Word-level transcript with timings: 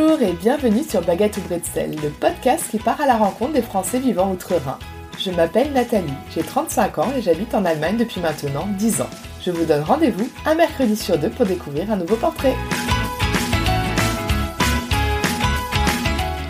Bonjour 0.00 0.22
et 0.22 0.32
bienvenue 0.32 0.84
sur 0.84 1.02
Baguette 1.02 1.38
ou 1.38 1.40
Bretzel, 1.40 1.96
le 2.00 2.10
podcast 2.10 2.66
qui 2.70 2.78
part 2.78 3.00
à 3.00 3.06
la 3.06 3.16
rencontre 3.16 3.54
des 3.54 3.62
Français 3.62 3.98
vivant 3.98 4.30
outre-Rhin. 4.30 4.78
Je 5.18 5.32
m'appelle 5.32 5.72
Nathalie, 5.72 6.12
j'ai 6.30 6.42
35 6.42 6.98
ans 6.98 7.12
et 7.16 7.20
j'habite 7.20 7.52
en 7.52 7.64
Allemagne 7.64 7.96
depuis 7.96 8.20
maintenant 8.20 8.68
10 8.78 9.00
ans. 9.00 9.10
Je 9.42 9.50
vous 9.50 9.64
donne 9.64 9.82
rendez-vous 9.82 10.28
un 10.46 10.54
mercredi 10.54 10.94
sur 10.94 11.18
deux 11.18 11.30
pour 11.30 11.46
découvrir 11.46 11.90
un 11.90 11.96
nouveau 11.96 12.14
portrait. 12.14 12.54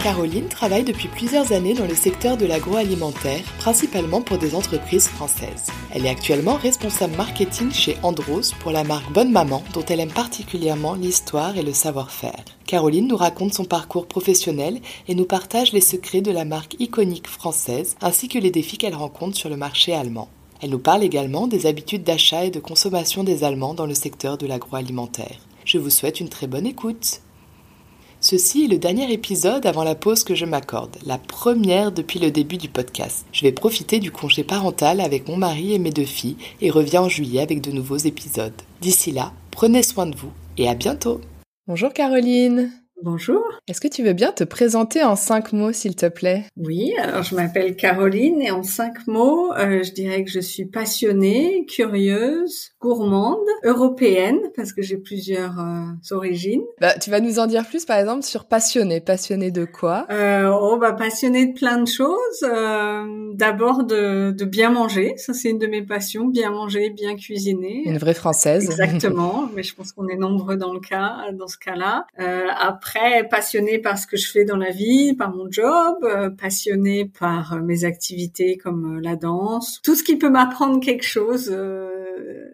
Caroline 0.09 0.48
travaille 0.48 0.84
depuis 0.84 1.09
plusieurs 1.09 1.52
années 1.52 1.75
dans 1.75 1.86
le 1.86 1.95
secteur 1.95 2.38
de 2.38 2.46
l'agroalimentaire, 2.46 3.43
principalement 3.58 4.22
pour 4.22 4.38
des 4.38 4.54
entreprises 4.54 5.07
françaises. 5.07 5.66
Elle 5.93 6.07
est 6.07 6.08
actuellement 6.08 6.54
responsable 6.54 7.14
marketing 7.14 7.70
chez 7.70 7.98
Andros 8.02 8.54
pour 8.58 8.71
la 8.71 8.84
marque 8.84 9.12
Bonne 9.12 9.30
Maman, 9.30 9.62
dont 9.75 9.84
elle 9.84 10.00
aime 10.00 10.11
particulièrement 10.11 10.94
l'histoire 10.94 11.58
et 11.58 11.62
le 11.62 11.75
savoir-faire. 11.75 12.43
Caroline 12.64 13.07
nous 13.07 13.18
raconte 13.18 13.53
son 13.53 13.67
parcours 13.67 14.07
professionnel 14.07 14.81
et 15.08 15.14
nous 15.14 15.26
partage 15.26 15.75
les 15.75 15.82
secrets 15.82 16.22
de 16.22 16.32
la 16.32 16.46
marque 16.46 16.76
iconique 16.81 17.29
française, 17.29 17.95
ainsi 18.00 18.29
que 18.29 18.39
les 18.39 18.50
défis 18.50 18.79
qu'elle 18.79 18.95
rencontre 18.95 19.36
sur 19.36 19.50
le 19.50 19.59
marché 19.59 19.93
allemand. 19.93 20.31
Elle 20.62 20.70
nous 20.70 20.79
parle 20.79 21.04
également 21.04 21.48
des 21.48 21.67
habitudes 21.67 22.04
d'achat 22.04 22.46
et 22.46 22.50
de 22.50 22.61
consommation 22.61 23.25
des 23.25 23.45
Allemands 23.45 23.75
dans 23.75 23.84
le 23.84 23.93
secteur 23.93 24.39
de 24.39 24.46
l'agroalimentaire. 24.46 25.36
Je 25.67 25.76
vous 25.76 25.90
souhaite 25.90 26.18
une 26.18 26.31
très 26.31 26.46
bonne 26.46 26.67
écoute. 26.67 27.20
Ceci 28.21 28.64
est 28.64 28.68
le 28.68 28.79
dernier 28.79 29.13
épisode 29.13 29.64
avant 29.64 29.85
la 29.85 29.95
pause 29.95 30.25
que 30.25 30.35
je 30.35 30.45
m'accorde, 30.45 30.96
la 31.07 31.18
première 31.18 31.93
depuis 31.93 32.19
le 32.19 32.33
début 32.33 32.56
du 32.56 32.69
podcast. 32.69 33.25
Je 33.31 33.42
vais 33.42 33.53
profiter 33.53 34.00
du 34.00 34.11
congé 34.11 34.42
parental 34.42 35.00
avec 35.00 35.28
mon 35.28 35.36
mari 35.36 35.72
et 35.72 35.78
mes 35.78 35.92
deux 35.92 36.05
filles 36.05 36.36
et 36.61 36.70
reviens 36.70 37.03
en 37.03 37.09
juillet 37.09 37.42
avec 37.42 37.61
de 37.61 37.70
nouveaux 37.70 37.97
épisodes. 37.97 38.61
D'ici 38.81 39.12
là, 39.12 39.33
prenez 39.53 39.84
soin 39.84 40.06
de 40.06 40.17
vous 40.17 40.33
et 40.56 40.69
à 40.69 40.75
bientôt. 40.75 41.20
Bonjour 41.69 41.92
Caroline. 41.92 42.73
Bonjour. 43.03 43.45
Est-ce 43.69 43.81
que 43.81 43.87
tu 43.87 44.03
veux 44.03 44.13
bien 44.13 44.33
te 44.33 44.43
présenter 44.43 45.05
en 45.05 45.15
cinq 45.15 45.53
mots, 45.53 45.71
s'il 45.73 45.95
te 45.95 46.07
plaît? 46.07 46.45
Oui, 46.57 46.95
alors 47.01 47.23
je 47.23 47.37
m'appelle 47.37 47.77
Caroline 47.77 48.43
et 48.43 48.51
en 48.51 48.65
cinq 48.65 49.07
mots, 49.07 49.53
euh, 49.55 49.85
je 49.85 49.93
dirais 49.93 50.25
que 50.25 50.31
je 50.31 50.41
suis 50.41 50.65
passionnée, 50.65 51.65
curieuse, 51.69 52.71
gourmande, 52.81 53.39
européenne, 53.63 54.41
parce 54.57 54.73
que 54.73 54.83
j'ai 54.83 54.97
plusieurs 54.97 55.61
euh, 55.61 56.15
origines. 56.17 56.63
Bah, 56.81 56.95
tu 56.99 57.11
vas 57.11 57.21
nous 57.21 57.39
en 57.39 57.47
dire 57.47 57.65
plus, 57.69 57.85
par 57.85 57.99
exemple, 57.99 58.25
sur 58.25 58.47
passionnée. 58.47 59.01
Passionnée 59.01 59.53
de 59.53 59.65
quoi? 59.65 60.07
Euh, 60.11 60.49
Oh, 60.61 60.77
bah 60.77 60.93
passionnée 60.93 61.47
de 61.47 61.53
plein 61.53 61.79
de 61.79 61.87
choses. 61.87 62.43
Euh, 62.43 63.05
D'abord 63.35 63.85
de, 63.85 64.33
de 64.33 64.45
bien 64.45 64.71
manger, 64.71 65.15
ça 65.19 65.33
c'est 65.35 65.51
une 65.51 65.59
de 65.59 65.69
mes 65.69 65.83
passions, 65.83 66.27
bien 66.27 66.51
manger, 66.51 66.91
bien 66.91 67.15
cuisiner. 67.15 67.83
Une 67.87 67.99
vraie 67.99 68.15
française. 68.15 68.65
Exactement, 68.65 69.49
mais 69.55 69.63
je 69.63 69.75
pense 69.75 69.93
qu'on 69.93 70.09
est 70.09 70.17
nombreux 70.17 70.57
dans 70.57 70.73
le 70.73 70.81
cas, 70.81 71.19
dans 71.33 71.47
ce 71.47 71.59
cas-là. 71.59 72.07
après 72.59 72.88
après, 72.89 73.28
passionnée 73.28 73.78
par 73.78 73.98
ce 73.98 74.06
que 74.06 74.17
je 74.17 74.31
fais 74.31 74.44
dans 74.44 74.56
la 74.56 74.70
vie, 74.70 75.14
par 75.14 75.34
mon 75.34 75.50
job, 75.50 75.97
euh, 76.05 76.31
passionnée 76.31 77.11
par 77.19 77.53
euh, 77.53 77.61
mes 77.61 77.84
activités 77.84 78.56
comme 78.56 78.97
euh, 78.97 79.00
la 79.03 79.17
danse, 79.17 79.80
tout 79.83 79.95
ce 79.95 80.03
qui 80.03 80.17
peut 80.17 80.30
m'apprendre 80.30 80.80
quelque 80.80 81.05
chose. 81.05 81.55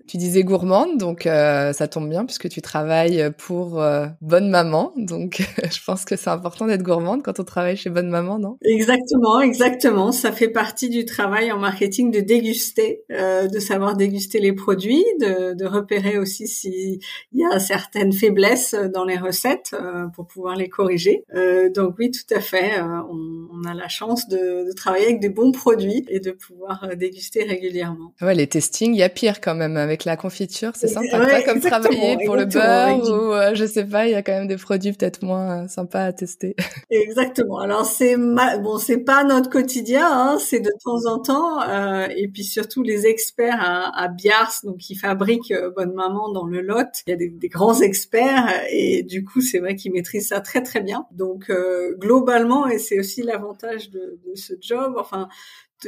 Tu 0.06 0.16
disais 0.18 0.44
gourmande, 0.44 0.98
donc 0.98 1.22
ça 1.24 1.88
tombe 1.88 2.08
bien 2.08 2.24
puisque 2.24 2.48
tu 2.48 2.60
travailles 2.62 3.30
pour 3.38 3.82
Bonne 4.20 4.50
Maman, 4.50 4.92
donc 4.96 5.42
je 5.72 5.84
pense 5.84 6.04
que 6.04 6.16
c'est 6.16 6.30
important 6.30 6.66
d'être 6.66 6.82
gourmande 6.82 7.22
quand 7.22 7.40
on 7.40 7.44
travaille 7.44 7.76
chez 7.76 7.90
Bonne 7.90 8.08
Maman, 8.08 8.38
non? 8.38 8.58
Exactement, 8.62 9.40
exactement. 9.40 10.12
Ça 10.12 10.32
fait 10.32 10.48
partie 10.48 10.88
du 10.88 11.04
travail 11.04 11.52
en 11.52 11.58
marketing 11.58 12.10
de 12.10 12.20
déguster, 12.20 13.04
de 13.10 13.58
savoir 13.58 13.96
déguster 13.96 14.40
les 14.40 14.52
produits, 14.52 15.04
de, 15.20 15.54
de 15.54 15.64
repérer 15.64 16.18
aussi 16.18 16.46
s'il 16.46 16.98
y 17.32 17.44
a 17.44 17.58
certaines 17.58 18.12
faiblesses 18.12 18.74
dans 18.92 19.04
les 19.04 19.16
recettes 19.16 19.74
pour 20.14 20.26
pouvoir 20.26 20.56
les 20.56 20.68
corriger. 20.68 21.24
Euh, 21.34 21.70
donc 21.70 21.94
oui, 21.98 22.10
tout 22.10 22.34
à 22.34 22.40
fait. 22.40 22.78
Euh, 22.78 22.84
on, 23.10 23.48
on, 23.52 23.64
a 23.64 23.74
la 23.74 23.88
chance 23.88 24.28
de, 24.28 24.66
de, 24.66 24.72
travailler 24.72 25.06
avec 25.06 25.20
des 25.20 25.28
bons 25.28 25.52
produits 25.52 26.04
et 26.08 26.20
de 26.20 26.32
pouvoir 26.32 26.84
euh, 26.84 26.94
déguster 26.94 27.44
régulièrement. 27.44 28.12
Ouais, 28.20 28.34
les 28.34 28.46
testings, 28.46 28.94
il 28.94 28.98
y 28.98 29.02
a 29.02 29.08
pire 29.08 29.40
quand 29.40 29.54
même 29.54 29.76
avec 29.76 29.93
la 30.02 30.16
confiture. 30.16 30.72
C'est 30.74 30.88
sympa, 30.88 31.20
pas 31.20 31.42
comme 31.42 31.60
travailler 31.60 32.18
pour 32.26 32.34
le 32.34 32.46
beurre 32.46 32.98
ou 32.98 33.32
euh, 33.32 33.54
je 33.54 33.64
sais 33.64 33.84
pas. 33.84 34.06
Il 34.06 34.12
y 34.12 34.14
a 34.16 34.22
quand 34.22 34.32
même 34.32 34.48
des 34.48 34.56
produits 34.56 34.92
peut-être 34.92 35.22
moins 35.22 35.68
sympas 35.68 36.06
à 36.06 36.12
tester. 36.12 36.56
Exactement. 36.90 37.58
Alors 37.58 37.84
c'est 37.84 38.16
bon, 38.16 38.78
c'est 38.78 38.98
pas 38.98 39.22
notre 39.24 39.50
quotidien. 39.50 40.06
Hein, 40.10 40.38
c'est 40.40 40.60
de 40.60 40.72
temps 40.84 41.06
en 41.06 41.20
temps. 41.20 41.62
Euh, 41.62 42.08
et 42.16 42.28
puis 42.28 42.42
surtout 42.44 42.82
les 42.82 43.06
experts 43.06 43.60
à, 43.60 43.96
à 43.96 44.08
Biars, 44.08 44.52
donc 44.64 44.78
qui 44.78 44.96
fabriquent 44.96 45.54
Bonne 45.76 45.94
Maman 45.94 46.32
dans 46.32 46.46
le 46.46 46.60
Lot. 46.60 46.88
Il 47.06 47.10
y 47.10 47.12
a 47.12 47.16
des, 47.16 47.28
des 47.28 47.48
grands 47.48 47.80
experts 47.80 48.64
et 48.70 49.04
du 49.04 49.24
coup 49.24 49.40
c'est 49.40 49.60
vrai 49.60 49.76
qu'ils 49.76 49.92
maîtrisent 49.92 50.28
ça 50.28 50.40
très 50.40 50.62
très 50.62 50.80
bien. 50.80 51.06
Donc 51.12 51.50
euh, 51.50 51.94
globalement, 51.98 52.66
et 52.66 52.78
c'est 52.78 52.98
aussi 52.98 53.22
l'avantage 53.22 53.90
de, 53.90 54.18
de, 54.26 54.34
ce 54.34 54.54
job, 54.60 54.94
enfin, 54.98 55.28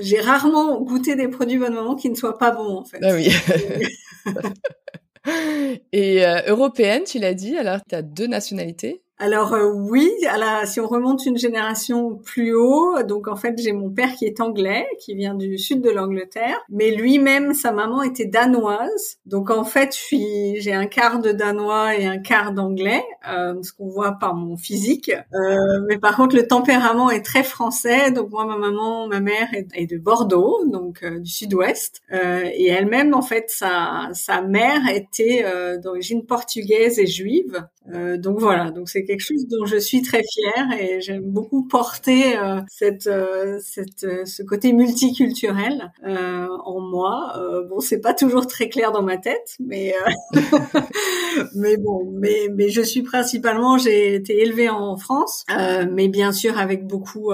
j'ai 0.00 0.20
rarement 0.20 0.80
goûté 0.80 1.16
des 1.16 1.28
produits 1.28 1.58
Bonne 1.58 1.74
Maman 1.74 1.94
qui 1.94 2.10
ne 2.10 2.14
soient 2.14 2.38
pas 2.38 2.50
bons 2.50 2.78
en 2.78 2.84
fait. 2.84 2.98
Ah 3.02 3.14
oui. 3.14 3.30
et 5.92 6.26
euh, 6.26 6.42
européenne, 6.46 7.04
tu 7.04 7.18
l'as 7.18 7.34
dit, 7.34 7.56
alors 7.56 7.78
tu 7.88 7.94
as 7.94 8.02
deux 8.02 8.26
nationalités 8.26 9.02
alors 9.18 9.54
euh, 9.54 9.70
oui, 9.72 10.10
si 10.66 10.78
on 10.78 10.86
remonte 10.86 11.24
une 11.24 11.38
génération 11.38 12.16
plus 12.16 12.54
haut, 12.54 13.02
donc 13.02 13.28
en 13.28 13.36
fait 13.36 13.54
j'ai 13.58 13.72
mon 13.72 13.88
père 13.88 14.12
qui 14.12 14.26
est 14.26 14.42
anglais, 14.42 14.86
qui 15.00 15.14
vient 15.14 15.34
du 15.34 15.56
sud 15.56 15.80
de 15.80 15.88
l'Angleterre, 15.88 16.60
mais 16.68 16.90
lui-même 16.90 17.54
sa 17.54 17.72
maman 17.72 18.02
était 18.02 18.26
danoise, 18.26 19.16
donc 19.24 19.50
en 19.50 19.64
fait 19.64 19.96
j'ai 20.10 20.74
un 20.74 20.86
quart 20.86 21.20
de 21.20 21.32
danois 21.32 21.96
et 21.96 22.04
un 22.04 22.18
quart 22.18 22.52
d'anglais, 22.52 23.02
euh, 23.30 23.54
ce 23.62 23.72
qu'on 23.72 23.88
voit 23.88 24.18
par 24.20 24.34
mon 24.34 24.58
physique, 24.58 25.10
euh, 25.10 25.80
mais 25.88 25.96
par 25.96 26.14
contre 26.16 26.36
le 26.36 26.46
tempérament 26.46 27.10
est 27.10 27.24
très 27.24 27.42
français, 27.42 28.10
donc 28.10 28.30
moi 28.30 28.44
ma 28.44 28.58
maman, 28.58 29.08
ma 29.08 29.20
mère 29.20 29.48
est, 29.52 29.86
de 29.86 29.96
Bordeaux, 29.96 30.58
donc 30.66 31.02
du 31.04 31.30
sud-ouest, 31.30 32.02
et 32.12 32.66
elle-même 32.66 33.14
en 33.14 33.22
fait 33.22 33.46
sa 33.48 34.10
sa 34.12 34.42
mère 34.42 34.82
était 34.92 35.42
d'origine 35.82 36.26
portugaise 36.26 36.98
et 36.98 37.06
juive, 37.06 37.66
donc 38.18 38.40
voilà, 38.40 38.70
donc 38.70 38.90
c'est 38.90 39.05
quelque 39.06 39.20
chose 39.20 39.46
dont 39.48 39.64
je 39.66 39.76
suis 39.76 40.02
très 40.02 40.22
fière 40.22 40.80
et 40.80 41.00
j'aime 41.00 41.22
beaucoup 41.22 41.66
porter 41.66 42.36
euh, 42.36 42.60
cette, 42.68 43.06
euh, 43.06 43.58
cette, 43.62 44.04
euh, 44.04 44.24
ce 44.24 44.42
côté 44.42 44.72
multiculturel 44.72 45.92
en 46.04 46.80
moi. 46.80 47.34
bon, 47.68 47.80
c'est 47.80 48.00
pas 48.00 48.14
toujours 48.14 48.46
très 48.46 48.68
clair 48.68 48.92
dans 48.92 49.02
ma 49.02 49.16
tête, 49.16 49.56
mais 49.60 49.94
mais 51.54 51.76
bon, 51.76 52.10
mais 52.12 52.48
mais 52.54 52.68
je 52.68 52.82
suis 52.82 53.02
principalement, 53.02 53.78
j'ai 53.78 54.14
été 54.14 54.40
élevée 54.42 54.68
en 54.68 54.96
France, 54.96 55.44
mais 55.92 56.08
bien 56.08 56.32
sûr 56.32 56.58
avec 56.58 56.86
beaucoup 56.86 57.30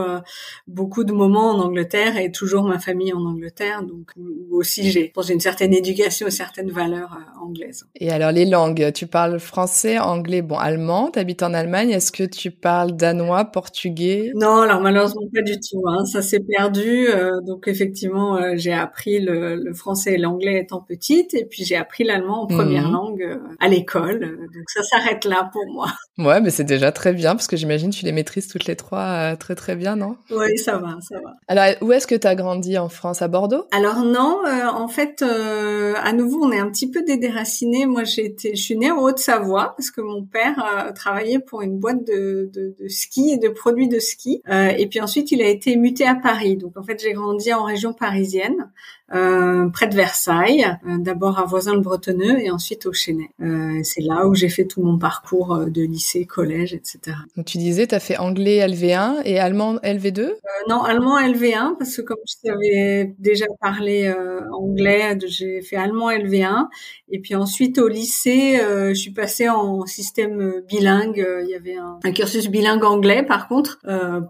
beaucoup 0.66 1.04
de 1.04 1.12
moments 1.12 1.50
en 1.50 1.60
Angleterre 1.60 2.16
et 2.16 2.30
toujours 2.30 2.64
ma 2.64 2.78
famille 2.78 3.12
en 3.12 3.24
Angleterre, 3.24 3.82
donc 3.82 4.12
aussi 4.50 4.90
j'ai 4.90 5.12
une 5.30 5.40
certaine 5.40 5.74
éducation 5.74 6.28
certaines 6.32 6.70
valeurs 6.70 7.18
anglaises. 7.40 7.86
Et 7.96 8.10
alors 8.10 8.32
les 8.32 8.46
langues, 8.46 8.90
tu 8.92 9.06
parles 9.06 9.38
français, 9.38 9.98
anglais, 9.98 10.42
bon 10.42 10.56
allemand, 10.56 11.10
tu 11.12 11.18
habites 11.18 11.42
en 11.42 11.54
est-ce 11.90 12.12
que 12.12 12.24
tu 12.24 12.50
parles 12.50 12.92
danois, 12.92 13.44
portugais? 13.44 14.32
Non, 14.34 14.60
alors 14.60 14.80
malheureusement 14.80 15.22
pas 15.34 15.42
du 15.42 15.58
tout. 15.58 15.82
Hein. 15.86 16.04
Ça 16.06 16.22
s'est 16.22 16.40
perdu. 16.40 17.08
Euh, 17.08 17.40
donc 17.42 17.68
effectivement, 17.68 18.36
euh, 18.36 18.52
j'ai 18.56 18.72
appris 18.72 19.20
le, 19.20 19.72
français 19.74 20.14
et 20.14 20.18
l'anglais 20.18 20.60
étant 20.60 20.80
petite, 20.80 21.34
et 21.34 21.44
puis 21.44 21.64
j'ai 21.64 21.76
appris 21.76 22.04
l'allemand 22.04 22.42
en 22.42 22.46
première 22.46 22.86
mhm. 22.86 22.92
langue 22.92 23.22
euh, 23.22 23.38
à 23.60 23.68
l'école. 23.68 24.20
donc 24.20 24.64
ça 24.68 24.82
s'arrête 24.82 25.24
là 25.24 25.48
pour 25.52 25.66
moi. 25.72 25.86
Ouais, 26.18 26.40
mais 26.40 26.50
c'est 26.50 26.64
déjà 26.64 26.92
très 26.92 27.12
bien 27.12 27.34
parce 27.34 27.46
que 27.46 27.56
j'imagine 27.56 27.90
tu 27.90 28.04
les 28.04 28.12
maîtrises 28.12 28.48
toutes 28.48 28.66
les 28.66 28.76
trois 28.76 29.34
très 29.36 29.54
très 29.54 29.76
bien, 29.76 29.96
non? 29.96 30.16
Oui, 30.30 30.58
ça 30.58 30.76
va, 30.76 30.98
ça 31.00 31.16
va. 31.20 31.34
Alors 31.48 31.64
où 31.80 31.92
est-ce 31.92 32.06
que 32.06 32.14
tu 32.14 32.26
as 32.26 32.34
grandi? 32.34 32.78
En 32.78 32.88
France 32.88 33.22
À 33.22 33.28
Bordeaux? 33.28 33.64
Alors 33.72 34.04
non, 34.04 34.40
en 34.46 34.88
fait, 34.88 35.22
à 35.22 36.12
nouveau, 36.12 36.44
on 36.44 36.52
est 36.52 36.58
un 36.58 36.70
petit 36.70 36.90
peu 36.90 37.02
déraciné. 37.02 37.86
Moi, 37.86 38.04
j'ai 38.04 38.26
été, 38.26 38.54
je 38.54 38.62
suis 38.62 38.76
née 38.76 38.90
en 38.90 38.98
Haute-Savoie 38.98 39.74
parce 39.76 39.90
que 39.90 40.00
mon 40.00 40.24
père 40.24 40.92
travaillait 40.94 41.38
pour 41.38 41.51
une 41.60 41.78
boîte 41.78 42.06
de, 42.06 42.50
de, 42.52 42.74
de, 42.78 42.88
ski 42.88 43.32
et 43.32 43.38
de 43.38 43.48
produits 43.48 43.88
de 43.88 43.98
ski. 43.98 44.42
Euh, 44.48 44.68
et 44.68 44.86
puis 44.86 45.00
ensuite, 45.00 45.30
il 45.32 45.42
a 45.42 45.48
été 45.48 45.76
muté 45.76 46.06
à 46.06 46.14
Paris. 46.14 46.56
Donc 46.56 46.76
en 46.76 46.82
fait, 46.82 47.00
j'ai 47.02 47.12
grandi 47.12 47.52
en 47.52 47.64
région 47.64 47.92
parisienne. 47.92 48.70
Euh, 49.14 49.68
près 49.68 49.88
de 49.88 49.94
Versailles, 49.94 50.64
euh, 50.88 50.96
d'abord 50.98 51.38
à 51.38 51.44
Voisin-le-Bretonneux 51.44 52.40
et 52.40 52.50
ensuite 52.50 52.86
au 52.86 52.94
Chênay. 52.94 53.28
Euh, 53.42 53.80
c'est 53.82 54.00
là 54.00 54.26
où 54.26 54.34
j'ai 54.34 54.48
fait 54.48 54.64
tout 54.64 54.82
mon 54.82 54.98
parcours 54.98 55.66
de 55.66 55.82
lycée, 55.82 56.24
collège, 56.24 56.72
etc. 56.72 57.16
Donc 57.36 57.44
tu 57.44 57.58
disais, 57.58 57.86
tu 57.86 57.94
as 57.94 58.00
fait 58.00 58.16
anglais 58.16 58.66
LV1 58.66 59.20
et 59.26 59.38
allemand 59.38 59.76
LV2 59.76 60.32
Non, 60.68 60.82
allemand 60.82 61.20
LV1 61.20 61.76
parce 61.78 61.94
que 61.96 62.02
comme 62.02 62.16
je 62.26 62.48
t'avais 62.48 63.14
déjà 63.18 63.44
parlé 63.60 64.12
anglais, 64.50 65.18
j'ai 65.26 65.60
fait 65.60 65.76
allemand 65.76 66.10
LV1 66.10 66.68
et 67.10 67.20
puis 67.20 67.34
ensuite 67.34 67.78
au 67.78 67.88
lycée, 67.88 68.58
je 68.60 68.94
suis 68.94 69.12
passée 69.12 69.50
en 69.50 69.84
système 69.84 70.62
bilingue. 70.66 71.26
Il 71.42 71.50
y 71.50 71.54
avait 71.54 71.76
un, 71.76 71.98
un 72.02 72.12
cursus 72.12 72.48
bilingue 72.48 72.84
anglais 72.84 73.22
par 73.22 73.48
contre 73.48 73.78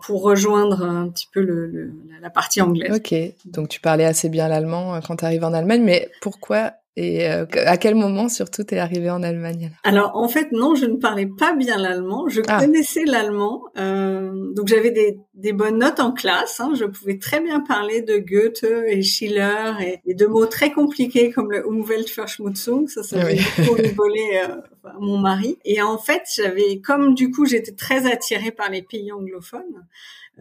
pour 0.04 0.22
rejoindre 0.22 0.82
un 0.82 1.08
petit 1.08 1.28
peu 1.32 1.40
le, 1.40 1.92
la 2.22 2.30
partie 2.30 2.62
anglaise. 2.62 2.92
Ok, 2.94 3.14
donc 3.44 3.68
tu 3.68 3.80
parlais 3.80 4.04
assez 4.04 4.28
bien 4.28 4.48
l'allemand 4.48 4.94
euh, 4.94 5.00
quand 5.06 5.16
tu 5.16 5.24
arrives 5.24 5.44
en 5.44 5.52
Allemagne, 5.52 5.82
mais 5.82 6.08
pourquoi 6.20 6.72
Et 6.96 7.28
euh, 7.28 7.44
à 7.66 7.76
quel 7.76 7.96
moment 7.96 8.28
surtout 8.28 8.62
t'es 8.62 8.78
arrivée 8.78 9.10
en 9.10 9.24
Allemagne 9.24 9.72
Alors? 9.82 10.12
En 10.14 10.28
fait 10.28 10.52
non, 10.52 10.76
je 10.76 10.86
ne 10.86 10.96
parlais 10.96 11.26
pas 11.26 11.52
bien 11.54 11.76
l'allemand. 11.78 12.28
Je 12.28 12.40
ah. 12.46 12.60
connaissais 12.60 13.04
l'allemand, 13.04 13.64
euh, 13.76 14.30
donc 14.54 14.68
j'avais 14.68 14.92
des, 14.92 15.18
des, 15.34 15.52
bonnes 15.52 15.78
notes 15.78 15.98
en 15.98 16.12
classe. 16.12 16.60
Hein. 16.60 16.72
Je 16.78 16.84
pouvais 16.84 17.18
très 17.18 17.40
bien 17.40 17.58
parler 17.58 18.02
de 18.02 18.18
Goethe 18.18 18.64
et 18.86 19.02
Schiller 19.02 19.72
et, 19.80 20.00
et 20.06 20.14
de 20.14 20.26
mots 20.26 20.46
très 20.46 20.70
compliqués 20.70 21.30
comme 21.30 21.50
le 21.50 21.66
Umweltverschmutzung. 21.66 22.86
Ça, 22.86 23.02
ça 23.02 23.20
faisait 23.20 23.42
beaucoup 23.58 23.74
rigoler 23.74 24.42
euh, 24.48 24.56
mon 25.00 25.18
mari. 25.18 25.58
Et 25.64 25.82
en 25.82 25.98
fait, 25.98 26.22
j'avais 26.36 26.80
comme 26.80 27.14
du 27.14 27.32
coup 27.32 27.46
j'étais 27.46 27.72
très 27.72 28.10
attirée 28.10 28.52
par 28.52 28.70
les 28.70 28.82
pays 28.82 29.10
anglophones. 29.10 29.86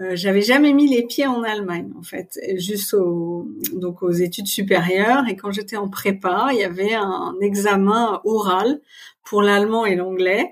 Euh, 0.01 0.11
j'avais 0.15 0.41
jamais 0.41 0.73
mis 0.73 0.87
les 0.87 1.05
pieds 1.05 1.27
en 1.27 1.43
Allemagne 1.43 1.91
en 1.97 2.01
fait, 2.01 2.39
juste 2.55 2.95
donc 3.73 4.01
aux 4.03 4.11
études 4.11 4.47
supérieures. 4.47 5.23
Et 5.29 5.35
quand 5.35 5.51
j'étais 5.51 5.77
en 5.77 5.89
prépa, 5.89 6.49
il 6.51 6.59
y 6.59 6.63
avait 6.63 6.93
un 6.93 7.35
examen 7.41 8.19
oral 8.23 8.81
pour 9.23 9.41
l'allemand 9.41 9.85
et 9.85 9.95
l'anglais 9.95 10.51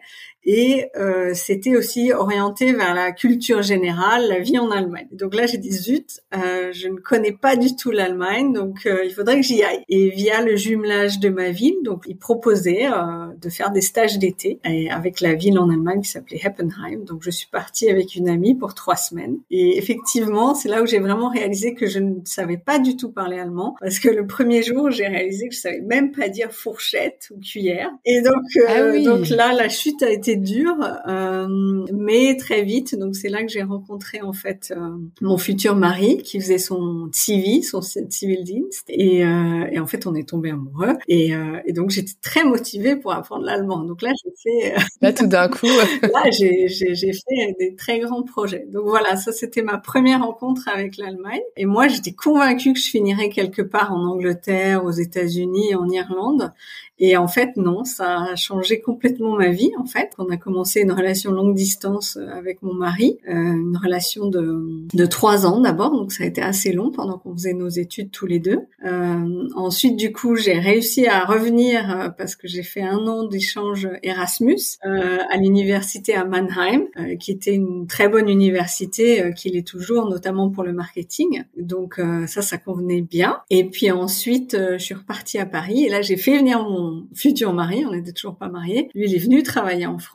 et 0.51 0.87
euh, 0.97 1.35
c'était 1.35 1.75
aussi 1.75 2.11
orienté 2.11 2.73
vers 2.73 2.95
la 2.95 3.11
culture 3.11 3.61
générale, 3.61 4.27
la 4.29 4.39
vie 4.39 4.57
en 4.57 4.71
Allemagne. 4.71 5.07
Donc 5.11 5.35
là, 5.35 5.45
j'ai 5.45 5.59
dit 5.59 5.71
zut, 5.71 6.21
euh, 6.33 6.71
je 6.73 6.87
ne 6.87 6.95
connais 6.95 7.33
pas 7.33 7.55
du 7.55 7.75
tout 7.75 7.91
l'Allemagne, 7.91 8.51
donc 8.51 8.87
euh, 8.87 9.03
il 9.05 9.11
faudrait 9.11 9.35
que 9.35 9.45
j'y 9.45 9.61
aille. 9.61 9.83
Et 9.89 10.09
via 10.09 10.41
le 10.41 10.55
jumelage 10.55 11.19
de 11.19 11.29
ma 11.29 11.51
ville, 11.51 11.75
donc 11.83 12.05
il 12.07 12.17
proposait 12.17 12.87
euh, 12.87 13.27
de 13.39 13.47
faire 13.47 13.69
des 13.69 13.81
stages 13.81 14.17
d'été 14.17 14.59
avec 14.89 15.21
la 15.21 15.35
ville 15.35 15.59
en 15.59 15.69
Allemagne 15.69 16.01
qui 16.01 16.09
s'appelait 16.09 16.41
Heppenheim. 16.43 17.05
Donc 17.05 17.21
je 17.21 17.29
suis 17.29 17.47
partie 17.47 17.87
avec 17.87 18.15
une 18.15 18.27
amie 18.27 18.55
pour 18.55 18.73
trois 18.73 18.95
semaines. 18.95 19.37
Et 19.51 19.77
effectivement, 19.77 20.55
c'est 20.55 20.67
là 20.67 20.81
où 20.81 20.87
j'ai 20.87 20.99
vraiment 20.99 21.29
réalisé 21.29 21.75
que 21.75 21.85
je 21.85 21.99
ne 21.99 22.21
savais 22.25 22.57
pas 22.57 22.79
du 22.79 22.97
tout 22.97 23.11
parler 23.11 23.37
allemand, 23.37 23.75
parce 23.79 23.99
que 23.99 24.09
le 24.09 24.25
premier 24.25 24.63
jour, 24.63 24.89
j'ai 24.89 25.05
réalisé 25.05 25.47
que 25.47 25.53
je 25.53 25.59
savais 25.59 25.81
même 25.81 26.11
pas 26.11 26.27
dire 26.27 26.51
fourchette 26.51 27.29
ou 27.29 27.39
cuillère. 27.39 27.91
Et 28.03 28.21
donc, 28.21 28.43
ah 28.67 28.97
donc 28.97 29.29
là, 29.29 29.53
la 29.53 29.69
chute 29.69 30.01
a 30.01 30.09
été 30.09 30.38
dur, 30.39 30.75
euh, 31.07 31.85
mais 31.93 32.35
très 32.37 32.63
vite. 32.63 32.97
Donc 32.97 33.15
c'est 33.15 33.29
là 33.29 33.43
que 33.43 33.49
j'ai 33.49 33.63
rencontré 33.63 34.21
en 34.21 34.33
fait 34.33 34.73
euh, 34.75 34.97
mon 35.21 35.37
futur 35.37 35.75
mari 35.75 36.17
qui 36.23 36.39
faisait 36.39 36.57
son 36.57 37.09
CV, 37.11 37.61
son 37.61 37.81
civil 37.81 38.43
dienst, 38.43 38.85
et, 38.89 39.23
euh, 39.23 39.67
et 39.71 39.79
en 39.79 39.87
fait 39.87 40.07
on 40.07 40.15
est 40.15 40.27
tombé 40.27 40.51
amoureux. 40.51 40.97
Et, 41.07 41.31
et 41.65 41.73
donc 41.73 41.89
j'étais 41.89 42.13
très 42.21 42.43
motivée 42.43 42.95
pour 42.95 43.13
apprendre 43.13 43.45
l'allemand. 43.45 43.83
Donc 43.83 44.01
là 44.01 44.11
j'ai 44.23 44.31
fait 44.41 44.75
là 45.01 45.13
tout 45.13 45.27
d'un 45.27 45.47
coup 45.47 45.67
là 46.01 46.29
j'ai 46.31 46.67
j'ai 46.67 47.13
fait 47.13 47.55
des 47.59 47.75
très 47.75 47.99
grands 47.99 48.23
projets. 48.23 48.65
Donc 48.71 48.85
voilà, 48.87 49.15
ça 49.15 49.31
c'était 49.31 49.61
ma 49.61 49.77
première 49.77 50.23
rencontre 50.23 50.67
avec 50.67 50.97
l'Allemagne. 50.97 51.41
Et 51.57 51.65
moi 51.65 51.87
j'étais 51.87 52.13
convaincue 52.13 52.73
que 52.73 52.79
je 52.79 52.89
finirais 52.89 53.29
quelque 53.29 53.61
part 53.61 53.93
en 53.93 54.05
Angleterre, 54.05 54.83
aux 54.83 54.91
États-Unis, 54.91 55.75
en 55.75 55.89
Irlande. 55.89 56.53
Et 56.99 57.15
en 57.15 57.27
fait, 57.27 57.55
non, 57.55 57.85
ça 57.85 58.23
a 58.31 58.35
changé 58.35 58.81
complètement 58.81 59.35
ma 59.35 59.49
vie. 59.49 59.71
En 59.77 59.85
fait, 59.85 60.11
on 60.19 60.29
a 60.29 60.37
commencé 60.37 60.81
une 60.81 60.91
relation 60.91 61.31
longue 61.31 61.55
distance 61.55 62.17
euh, 62.17 62.29
avec 62.29 62.61
mon 62.61 62.73
mari, 62.73 63.17
euh, 63.27 63.33
une 63.33 63.77
relation 63.77 64.27
de, 64.27 64.85
de 64.93 65.05
trois 65.05 65.45
ans 65.45 65.61
d'abord, 65.61 65.91
donc 65.91 66.11
ça 66.11 66.23
a 66.23 66.27
été 66.27 66.41
assez 66.41 66.71
long 66.73 66.91
pendant 66.91 67.17
qu'on 67.17 67.33
faisait 67.33 67.53
nos 67.53 67.69
études 67.69 68.11
tous 68.11 68.25
les 68.25 68.39
deux. 68.39 68.59
Euh, 68.85 69.47
ensuite, 69.55 69.95
du 69.95 70.11
coup, 70.11 70.35
j'ai 70.35 70.59
réussi 70.59 71.07
à 71.07 71.25
revenir 71.25 72.13
parce 72.17 72.35
que 72.35 72.47
j'ai 72.47 72.63
fait 72.63 72.81
un 72.81 73.07
an 73.07 73.23
d'échange 73.25 73.87
Erasmus 74.03 74.77
à 74.83 75.37
l'université 75.37 76.13
à 76.15 76.25
Mannheim, 76.25 76.85
qui 77.19 77.31
était 77.31 77.53
une 77.53 77.87
très 77.87 78.09
bonne 78.09 78.29
université, 78.29 79.31
qu'il 79.35 79.55
est 79.55 79.67
toujours, 79.67 80.09
notamment 80.09 80.49
pour 80.49 80.63
le 80.63 80.73
marketing. 80.73 81.43
Donc 81.57 82.01
ça, 82.27 82.41
ça 82.41 82.57
convenait 82.57 83.01
bien. 83.01 83.37
Et 83.49 83.63
puis 83.65 83.91
ensuite, 83.91 84.57
je 84.57 84.77
suis 84.77 84.95
repartie 84.95 85.37
à 85.37 85.45
Paris 85.45 85.85
et 85.85 85.89
là, 85.89 86.01
j'ai 86.01 86.17
fait 86.17 86.37
venir 86.37 86.63
mon 86.63 87.07
futur 87.13 87.53
mari, 87.53 87.85
on 87.85 87.93
n'était 87.93 88.13
toujours 88.13 88.35
pas 88.35 88.49
mariés. 88.49 88.89
Lui, 88.93 89.05
il 89.07 89.15
est 89.15 89.19
venu 89.19 89.43
travailler 89.43 89.85
en 89.85 89.97
France. 89.97 90.08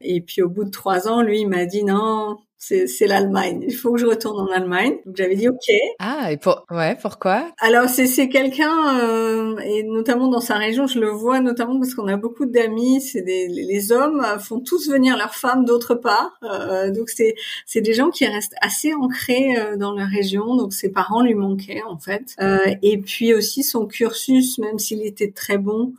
Et 0.00 0.20
puis 0.20 0.42
au 0.42 0.48
bout 0.48 0.64
de 0.64 0.70
trois 0.70 1.08
ans, 1.08 1.22
lui, 1.22 1.40
il 1.40 1.48
m'a 1.48 1.66
dit 1.66 1.84
non, 1.84 2.38
c'est 2.58 3.06
l'Allemagne. 3.06 3.64
Il 3.68 3.74
faut 3.74 3.92
que 3.92 4.00
je 4.00 4.06
retourne 4.06 4.40
en 4.40 4.52
Allemagne. 4.52 4.96
Donc 5.06 5.16
j'avais 5.16 5.36
dit 5.36 5.48
OK. 5.48 5.70
Ah 6.00 6.32
et 6.32 6.36
pour 6.36 6.66
ouais 6.70 6.96
pourquoi? 7.00 7.48
Alors 7.60 7.88
c'est 7.88 8.06
c'est 8.06 8.28
quelqu'un 8.28 8.98
euh, 9.00 9.56
et 9.58 9.84
notamment 9.84 10.28
dans 10.28 10.40
sa 10.40 10.56
région, 10.56 10.86
je 10.86 10.98
le 10.98 11.08
vois 11.08 11.40
notamment 11.40 11.78
parce 11.78 11.94
qu'on 11.94 12.08
a 12.08 12.16
beaucoup 12.16 12.46
d'amis. 12.46 13.00
C'est 13.00 13.22
des 13.22 13.46
les 13.48 13.92
hommes 13.92 14.26
font 14.40 14.60
tous 14.60 14.90
venir 14.90 15.16
leurs 15.16 15.34
femmes 15.34 15.64
d'autre 15.64 15.94
part. 15.94 16.38
Euh, 16.42 16.90
donc 16.90 17.10
c'est 17.10 17.36
c'est 17.64 17.80
des 17.80 17.94
gens 17.94 18.10
qui 18.10 18.26
restent 18.26 18.56
assez 18.60 18.92
ancrés 18.92 19.56
euh, 19.56 19.76
dans 19.76 19.92
la 19.92 20.06
région. 20.06 20.56
Donc 20.56 20.72
ses 20.72 20.90
parents 20.90 21.22
lui 21.22 21.34
manquaient 21.34 21.82
en 21.88 21.98
fait. 21.98 22.34
Euh, 22.40 22.74
et 22.82 22.98
puis 22.98 23.34
aussi 23.34 23.62
son 23.62 23.86
cursus, 23.86 24.58
même 24.58 24.78
s'il 24.80 25.06
était 25.06 25.30
très 25.30 25.58
bon. 25.58 25.92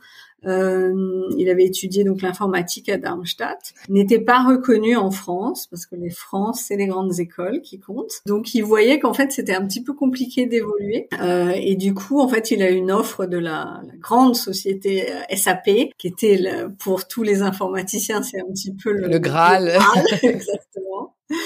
Euh, 0.46 1.28
il 1.36 1.48
avait 1.48 1.64
étudié 1.64 2.04
donc 2.04 2.22
l'informatique 2.22 2.88
à 2.88 2.98
Darmstadt. 2.98 3.74
N'était 3.88 4.20
pas 4.20 4.42
reconnu 4.42 4.96
en 4.96 5.10
France 5.10 5.66
parce 5.66 5.86
que 5.86 5.96
les 5.96 6.10
France 6.10 6.64
c'est 6.66 6.76
les 6.76 6.86
grandes 6.86 7.18
écoles 7.18 7.60
qui 7.62 7.78
comptent. 7.78 8.20
Donc 8.26 8.54
il 8.54 8.62
voyait 8.62 8.98
qu'en 8.98 9.14
fait 9.14 9.32
c'était 9.32 9.54
un 9.54 9.66
petit 9.66 9.82
peu 9.82 9.92
compliqué 9.92 10.46
d'évoluer 10.46 11.08
euh, 11.20 11.52
et 11.54 11.76
du 11.76 11.94
coup 11.94 12.20
en 12.20 12.28
fait 12.28 12.50
il 12.50 12.62
a 12.62 12.70
une 12.70 12.90
offre 12.90 13.26
de 13.26 13.38
la, 13.38 13.80
la 13.86 13.96
grande 13.98 14.36
société 14.36 15.10
euh, 15.10 15.36
SAP 15.36 15.70
qui 15.98 16.06
était 16.06 16.38
le, 16.38 16.68
pour 16.74 17.06
tous 17.06 17.22
les 17.22 17.42
informaticiens 17.42 18.22
c'est 18.22 18.40
un 18.40 18.50
petit 18.52 18.74
peu 18.74 18.92
le, 18.92 19.08
le 19.08 19.18
Graal. 19.18 19.66
Le 19.66 19.72
Graal 19.72 20.06
exactement. 20.22 21.14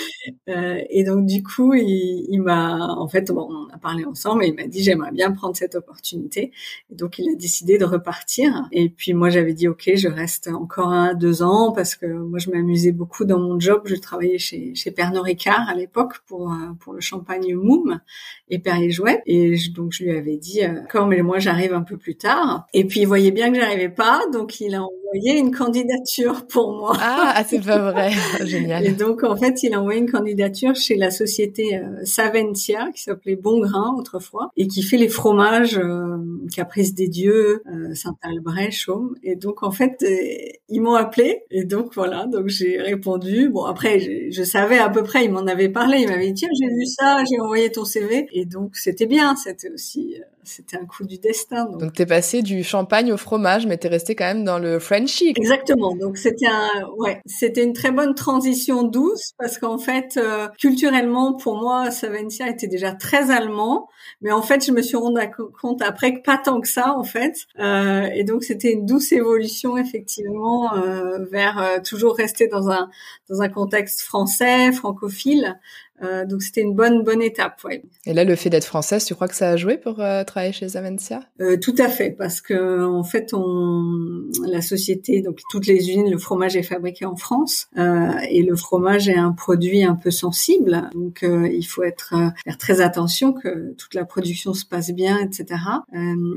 Euh, 0.48 0.80
et 0.90 1.04
donc 1.04 1.26
du 1.26 1.42
coup, 1.42 1.72
il, 1.74 2.26
il 2.28 2.42
m'a, 2.42 2.76
en 2.98 3.08
fait, 3.08 3.30
bon, 3.30 3.48
on 3.50 3.74
a 3.74 3.78
parlé 3.78 4.04
ensemble 4.04 4.44
et 4.44 4.48
il 4.48 4.54
m'a 4.54 4.66
dit 4.66 4.82
j'aimerais 4.82 5.12
bien 5.12 5.32
prendre 5.32 5.56
cette 5.56 5.74
opportunité. 5.74 6.52
Et 6.90 6.94
donc 6.94 7.18
il 7.18 7.28
a 7.30 7.34
décidé 7.34 7.78
de 7.78 7.84
repartir. 7.84 8.68
Et 8.72 8.88
puis 8.88 9.14
moi 9.14 9.30
j'avais 9.30 9.54
dit 9.54 9.68
ok, 9.68 9.92
je 9.94 10.08
reste 10.08 10.48
encore 10.48 10.88
un 10.88 11.14
deux 11.14 11.42
ans 11.42 11.72
parce 11.72 11.94
que 11.94 12.06
moi 12.06 12.38
je 12.38 12.50
m'amusais 12.50 12.92
beaucoup 12.92 13.24
dans 13.24 13.38
mon 13.38 13.58
job. 13.58 13.82
Je 13.84 13.96
travaillais 13.96 14.38
chez 14.38 14.74
chez 14.74 14.90
Pernod 14.90 15.24
Ricard 15.24 15.68
à 15.68 15.74
l'époque 15.74 16.18
pour 16.26 16.52
euh, 16.52 16.72
pour 16.80 16.92
le 16.92 17.00
champagne 17.00 17.54
Moum 17.54 18.00
et 18.48 18.58
Perrier 18.58 18.90
Jouet. 18.90 19.22
Et 19.26 19.54
donc 19.74 19.92
je 19.92 20.04
lui 20.04 20.10
avais 20.10 20.36
dit 20.36 20.60
encore, 20.66 21.06
mais 21.06 21.22
moi 21.22 21.38
j'arrive 21.38 21.74
un 21.74 21.82
peu 21.82 21.96
plus 21.96 22.16
tard. 22.16 22.66
Et 22.72 22.84
puis 22.84 23.00
il 23.00 23.06
voyait 23.06 23.30
bien 23.30 23.52
que 23.52 23.58
j'arrivais 23.58 23.88
pas, 23.88 24.22
donc 24.32 24.60
il 24.60 24.74
a 24.74 24.82
envoyé 24.82 25.38
une 25.38 25.54
candidature 25.54 26.46
pour 26.46 26.72
moi. 26.76 26.96
Ah, 27.00 27.34
ah 27.36 27.44
c'est 27.44 27.64
pas 27.64 27.90
vrai, 27.90 28.12
génial. 28.44 28.86
Et 28.86 28.92
donc 28.92 29.24
en 29.24 29.36
fait 29.36 29.62
il 29.62 29.73
envoyé 29.76 30.00
une 30.00 30.10
candidature 30.10 30.74
chez 30.74 30.96
la 30.96 31.10
société 31.10 31.76
euh, 31.76 32.04
Saventia, 32.04 32.90
qui 32.92 33.02
s'appelait 33.02 33.36
Bon 33.36 33.60
Grain 33.60 33.94
autrefois, 33.98 34.50
et 34.56 34.66
qui 34.68 34.82
fait 34.82 34.96
les 34.96 35.08
fromages 35.08 35.78
euh, 35.78 36.16
Caprice 36.54 36.94
des 36.94 37.08
Dieux, 37.08 37.62
euh, 37.66 37.94
Saint-Albret, 37.94 38.70
Chaume. 38.70 39.14
Et 39.22 39.36
donc 39.36 39.62
en 39.62 39.70
fait, 39.70 40.02
euh, 40.02 40.52
ils 40.68 40.80
m'ont 40.80 40.94
appelé, 40.94 41.42
et 41.50 41.64
donc 41.64 41.94
voilà, 41.94 42.26
donc 42.26 42.48
j'ai 42.48 42.80
répondu. 42.80 43.48
Bon 43.48 43.64
après, 43.64 44.30
je, 44.30 44.42
savais 44.42 44.78
à 44.78 44.88
peu 44.88 45.02
près, 45.02 45.24
ils 45.24 45.32
m'en 45.32 45.46
avaient 45.46 45.68
parlé, 45.68 45.98
ils 46.00 46.08
m'avaient 46.08 46.28
dit 46.28 46.34
tiens 46.34 46.48
j'ai 46.60 46.68
vu 46.68 46.86
ça, 46.86 47.22
j'ai 47.30 47.40
envoyé 47.40 47.70
ton 47.70 47.84
CV, 47.84 48.28
et 48.32 48.44
donc 48.44 48.76
c'était 48.76 49.06
bien, 49.06 49.36
c'était 49.36 49.70
aussi 49.70 50.16
c'était 50.44 50.76
un 50.76 50.86
coup 50.86 51.04
du 51.04 51.18
destin. 51.18 51.64
Donc, 51.66 51.80
donc 51.80 51.92
t'es 51.92 52.06
passé 52.06 52.42
du 52.42 52.64
champagne 52.64 53.12
au 53.12 53.16
fromage, 53.16 53.66
mais 53.66 53.76
t'es 53.76 53.88
resté 53.88 54.14
quand 54.14 54.26
même 54.26 54.44
dans 54.44 54.58
le 54.58 54.78
Frenchy. 54.78 55.32
Exactement. 55.36 55.94
Donc 55.96 56.18
c'était 56.18 56.46
un, 56.46 56.68
ouais, 56.96 57.20
c'était 57.26 57.64
une 57.64 57.72
très 57.72 57.90
bonne 57.90 58.14
transition 58.14 58.82
douce 58.82 59.32
parce 59.38 59.58
qu'en 59.58 59.78
fait, 59.78 60.16
euh, 60.16 60.48
culturellement, 60.58 61.34
pour 61.34 61.56
moi, 61.56 61.90
Savencia 61.90 62.48
était 62.48 62.66
déjà 62.66 62.92
très 62.92 63.30
allemand, 63.30 63.88
mais 64.20 64.32
en 64.32 64.42
fait, 64.42 64.64
je 64.64 64.72
me 64.72 64.82
suis 64.82 64.96
rendu 64.96 65.20
compte 65.60 65.82
après 65.82 66.14
que 66.14 66.22
pas 66.22 66.38
tant 66.38 66.60
que 66.60 66.68
ça, 66.68 66.96
en 66.96 67.04
fait. 67.04 67.46
Euh, 67.58 68.08
et 68.14 68.24
donc 68.24 68.44
c'était 68.44 68.72
une 68.72 68.86
douce 68.86 69.12
évolution 69.12 69.76
effectivement 69.76 70.74
euh, 70.74 71.24
vers 71.30 71.58
euh, 71.58 71.78
toujours 71.84 72.16
rester 72.16 72.48
dans 72.48 72.70
un 72.70 72.90
dans 73.28 73.42
un 73.42 73.48
contexte 73.48 74.02
français, 74.02 74.72
francophile. 74.72 75.58
Euh, 76.02 76.26
donc 76.26 76.42
c'était 76.42 76.62
une 76.62 76.74
bonne 76.74 77.02
bonne 77.02 77.22
étape. 77.22 77.60
Ouais. 77.64 77.82
Et 78.06 78.14
là, 78.14 78.24
le 78.24 78.34
fait 78.34 78.50
d'être 78.50 78.64
française, 78.64 79.04
tu 79.04 79.14
crois 79.14 79.28
que 79.28 79.34
ça 79.34 79.50
a 79.50 79.56
joué 79.56 79.76
pour 79.76 80.00
euh, 80.00 80.24
travailler 80.24 80.52
chez 80.52 80.68
Zavencia 80.68 81.20
euh, 81.40 81.56
Tout 81.56 81.74
à 81.78 81.88
fait, 81.88 82.10
parce 82.10 82.40
que 82.40 82.84
en 82.84 83.04
fait, 83.04 83.32
on 83.32 84.24
la 84.46 84.60
société, 84.60 85.22
donc 85.22 85.40
toutes 85.50 85.66
les 85.66 85.76
usines, 85.76 86.10
le 86.10 86.18
fromage 86.18 86.56
est 86.56 86.62
fabriqué 86.62 87.04
en 87.04 87.16
France 87.16 87.68
euh, 87.78 88.12
et 88.28 88.42
le 88.42 88.56
fromage 88.56 89.08
est 89.08 89.16
un 89.16 89.32
produit 89.32 89.84
un 89.84 89.94
peu 89.94 90.10
sensible, 90.10 90.90
donc 90.94 91.22
euh, 91.22 91.48
il 91.48 91.64
faut 91.64 91.82
être 91.82 92.14
faire 92.44 92.58
très 92.58 92.80
attention 92.80 93.32
que 93.32 93.74
toute 93.74 93.94
la 93.94 94.04
production 94.04 94.52
se 94.52 94.64
passe 94.64 94.90
bien, 94.90 95.18
etc. 95.20 95.60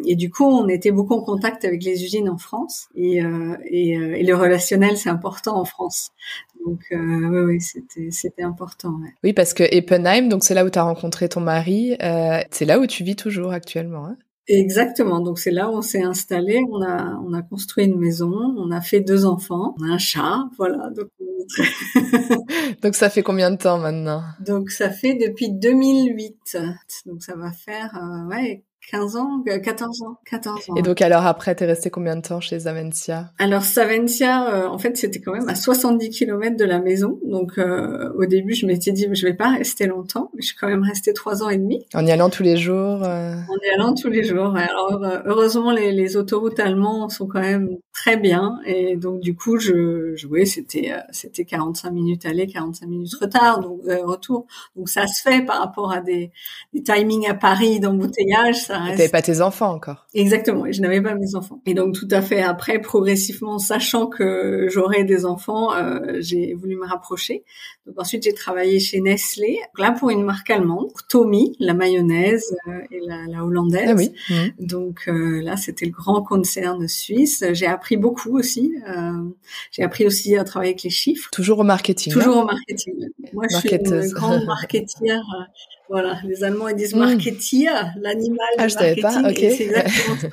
et 0.06 0.16
du 0.16 0.30
coup, 0.30 0.46
on 0.46 0.68
était 0.68 0.92
beaucoup 0.92 1.14
en 1.14 1.22
contact 1.22 1.66
avec 1.66 1.84
les 1.84 2.04
usines 2.04 2.30
en 2.30 2.38
France 2.38 2.88
et, 2.96 3.22
et, 3.66 3.90
et 3.92 4.24
le 4.24 4.36
relationnel, 4.36 4.98
c'est 4.98 5.10
important 5.10 5.58
en 5.60 5.66
France. 5.66 6.12
Donc 6.68 6.82
euh, 6.92 7.46
oui, 7.46 7.62
c'était 7.62 8.12
c'était 8.12 8.44
important. 8.44 8.90
Ouais. 8.90 9.14
Oui, 9.24 9.32
parce 9.32 9.54
que 9.54 9.64
Eppenheim, 9.64 10.28
donc 10.28 10.44
c'est 10.44 10.54
là 10.54 10.66
où 10.66 10.70
tu 10.70 10.78
as 10.78 10.84
rencontré 10.84 11.30
ton 11.30 11.40
mari, 11.40 11.96
euh, 12.04 12.40
c'est 12.52 12.66
là 12.66 12.78
où 12.80 12.86
tu 12.86 13.06
vis 13.06 13.16
toujours 13.16 13.54
actuellement. 13.54 14.06
Hein 14.06 14.18
Exactement. 14.50 15.22
Donc 15.22 15.40
c'est 15.40 15.52
là 15.52 15.70
où 15.70 15.78
on 15.78 15.82
s'est 15.82 16.04
installé. 16.04 16.60
On 16.70 16.82
a 16.82 17.22
on 17.26 17.34
a 17.34 17.42
construit 17.42 17.86
une 17.86 17.98
maison. 17.98 18.34
On 18.58 18.70
a 18.72 18.82
fait 18.82 19.00
deux 19.00 19.26
enfants. 19.26 19.76
On 19.80 19.90
a 19.90 19.94
un 19.94 19.98
chat. 19.98 20.44
Voilà. 20.58 20.90
Donc, 20.90 21.08
donc 22.82 22.96
ça 22.96 23.10
fait 23.10 23.24
combien 23.24 23.50
de 23.50 23.58
temps 23.58 23.78
maintenant? 23.78 24.24
Donc 24.46 24.72
ça 24.72 24.90
fait 24.90 25.14
depuis 25.14 25.50
2008. 25.50 26.58
Donc 27.06 27.24
ça 27.24 27.36
va 27.38 27.54
faire 27.54 27.96
euh, 27.96 28.28
ouais 28.28 28.66
15 28.90 29.16
ans, 29.18 29.44
14 29.46 30.02
ans, 30.04 30.18
14 30.30 30.70
ans. 30.70 30.76
Et 30.78 30.82
donc 30.82 31.02
alors 31.02 31.26
après, 31.26 31.54
t'es 31.56 31.66
resté 31.66 31.90
combien 31.90 32.16
de 32.16 32.22
temps 32.22 32.40
chez 32.40 32.62
Savencia 32.62 33.32
Alors 33.38 33.64
Savencia, 33.64 34.70
en 34.72 34.78
fait, 34.78 34.96
c'était 34.96 35.20
quand 35.20 35.34
même 35.34 35.50
à 35.50 35.56
70 35.56 36.10
km 36.10 36.56
de 36.56 36.64
la 36.64 36.80
maison. 36.80 37.20
Donc 37.26 37.58
au 37.58 38.26
début, 38.26 38.54
je 38.54 38.66
m'étais 38.66 38.94
dit, 38.94 39.08
je 39.12 39.26
vais 39.26 39.34
pas 39.34 39.50
rester 39.50 39.88
longtemps. 39.88 40.32
Je 40.40 40.48
suis 40.48 40.56
quand 40.56 40.68
même 40.68 40.84
restée 40.84 41.14
trois 41.14 41.44
ans 41.44 41.50
et 41.50 41.58
demi. 41.58 41.86
En 41.94 42.06
y 42.06 42.12
allant 42.12 42.30
tous 42.30 42.44
les 42.44 42.56
jours. 42.56 43.02
En 43.02 43.58
y 43.64 43.74
allant 43.76 43.94
tous 43.94 44.10
les 44.10 44.24
jours. 44.24 44.56
Alors 44.56 45.04
heureusement, 45.26 45.72
les, 45.72 45.92
les 45.92 46.16
autoroutes 46.16 46.60
allemandes 46.60 47.12
sont 47.12 47.28
quand 47.28 47.42
même 47.42 47.78
très 47.94 48.16
bien. 48.16 48.60
Et 48.66 48.96
donc 48.96 49.20
du 49.20 49.36
coup, 49.36 49.60
je, 49.60 50.16
jouais, 50.16 50.46
c'était 50.46 50.94
c'était 51.12 51.44
45 51.44 51.92
minutes 51.92 52.26
aller, 52.26 52.48
45 52.48 52.88
minutes 52.88 53.16
retard, 53.20 53.60
donc 53.60 53.82
retour. 53.84 54.46
Donc 54.76 54.88
ça 54.88 55.08
se 55.08 55.22
fait 55.22 55.44
par 55.44 55.60
rapport 55.60 55.92
à 55.92 56.00
des, 56.00 56.32
des 56.74 56.84
timings 56.84 57.28
à 57.28 57.34
Paris 57.34 57.80
d'embouteillage. 57.80 58.56
Ça 58.56 58.77
reste... 58.84 58.98
T'avais 58.98 59.10
pas 59.10 59.22
tes 59.22 59.42
enfants 59.42 59.72
encore. 59.74 60.08
Exactement, 60.14 60.66
je 60.70 60.82
n'avais 60.82 61.02
pas 61.02 61.16
mes 61.16 61.36
enfants. 61.36 61.62
Et 61.66 61.74
donc 61.74 61.96
tout 61.96 62.08
à 62.12 62.22
fait 62.22 62.42
après, 62.42 62.80
progressivement, 62.80 63.60
sachant 63.60 64.08
que 64.08 64.68
j'aurais 64.70 65.04
des 65.04 65.26
enfants, 65.26 65.74
euh, 65.74 66.18
j'ai 66.20 66.54
voulu 66.54 66.76
me 66.76 66.86
rapprocher. 66.86 67.44
Donc 67.86 68.00
ensuite, 68.00 68.24
j'ai 68.24 68.34
travaillé 68.34 68.80
chez 68.80 69.00
Nestlé, 69.00 69.60
là 69.78 69.92
pour 69.92 70.10
une 70.10 70.24
marque 70.24 70.50
allemande, 70.50 70.92
Tommy, 71.10 71.56
la 71.60 71.74
mayonnaise 71.74 72.56
euh, 72.68 72.80
et 72.92 73.00
la, 73.06 73.26
la, 73.28 73.44
hollandaise. 73.44 73.90
Ah 73.90 73.96
oui. 73.96 74.12
Mmh. 74.30 74.66
Donc 74.66 75.04
euh, 75.08 75.42
là, 75.42 75.58
c'était 75.58 75.86
le 75.86 75.92
grand 75.92 76.22
concern 76.22 76.88
suisse. 76.88 77.44
J'ai 77.52 77.68
appris 77.68 77.98
beaucoup 77.98 78.38
aussi. 78.38 78.74
J'ai 79.72 79.84
appris 79.84 80.06
aussi 80.06 80.36
à 80.38 80.44
travailler 80.44 80.72
avec 80.72 80.84
les 80.84 80.90
chiffres. 80.90 81.30
Toujours 81.32 81.60
au 81.60 81.64
marketing. 81.64 82.14
Toujours 82.14 82.38
au 82.38 82.46
marketing. 82.46 82.96
Moi, 83.34 83.46
je 83.50 83.58
suis 83.58 83.70
une 83.70 84.10
grande 84.10 84.46
marketière. 84.46 85.24
Voilà, 85.90 86.20
les 86.24 86.44
Allemands 86.44 86.68
ils 86.68 86.76
disent 86.76 86.96
mmh. 86.96 87.00
marketeer, 87.00 87.94
l'animal 88.02 88.48
ah, 88.58 88.68
du 88.68 88.76
marketing. 88.76 89.02
Pas. 89.02 89.30
Okay. 89.30 89.52
c'est 89.52 89.64
exactement 89.64 90.18
ça. 90.18 90.28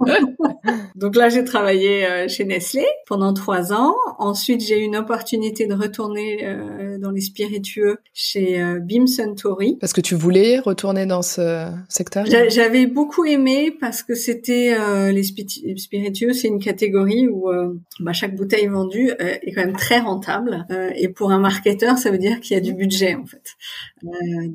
Donc 0.94 1.16
là, 1.16 1.28
j'ai 1.28 1.44
travaillé 1.44 2.06
euh, 2.06 2.28
chez 2.28 2.44
Nestlé 2.44 2.84
pendant 3.06 3.32
trois 3.32 3.72
ans. 3.72 3.94
Ensuite, 4.18 4.64
j'ai 4.64 4.80
eu 4.80 4.82
une 4.82 4.96
opportunité 4.96 5.66
de 5.66 5.74
retourner 5.74 6.46
euh, 6.46 6.98
dans 6.98 7.10
les 7.10 7.20
spiritueux 7.20 7.98
chez 8.12 8.60
euh, 8.60 8.78
Bim 8.80 9.06
Suntory. 9.06 9.76
Parce 9.80 9.92
que 9.92 10.00
tu 10.00 10.14
voulais 10.14 10.58
retourner 10.58 11.06
dans 11.06 11.22
ce 11.22 11.66
secteur? 11.88 12.26
J'avais 12.26 12.86
beaucoup 12.86 13.24
aimé 13.24 13.76
parce 13.80 14.02
que 14.02 14.14
c'était 14.14 14.76
les 15.12 15.22
spiritueux, 15.22 16.32
c'est 16.32 16.48
une 16.48 16.58
catégorie 16.58 17.28
où 17.28 17.50
bah, 18.00 18.12
chaque 18.12 18.34
bouteille 18.34 18.66
vendue 18.66 19.10
est 19.18 19.52
quand 19.52 19.64
même 19.64 19.76
très 19.76 20.00
rentable. 20.00 20.66
et 20.96 21.08
pour 21.08 21.30
un 21.30 21.38
marketeur, 21.38 21.98
ça 21.98 22.10
veut 22.10 22.18
dire 22.18 22.40
qu'il 22.40 22.54
y 22.54 22.56
a 22.56 22.60
du 22.60 22.74
budget 22.74 23.14
en 23.14 23.26
fait. 23.26 23.56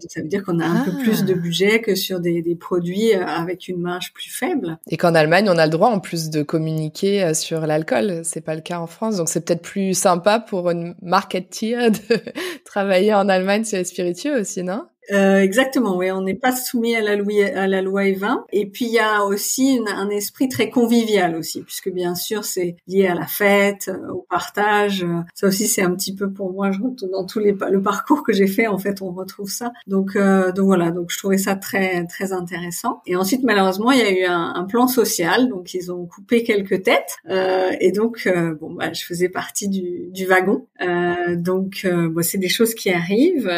Ça 0.09 0.21
veut 0.21 0.27
dire 0.27 0.43
qu'on 0.43 0.59
a 0.59 0.65
un 0.65 0.83
peu 0.83 0.91
plus 0.99 1.21
Ah. 1.21 1.25
de 1.25 1.33
budget 1.33 1.81
que 1.81 1.95
sur 1.95 2.19
des, 2.19 2.41
des 2.41 2.55
produits 2.55 3.13
avec 3.13 3.67
une 3.67 3.79
marge 3.81 4.13
plus 4.13 4.29
faible. 4.29 4.77
Et 4.89 4.97
qu'en 4.97 5.15
Allemagne, 5.15 5.47
on 5.49 5.57
a 5.57 5.65
le 5.65 5.71
droit 5.71 5.89
en 5.89 5.99
plus 5.99 6.29
de 6.29 6.43
communiquer 6.43 7.23
euh, 7.23 7.33
sur 7.33 7.61
l'alcool. 7.67 8.21
C'est 8.23 8.41
pas 8.41 8.55
le 8.55 8.61
cas 8.61 8.79
en 8.79 8.87
France, 8.87 9.17
donc 9.17 9.29
c'est 9.29 9.45
peut-être 9.45 9.61
plus 9.61 9.93
sympa 9.93 10.39
pour 10.39 10.69
une 10.69 10.95
marketeer 11.01 11.91
de 12.09 12.19
travailler 12.65 13.13
en 13.13 13.29
Allemagne 13.29 13.63
sur 13.63 13.77
les 13.77 13.85
spiritueux 13.85 14.39
aussi, 14.41 14.63
non? 14.63 14.85
Euh, 15.11 15.41
exactement, 15.41 15.97
oui, 15.97 16.11
on 16.11 16.21
n'est 16.21 16.33
pas 16.33 16.55
soumis 16.55 16.95
à 16.95 17.01
la 17.01 17.15
loi 17.15 17.45
à 17.55 17.67
la 17.67 17.81
loi 17.81 18.03
E20. 18.03 18.43
Et 18.51 18.65
puis 18.65 18.85
il 18.85 18.91
y 18.91 18.99
a 18.99 19.23
aussi 19.25 19.79
un 19.87 20.09
esprit 20.09 20.49
très 20.49 20.69
convivial 20.69 21.35
aussi, 21.35 21.61
puisque 21.61 21.89
bien 21.89 22.15
sûr 22.15 22.45
c'est 22.45 22.75
lié 22.87 23.07
à 23.07 23.15
la 23.15 23.27
fête, 23.27 23.89
euh, 23.89 24.11
au 24.11 24.25
partage. 24.29 25.05
Ça 25.33 25.47
aussi 25.47 25.67
c'est 25.67 25.81
un 25.81 25.93
petit 25.95 26.15
peu 26.15 26.31
pour 26.31 26.51
moi, 26.53 26.71
je 26.71 26.79
dans 27.11 27.25
tous 27.25 27.39
les 27.39 27.53
le 27.71 27.81
parcours 27.81 28.23
que 28.23 28.33
j'ai 28.33 28.47
fait 28.47 28.67
en 28.67 28.77
fait, 28.77 29.01
on 29.01 29.11
retrouve 29.11 29.49
ça. 29.49 29.71
Donc 29.87 30.15
euh, 30.15 30.51
donc 30.51 30.65
voilà, 30.65 30.91
donc 30.91 31.11
je 31.11 31.17
trouvais 31.17 31.37
ça 31.37 31.55
très 31.55 32.05
très 32.05 32.33
intéressant. 32.33 33.01
Et 33.05 33.15
ensuite 33.15 33.43
malheureusement 33.43 33.91
il 33.91 33.99
y 33.99 34.03
a 34.03 34.11
eu 34.11 34.25
un, 34.25 34.53
un 34.55 34.63
plan 34.65 34.87
social, 34.87 35.49
donc 35.49 35.73
ils 35.73 35.91
ont 35.91 36.05
coupé 36.05 36.43
quelques 36.43 36.83
têtes. 36.83 37.17
Euh, 37.29 37.71
et 37.79 37.91
donc 37.91 38.23
euh, 38.25 38.53
bon 38.55 38.73
bah 38.73 38.91
je 38.93 39.03
faisais 39.03 39.29
partie 39.29 39.67
du, 39.69 40.09
du 40.11 40.25
wagon. 40.25 40.65
Euh, 40.81 41.35
donc 41.35 41.85
bon, 41.85 42.21
c'est 42.23 42.37
des 42.37 42.49
choses 42.49 42.73
qui 42.73 42.89
arrivent. 42.91 43.51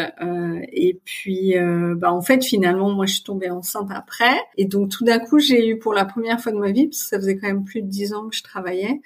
et 0.72 1.00
puis 1.04 1.35
euh, 1.56 1.94
bah 1.96 2.12
en 2.12 2.22
fait 2.22 2.44
finalement 2.44 2.90
moi 2.90 3.06
je 3.06 3.14
suis 3.14 3.22
tombée 3.22 3.50
enceinte 3.50 3.90
après. 3.90 4.36
Et 4.56 4.64
donc 4.64 4.90
tout 4.90 5.04
d'un 5.04 5.18
coup 5.18 5.38
j'ai 5.38 5.68
eu 5.68 5.78
pour 5.78 5.94
la 5.94 6.04
première 6.04 6.40
fois 6.40 6.52
de 6.52 6.58
ma 6.58 6.72
vie 6.72 6.88
parce 6.88 7.02
que 7.02 7.08
ça 7.08 7.18
faisait 7.18 7.36
quand 7.36 7.48
même 7.48 7.64
plus 7.64 7.82
de 7.82 7.88
dix 7.88 8.12
ans 8.14 8.28
que 8.28 8.36
je 8.36 8.42
travaillais 8.42 9.00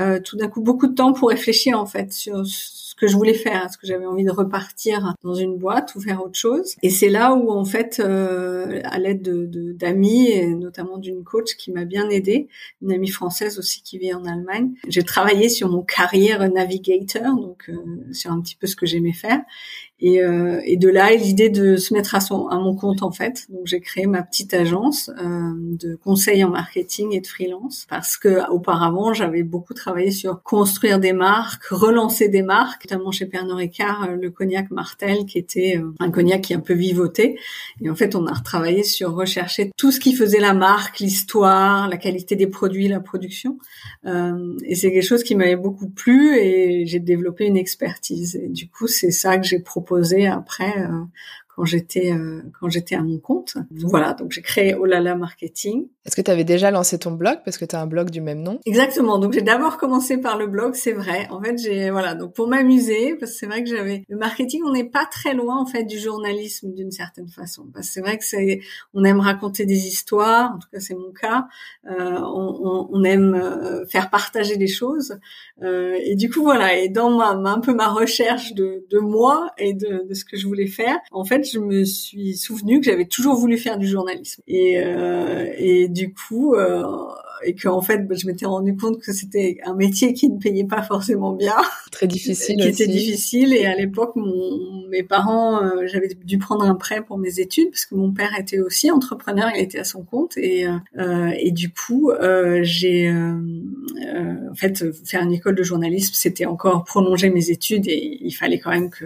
euh, 0.00 0.20
tout 0.20 0.36
d'un 0.36 0.48
coup 0.48 0.60
beaucoup 0.60 0.88
de 0.88 0.94
temps 0.94 1.12
pour 1.12 1.28
réfléchir 1.28 1.78
en 1.78 1.86
fait 1.86 2.12
sur 2.12 2.44
ce 2.94 3.00
que 3.00 3.08
je 3.08 3.16
voulais 3.16 3.34
faire 3.34 3.64
est-ce 3.64 3.76
que 3.76 3.86
j'avais 3.86 4.06
envie 4.06 4.24
de 4.24 4.30
repartir 4.30 5.14
dans 5.22 5.34
une 5.34 5.56
boîte 5.56 5.94
ou 5.96 6.00
faire 6.00 6.22
autre 6.22 6.38
chose 6.38 6.76
et 6.82 6.90
c'est 6.90 7.08
là 7.08 7.34
où 7.34 7.50
en 7.50 7.64
fait 7.64 8.00
euh, 8.00 8.80
à 8.84 8.98
l'aide 8.98 9.22
de 9.22 9.72
d'amis 9.72 10.28
et 10.28 10.54
notamment 10.54 10.98
d'une 10.98 11.24
coach 11.24 11.56
qui 11.56 11.72
m'a 11.72 11.84
bien 11.84 12.08
aidée 12.08 12.48
une 12.82 12.92
amie 12.92 13.08
française 13.08 13.58
aussi 13.58 13.82
qui 13.82 13.98
vit 13.98 14.14
en 14.14 14.24
Allemagne 14.24 14.72
j'ai 14.86 15.02
travaillé 15.02 15.48
sur 15.48 15.68
mon 15.68 15.82
carrière 15.82 16.48
navigator 16.50 17.34
donc 17.36 17.68
euh, 17.68 18.12
sur 18.12 18.30
un 18.30 18.40
petit 18.40 18.56
peu 18.56 18.66
ce 18.66 18.76
que 18.76 18.86
j'aimais 18.86 19.12
faire 19.12 19.40
et, 20.00 20.22
euh, 20.22 20.60
et, 20.64 20.76
de 20.76 20.88
là, 20.88 21.14
l'idée 21.14 21.48
de 21.48 21.76
se 21.76 21.94
mettre 21.94 22.14
à, 22.14 22.20
son, 22.20 22.48
à 22.48 22.58
mon 22.58 22.74
compte 22.74 23.02
en 23.02 23.12
fait. 23.12 23.46
Donc 23.48 23.66
j'ai 23.66 23.80
créé 23.80 24.06
ma 24.06 24.22
petite 24.22 24.52
agence 24.52 25.10
euh, 25.18 25.52
de 25.56 25.94
conseil 25.94 26.44
en 26.44 26.50
marketing 26.50 27.14
et 27.14 27.20
de 27.20 27.26
freelance 27.26 27.86
parce 27.88 28.16
que 28.16 28.50
auparavant 28.50 29.14
j'avais 29.14 29.44
beaucoup 29.44 29.72
travaillé 29.72 30.10
sur 30.10 30.42
construire 30.42 30.98
des 30.98 31.12
marques, 31.12 31.64
relancer 31.70 32.28
des 32.28 32.42
marques, 32.42 32.83
notamment 32.84 33.10
chez 33.10 33.26
Pernod 33.26 33.56
Ricard 33.56 34.10
le 34.20 34.30
cognac 34.30 34.70
Martel 34.70 35.24
qui 35.26 35.38
était 35.38 35.78
euh, 35.78 35.92
un 36.00 36.10
cognac 36.10 36.42
qui 36.42 36.52
est 36.52 36.56
un 36.56 36.60
peu 36.60 36.74
vivoté. 36.74 37.38
Et 37.80 37.90
en 37.90 37.94
fait, 37.94 38.14
on 38.14 38.26
a 38.26 38.32
retravaillé 38.32 38.82
sur 38.82 39.14
rechercher 39.14 39.70
tout 39.76 39.90
ce 39.90 40.00
qui 40.00 40.14
faisait 40.14 40.40
la 40.40 40.54
marque, 40.54 40.98
l'histoire, 40.98 41.88
la 41.88 41.96
qualité 41.96 42.36
des 42.36 42.46
produits, 42.46 42.88
la 42.88 43.00
production. 43.00 43.58
Euh, 44.06 44.56
et 44.64 44.74
c'est 44.74 44.92
quelque 44.92 45.06
chose 45.06 45.22
qui 45.22 45.34
m'avait 45.34 45.56
beaucoup 45.56 45.88
plu 45.88 46.36
et 46.36 46.86
j'ai 46.86 47.00
développé 47.00 47.44
une 47.44 47.56
expertise. 47.56 48.36
Et 48.36 48.48
du 48.48 48.68
coup, 48.68 48.86
c'est 48.86 49.10
ça 49.10 49.38
que 49.38 49.46
j'ai 49.46 49.60
proposé 49.60 50.26
après 50.26 50.78
euh, 50.78 51.04
quand 51.54 51.64
j'étais 51.64 52.12
euh, 52.12 52.42
quand 52.60 52.68
j'étais 52.68 52.94
à 52.94 53.02
mon 53.02 53.18
compte. 53.18 53.56
Voilà, 53.70 54.14
donc 54.14 54.32
j'ai 54.32 54.42
créé 54.42 54.74
Olala 54.74 55.14
Marketing. 55.14 55.86
Est-ce 56.04 56.16
que 56.16 56.22
tu 56.22 56.30
avais 56.30 56.44
déjà 56.44 56.70
lancé 56.70 56.98
ton 56.98 57.12
blog? 57.12 57.38
Parce 57.44 57.58
que 57.58 57.64
tu 57.64 57.76
as 57.76 57.80
un 57.80 57.86
blog 57.86 58.10
du 58.10 58.20
même 58.20 58.42
nom 58.42 58.60
Exactement. 58.66 59.18
Donc 59.18 59.32
j'ai 59.32 59.42
d'abord 59.42 59.76
commencé 59.76 60.18
par 60.18 60.36
le 60.36 60.46
blog, 60.46 60.74
c'est 60.74 60.92
vrai. 60.92 61.26
En 61.30 61.40
fait, 61.40 61.56
j'ai 61.58 61.90
voilà, 61.90 62.14
donc 62.14 62.34
pour 62.34 62.48
m'amuser 62.48 63.14
parce 63.14 63.32
que 63.32 63.38
c'est 63.38 63.46
vrai 63.46 63.62
que 63.62 63.70
j'avais 63.70 64.04
le 64.08 64.16
marketing, 64.16 64.62
on 64.66 64.72
n'est 64.72 64.88
pas 64.88 65.06
très 65.06 65.34
loin 65.34 65.56
en 65.60 65.66
fait 65.66 65.84
du 65.84 65.98
journalisme 65.98 66.72
d'une 66.72 66.90
certaine 66.90 67.28
façon 67.28 67.66
parce 67.72 67.86
que 67.86 67.92
c'est 67.92 68.00
vrai 68.00 68.18
que 68.18 68.24
c'est 68.24 68.60
on 68.92 69.04
aime 69.04 69.20
raconter 69.20 69.66
des 69.66 69.86
histoires, 69.86 70.52
en 70.54 70.58
tout 70.58 70.68
cas 70.72 70.80
c'est 70.80 70.94
mon 70.94 71.12
cas. 71.12 71.46
Euh, 71.86 72.18
on, 72.20 72.88
on, 72.90 73.04
aime 73.04 73.34
euh, 73.34 73.86
faire 73.86 74.08
partager 74.08 74.56
des 74.56 74.66
choses 74.66 75.18
euh, 75.62 75.98
et 76.02 76.14
du 76.16 76.30
coup 76.30 76.42
voilà, 76.42 76.76
et 76.76 76.88
dans 76.88 77.10
ma, 77.10 77.34
ma, 77.34 77.52
un 77.52 77.60
peu 77.60 77.74
ma 77.74 77.88
recherche 77.88 78.54
de, 78.54 78.86
de 78.90 78.98
moi 78.98 79.50
et 79.58 79.74
de, 79.74 80.06
de 80.08 80.14
ce 80.14 80.24
que 80.24 80.36
je 80.36 80.46
voulais 80.46 80.66
faire, 80.66 80.96
en 81.10 81.24
fait, 81.24 81.43
je 81.44 81.58
me 81.58 81.84
suis 81.84 82.36
souvenu 82.36 82.80
que 82.80 82.86
j'avais 82.86 83.06
toujours 83.06 83.36
voulu 83.36 83.58
faire 83.58 83.78
du 83.78 83.86
journalisme. 83.86 84.42
Et, 84.46 84.78
euh, 84.78 85.88
du 85.88 86.14
coup, 86.14 86.54
euh, 86.54 86.82
et 87.42 87.54
que 87.54 87.68
en 87.68 87.80
fait, 87.80 88.06
je 88.10 88.26
m'étais 88.26 88.46
rendu 88.46 88.76
compte 88.76 89.00
que 89.00 89.12
c'était 89.12 89.58
un 89.64 89.74
métier 89.74 90.12
qui 90.12 90.28
ne 90.28 90.38
payait 90.38 90.64
pas 90.64 90.82
forcément 90.82 91.32
bien, 91.32 91.56
très 91.90 92.06
difficile, 92.06 92.56
qui 92.56 92.68
aussi. 92.68 92.82
était 92.82 92.90
difficile. 92.90 93.54
Et 93.54 93.66
à 93.66 93.74
l'époque, 93.74 94.16
mon, 94.16 94.86
mes 94.88 95.02
parents, 95.02 95.62
euh, 95.62 95.86
j'avais 95.86 96.08
dû 96.24 96.38
prendre 96.38 96.64
un 96.64 96.74
prêt 96.74 97.02
pour 97.02 97.18
mes 97.18 97.40
études 97.40 97.70
parce 97.70 97.86
que 97.86 97.94
mon 97.94 98.12
père 98.12 98.30
était 98.38 98.60
aussi 98.60 98.90
entrepreneur, 98.90 99.50
il 99.54 99.62
était 99.62 99.78
à 99.78 99.84
son 99.84 100.02
compte. 100.02 100.36
Et, 100.36 100.66
euh, 100.66 101.30
et 101.38 101.50
du 101.50 101.72
coup, 101.72 102.10
euh, 102.10 102.60
j'ai 102.62 103.10
en 103.10 104.54
fait 104.54 104.84
faire 105.04 105.22
une 105.22 105.32
école 105.32 105.54
de 105.54 105.62
journalisme, 105.62 106.12
c'était 106.14 106.46
encore 106.46 106.84
prolonger 106.84 107.30
mes 107.30 107.50
études 107.50 107.88
et 107.88 108.18
il 108.20 108.32
fallait 108.32 108.58
quand 108.58 108.70
même 108.70 108.90
que 108.90 109.04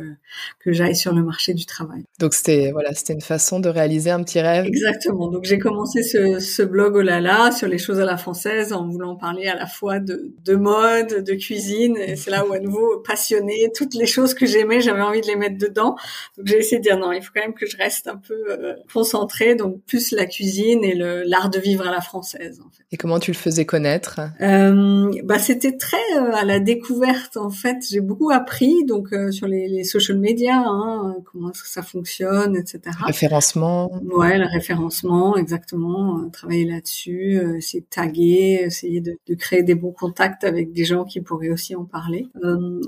que 0.60 0.72
j'aille 0.72 0.96
sur 0.96 1.14
le 1.14 1.22
marché 1.22 1.54
du 1.54 1.64
travail. 1.64 2.04
Donc 2.18 2.34
c'était 2.34 2.70
voilà, 2.72 2.92
c'était 2.92 3.14
une 3.14 3.20
façon 3.20 3.60
de 3.60 3.68
réaliser 3.68 4.10
un 4.10 4.22
petit 4.22 4.40
rêve. 4.40 4.66
Exactement. 4.66 5.28
Donc 5.28 5.44
j'ai 5.44 5.58
commencé 5.58 6.02
ce, 6.02 6.38
ce 6.38 6.62
blog 6.62 6.96
oh 6.96 7.02
là 7.02 7.20
là 7.20 7.50
sur 7.52 7.68
les 7.68 7.78
choses 7.78 8.00
à 8.00 8.04
la 8.04 8.17
française 8.18 8.72
en 8.72 8.86
voulant 8.86 9.16
parler 9.16 9.46
à 9.46 9.54
la 9.54 9.66
fois 9.66 9.98
de, 9.98 10.32
de 10.44 10.54
mode, 10.54 11.24
de 11.24 11.34
cuisine. 11.34 11.96
Et 11.96 12.16
c'est 12.16 12.30
là 12.30 12.46
où 12.46 12.52
à 12.52 12.58
nouveau 12.58 12.98
passionné, 12.98 13.70
toutes 13.74 13.94
les 13.94 14.06
choses 14.06 14.34
que 14.34 14.46
j'aimais, 14.46 14.80
j'avais 14.80 15.02
envie 15.02 15.20
de 15.20 15.26
les 15.26 15.36
mettre 15.36 15.58
dedans. 15.58 15.96
Donc 16.36 16.46
j'ai 16.46 16.58
essayé 16.58 16.78
de 16.78 16.82
dire 16.82 16.98
non, 16.98 17.12
il 17.12 17.22
faut 17.22 17.30
quand 17.34 17.42
même 17.42 17.54
que 17.54 17.66
je 17.66 17.76
reste 17.76 18.08
un 18.08 18.16
peu 18.16 18.34
euh, 18.50 18.74
concentrée, 18.92 19.54
donc 19.54 19.80
plus 19.86 20.12
la 20.12 20.26
cuisine 20.26 20.84
et 20.84 20.94
le 20.94 21.22
l'art 21.24 21.50
de 21.50 21.58
vivre 21.58 21.86
à 21.86 21.90
la 21.90 22.00
française. 22.00 22.60
En 22.64 22.70
fait. 22.70 22.84
Et 22.90 22.96
comment 22.96 23.18
tu 23.18 23.32
le 23.32 23.36
faisais 23.36 23.66
connaître? 23.66 24.20
Euh, 24.40 25.10
bah 25.24 25.38
c'était 25.38 25.76
très 25.76 25.96
euh, 26.16 26.32
à 26.32 26.44
la 26.44 26.58
découverte 26.58 27.36
en 27.36 27.50
fait. 27.50 27.76
J'ai 27.88 28.00
beaucoup 28.00 28.30
appris 28.30 28.84
donc 28.86 29.12
euh, 29.12 29.30
sur 29.30 29.46
les, 29.46 29.68
les, 29.68 29.84
social 29.84 30.18
media, 30.18 30.62
hein, 30.64 31.16
comment 31.30 31.50
ça 31.52 31.82
fonctionne, 31.82 32.56
etc. 32.56 32.80
Référencement. 33.04 33.90
Ouais, 34.04 34.38
le 34.38 34.46
référencement, 34.46 35.36
exactement. 35.36 36.28
travailler 36.30 36.64
là-dessus, 36.64 37.40
essayer 37.56 37.82
de 37.82 37.86
taguer, 38.08 38.62
essayer 38.64 39.00
de, 39.00 39.16
de, 39.26 39.34
créer 39.34 39.62
des 39.62 39.74
bons 39.74 39.92
contacts 39.92 40.44
avec 40.44 40.72
des 40.72 40.84
gens 40.84 41.04
qui 41.04 41.20
pourraient 41.20 41.50
aussi 41.50 41.74
en 41.74 41.84
parler. 41.84 42.28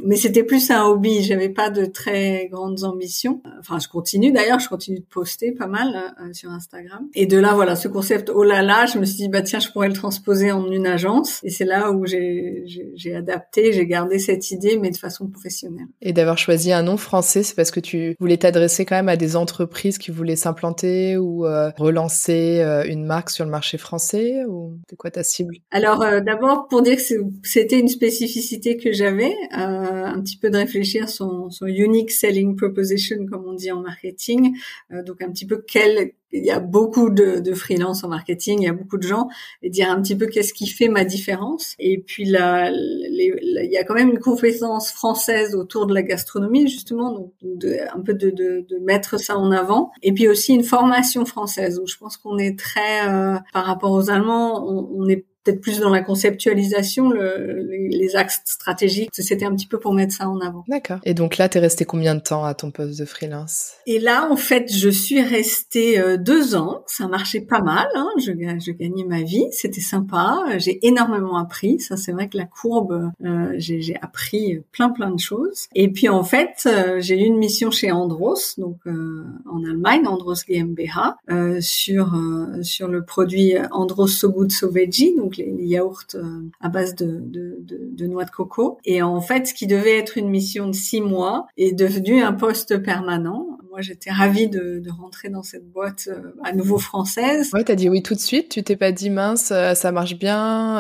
mais 0.05 0.17
c'était 0.17 0.45
plus 0.45 0.71
un 0.71 0.85
hobby. 0.85 1.23
J'avais 1.23 1.49
pas 1.49 1.71
de 1.71 1.85
très 1.85 2.49
grandes 2.50 2.85
ambitions. 2.85 3.43
Enfin, 3.59 3.79
je 3.79 3.89
continue 3.89 4.33
d'ailleurs, 4.33 4.61
je 4.61 4.69
continue 4.69 5.00
de 5.00 5.05
poster 5.05 5.53
pas 5.53 5.67
mal 5.67 6.15
sur 6.33 6.50
Instagram. 6.50 7.07
Et 7.15 7.27
de 7.27 7.39
là, 7.39 7.55
voilà, 7.55 7.77
ce 7.77 7.89
concept 7.89 8.31
oh 8.35 8.43
là 8.43 8.62
là, 8.62 8.87
je 8.87 8.99
me 8.99 9.05
suis 9.05 9.17
dit 9.17 9.29
bah 9.29 9.43
tiens, 9.43 9.59
je 9.59 9.71
pourrais 9.71 9.89
le 9.89 9.95
transposer 9.95 10.53
en 10.53 10.71
une 10.71 10.87
agence. 10.87 11.41
Et 11.43 11.50
c'est 11.50 11.65
là 11.65 11.93
où 11.93 12.07
j'ai 12.07 13.15
adapté, 13.15 13.73
j'ai 13.73 13.87
gardé 13.87 14.19
cette 14.19 14.50
idée, 14.50 14.79
mais 14.79 14.91
de 14.91 14.97
façon 14.97 15.29
professionnelle. 15.29 15.87
Et 16.00 16.12
d'avoir 16.12 16.39
choisi 16.39 16.73
un 16.73 16.83
nom 16.83 16.97
français, 16.97 17.43
c'est 17.43 17.55
parce 17.55 17.71
que 17.71 17.81
tu 17.81 18.17
voulais 18.21 18.37
t'adresser 18.37 18.85
quand 18.85 18.97
même 18.97 19.09
à 19.09 19.17
des 19.17 19.37
entreprises 19.37 19.99
qui 19.99 20.11
voulaient 20.11 20.37
s'implanter 20.37 21.17
ou 21.17 21.47
euh, 21.47 21.71
relancer 21.79 22.61
euh, 22.61 22.85
une 22.85 23.05
marque 23.05 23.31
sur 23.31 23.45
le 23.45 23.50
marché 23.50 23.79
français 23.79 24.45
ou 24.49 24.79
c'est 24.89 24.97
quoi 24.97 25.10
ta 25.11 25.23
cible. 25.23 25.57
Alors 25.71 26.02
euh, 26.02 26.21
d'abord 26.21 26.69
pour 26.69 26.83
dire 26.83 26.97
que 26.97 27.02
c'était 27.43 27.79
une 27.79 27.88
spécificité 27.88 28.76
que 28.76 28.93
j'avais, 28.93 29.35
un 29.50 30.21
petit 30.21 30.37
peu 30.37 30.50
de 30.50 30.57
réfléchir 30.57 31.09
son, 31.09 31.50
son 31.50 31.67
unique 31.67 32.11
selling 32.11 32.57
proposition 32.57 33.26
comme 33.26 33.47
on 33.47 33.55
dit 33.55 33.71
en 33.73 33.81
marketing, 33.81 34.57
donc 34.90 35.23
un 35.23 35.31
petit 35.31 35.47
peu 35.47 35.62
quel 35.67 36.12
il 36.33 36.45
y 36.45 36.51
a 36.51 36.61
beaucoup 36.61 37.11
de, 37.11 37.41
de 37.41 37.55
freelance 37.55 38.05
en 38.05 38.09
marketing, 38.09 38.61
il 38.61 38.65
y 38.65 38.69
a 38.69 38.73
beaucoup 38.73 38.99
de 38.99 39.03
gens, 39.03 39.29
et 39.63 39.71
dire 39.71 39.91
un 39.91 40.01
petit 40.01 40.17
peu 40.17 40.27
qu'est-ce 40.27 40.53
qui 40.53 40.67
fait 40.67 40.89
ma 40.89 41.05
différence. 41.05 41.75
Et 41.79 41.99
puis 41.99 42.25
là, 42.25 42.71
il 42.71 43.71
y 43.71 43.77
a 43.77 43.85
quand 43.85 43.95
même 43.95 44.11
une 44.11 44.19
compétence 44.19 44.93
française 44.93 45.55
autour 45.55 45.87
de 45.87 45.95
la 45.95 46.03
gastronomie 46.03 46.69
justement, 46.69 47.13
donc 47.13 47.33
de, 47.43 47.77
un 47.95 48.01
peu 48.01 48.15
de, 48.15 48.31
mettre 48.83 49.19
ça 49.19 49.37
en 49.37 49.51
avant. 49.51 49.91
Et 50.03 50.13
puis 50.13 50.29
aussi 50.29 50.55
une 50.55 50.65
formation 50.65 51.25
française 51.25 51.81
où 51.83 51.87
je 51.87 51.97
pense 51.97 52.17
qu'on 52.17 52.39
est 52.39 52.59
très, 52.59 53.09
euh, 53.09 53.37
par 53.53 53.65
rapport 53.65 53.93
aux 53.93 54.11
Allemands, 54.11 54.65
on 54.67 55.09
est 55.09 55.27
peut-être 55.44 55.61
plus 55.61 55.80
dans 55.80 55.90
la 55.90 56.02
conceptualisation, 56.02 57.11
le, 57.11 57.66
les, 57.88 58.16
axes 58.16 58.40
stratégiques. 58.44 59.11
C'était 59.12 59.44
un 59.44 59.54
petit 59.54 59.68
peu 59.68 59.78
pour 59.78 59.94
mettre 59.94 60.12
ça 60.12 60.28
en 60.28 60.40
avant. 60.40 60.64
D'accord. 60.66 60.99
Et 61.04 61.14
donc 61.14 61.38
là, 61.38 61.49
tu 61.49 61.59
es 61.59 61.61
resté 61.61 61.85
combien 61.85 62.16
de 62.16 62.20
temps 62.20 62.44
à 62.44 62.54
ton 62.54 62.73
poste 62.73 62.99
de 62.99 63.04
freelance? 63.04 63.75
Et 63.87 64.00
là, 64.00 64.28
en 64.30 64.37
fait, 64.37 64.73
je 64.73 64.88
suis 64.88 65.23
restée 65.23 66.00
euh, 66.00 66.16
deux 66.16 66.56
ans. 66.56 66.82
Ça 66.87 67.06
marchait 67.06 67.40
pas 67.40 67.61
mal. 67.61 67.87
Hein. 67.94 68.09
Je, 68.18 68.32
je 68.32 68.73
gagnais 68.73 69.04
ma 69.04 69.23
vie. 69.23 69.47
C'était 69.52 69.80
sympa. 69.80 70.42
J'ai 70.59 70.85
énormément 70.85 71.38
appris. 71.38 71.78
Ça, 71.78 71.97
c'est 71.97 72.12
vrai 72.12 72.28
que 72.28 72.37
la 72.37 72.47
courbe, 72.47 73.11
euh, 73.25 73.54
j'ai 73.56 73.97
appris 74.00 74.61
plein 74.73 74.90
plein 74.90 75.11
de 75.11 75.18
choses. 75.18 75.66
Et 75.75 75.90
puis 75.90 76.09
en 76.09 76.25
fait, 76.25 76.62
euh, 76.66 77.00
j'ai 77.00 77.20
eu 77.20 77.25
une 77.25 77.38
mission 77.38 77.70
chez 77.70 77.92
Andros, 77.92 78.54
donc 78.59 78.78
euh, 78.87 79.25
en 79.50 79.64
Allemagne, 79.64 80.06
Andros 80.06 80.44
GmbH, 80.49 81.61
sur 81.61 82.18
sur 82.62 82.88
le 82.88 83.04
produit 83.04 83.54
Andros 83.70 84.09
So 84.09 84.30
Good 84.30 84.52
So 84.52 84.70
Veggie, 84.70 85.14
donc 85.16 85.30
les, 85.37 85.53
yaourts 85.65 86.05
euh, 86.15 86.43
à 86.61 86.69
base 86.69 86.95
de, 86.95 87.21
de, 87.21 87.59
de, 87.61 88.07
noix 88.07 88.25
de 88.25 88.31
coco. 88.31 88.79
Et 88.85 89.03
en 89.03 89.21
fait, 89.21 89.47
ce 89.47 89.55
qui 89.55 89.67
devait 89.67 89.97
être 89.97 90.19
une 90.19 90.29
mission 90.29 90.67
de 90.67 90.75
six 90.75 91.01
mois 91.01 91.47
est 91.57 91.73
devenu 91.73 92.23
un 92.23 92.33
poste 92.33 92.79
permanent. 92.79 93.59
Moi, 93.71 93.83
j'étais 93.83 94.11
ravie 94.11 94.49
de, 94.49 94.81
de, 94.81 94.91
rentrer 94.91 95.29
dans 95.29 95.45
cette 95.45 95.71
boîte 95.71 96.09
euh, 96.09 96.33
à 96.43 96.53
nouveau 96.53 96.79
française. 96.79 97.51
Ouais, 97.53 97.63
t'as 97.63 97.77
dit 97.77 97.89
oui 97.89 98.03
tout 98.03 98.15
de 98.15 98.21
suite. 98.21 98.49
Tu 98.49 98.65
t'es 98.65 98.77
pas 98.77 98.91
dit 98.91 99.11
mince, 99.11 99.53
euh, 99.53 99.75
ça 99.75 99.93
marche 99.93 100.19
bien. 100.19 100.79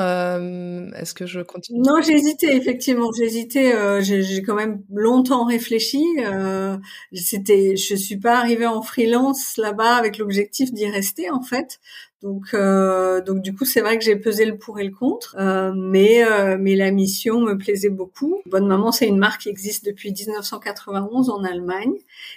Est-ce 0.94 1.14
que 1.14 1.26
je 1.26 1.40
continue? 1.40 1.80
Non, 1.80 1.98
hésité 1.98 2.56
effectivement. 2.56 3.10
J'ai 3.16 3.24
hésité. 3.24 3.72
j'ai 4.00 4.42
quand 4.42 4.56
même 4.56 4.82
longtemps 4.92 5.44
réfléchi. 5.44 6.04
C'était, 7.12 7.76
je 7.76 7.94
suis 7.94 8.16
pas 8.16 8.38
arrivée 8.38 8.66
en 8.66 8.82
freelance 8.82 9.56
là-bas 9.56 9.94
avec 9.94 10.18
l'objectif 10.18 10.72
d'y 10.72 10.88
rester 10.88 11.30
en 11.30 11.42
fait. 11.42 11.80
Donc, 12.22 12.52
euh, 12.52 13.22
donc 13.22 13.40
du 13.40 13.54
coup, 13.54 13.64
c'est 13.64 13.80
vrai 13.80 13.98
que 13.98 14.04
j'ai 14.04 14.16
pesé 14.16 14.44
le 14.44 14.58
pour 14.58 14.78
et 14.78 14.84
le 14.84 14.90
contre, 14.90 15.36
euh, 15.38 15.72
mais 15.74 16.22
euh, 16.22 16.58
mais 16.60 16.76
la 16.76 16.90
mission 16.90 17.40
me 17.40 17.56
plaisait 17.56 17.88
beaucoup. 17.88 18.42
Bonne 18.44 18.66
Maman, 18.66 18.92
c'est 18.92 19.08
une 19.08 19.16
marque 19.16 19.42
qui 19.42 19.48
existe 19.48 19.86
depuis 19.86 20.12
1991 20.12 21.30
en 21.30 21.42
Allemagne, 21.44 21.94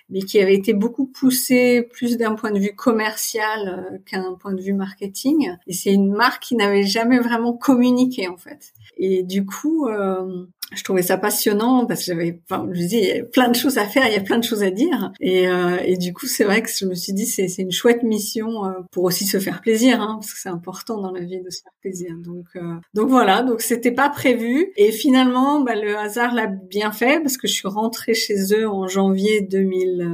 mais 0.09 0.21
qui 0.21 0.39
avait 0.39 0.55
été 0.55 0.73
beaucoup 0.73 1.05
poussée 1.05 1.81
plus 1.91 2.17
d'un 2.17 2.35
point 2.35 2.51
de 2.51 2.59
vue 2.59 2.75
commercial 2.75 3.89
euh, 3.91 3.97
qu'un 4.05 4.35
point 4.35 4.53
de 4.53 4.61
vue 4.61 4.73
marketing. 4.73 5.51
Et 5.67 5.73
c'est 5.73 5.91
une 5.91 6.13
marque 6.13 6.43
qui 6.43 6.55
n'avait 6.55 6.83
jamais 6.83 7.19
vraiment 7.19 7.51
communiqué 7.51 8.29
en 8.29 8.37
fait. 8.37 8.71
Et 8.97 9.23
du 9.23 9.45
coup, 9.45 9.87
euh, 9.87 10.45
je 10.71 10.83
trouvais 10.83 11.03
ça 11.03 11.17
passionnant 11.17 11.85
parce 11.85 12.01
que 12.01 12.05
j'avais, 12.07 12.39
enfin, 12.49 12.67
je 12.71 12.79
dis, 12.79 12.97
il 12.97 13.07
y 13.07 13.19
a 13.19 13.23
plein 13.23 13.49
de 13.49 13.55
choses 13.55 13.77
à 13.77 13.85
faire, 13.85 14.07
il 14.07 14.13
y 14.13 14.17
a 14.17 14.21
plein 14.21 14.39
de 14.39 14.43
choses 14.43 14.63
à 14.63 14.71
dire. 14.71 15.11
Et, 15.19 15.47
euh, 15.47 15.77
et 15.83 15.97
du 15.97 16.13
coup, 16.13 16.25
c'est 16.25 16.43
vrai 16.43 16.61
que 16.61 16.69
je 16.69 16.85
me 16.85 16.95
suis 16.95 17.13
dit, 17.13 17.25
c'est, 17.25 17.47
une 17.57 17.71
chouette 17.71 18.03
mission 18.03 18.65
euh, 18.65 18.71
pour 18.91 19.03
aussi 19.03 19.25
se 19.25 19.39
faire 19.39 19.61
plaisir, 19.61 20.01
hein, 20.01 20.17
parce 20.19 20.33
que 20.33 20.39
c'est 20.39 20.49
important 20.49 20.99
dans 20.99 21.11
la 21.11 21.21
vie 21.21 21.41
de 21.41 21.49
se 21.49 21.61
faire 21.61 21.73
plaisir. 21.81 22.15
Donc, 22.17 22.45
euh, 22.55 22.75
donc 22.93 23.09
voilà, 23.09 23.43
donc 23.43 23.61
c'était 23.61 23.91
pas 23.91 24.09
prévu. 24.09 24.71
Et 24.75 24.91
finalement, 24.91 25.61
bah, 25.61 25.75
le 25.75 25.97
hasard 25.97 26.33
l'a 26.33 26.47
bien 26.47 26.91
fait 26.91 27.19
parce 27.21 27.37
que 27.37 27.47
je 27.47 27.53
suis 27.53 27.67
rentrée 27.67 28.13
chez 28.13 28.53
eux 28.53 28.67
en 28.67 28.87
janvier 28.87 29.41
2000. 29.41 30.09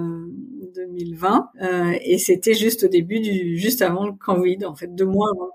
2020 0.75 1.49
euh, 1.61 1.93
et 2.03 2.19
c'était 2.19 2.53
juste 2.53 2.83
au 2.83 2.87
début 2.87 3.19
du 3.19 3.57
juste 3.57 3.81
avant 3.81 4.05
le 4.05 4.13
Covid 4.13 4.65
en 4.65 4.75
fait 4.75 4.93
deux 4.93 5.05
mois 5.05 5.29
avant 5.35 5.49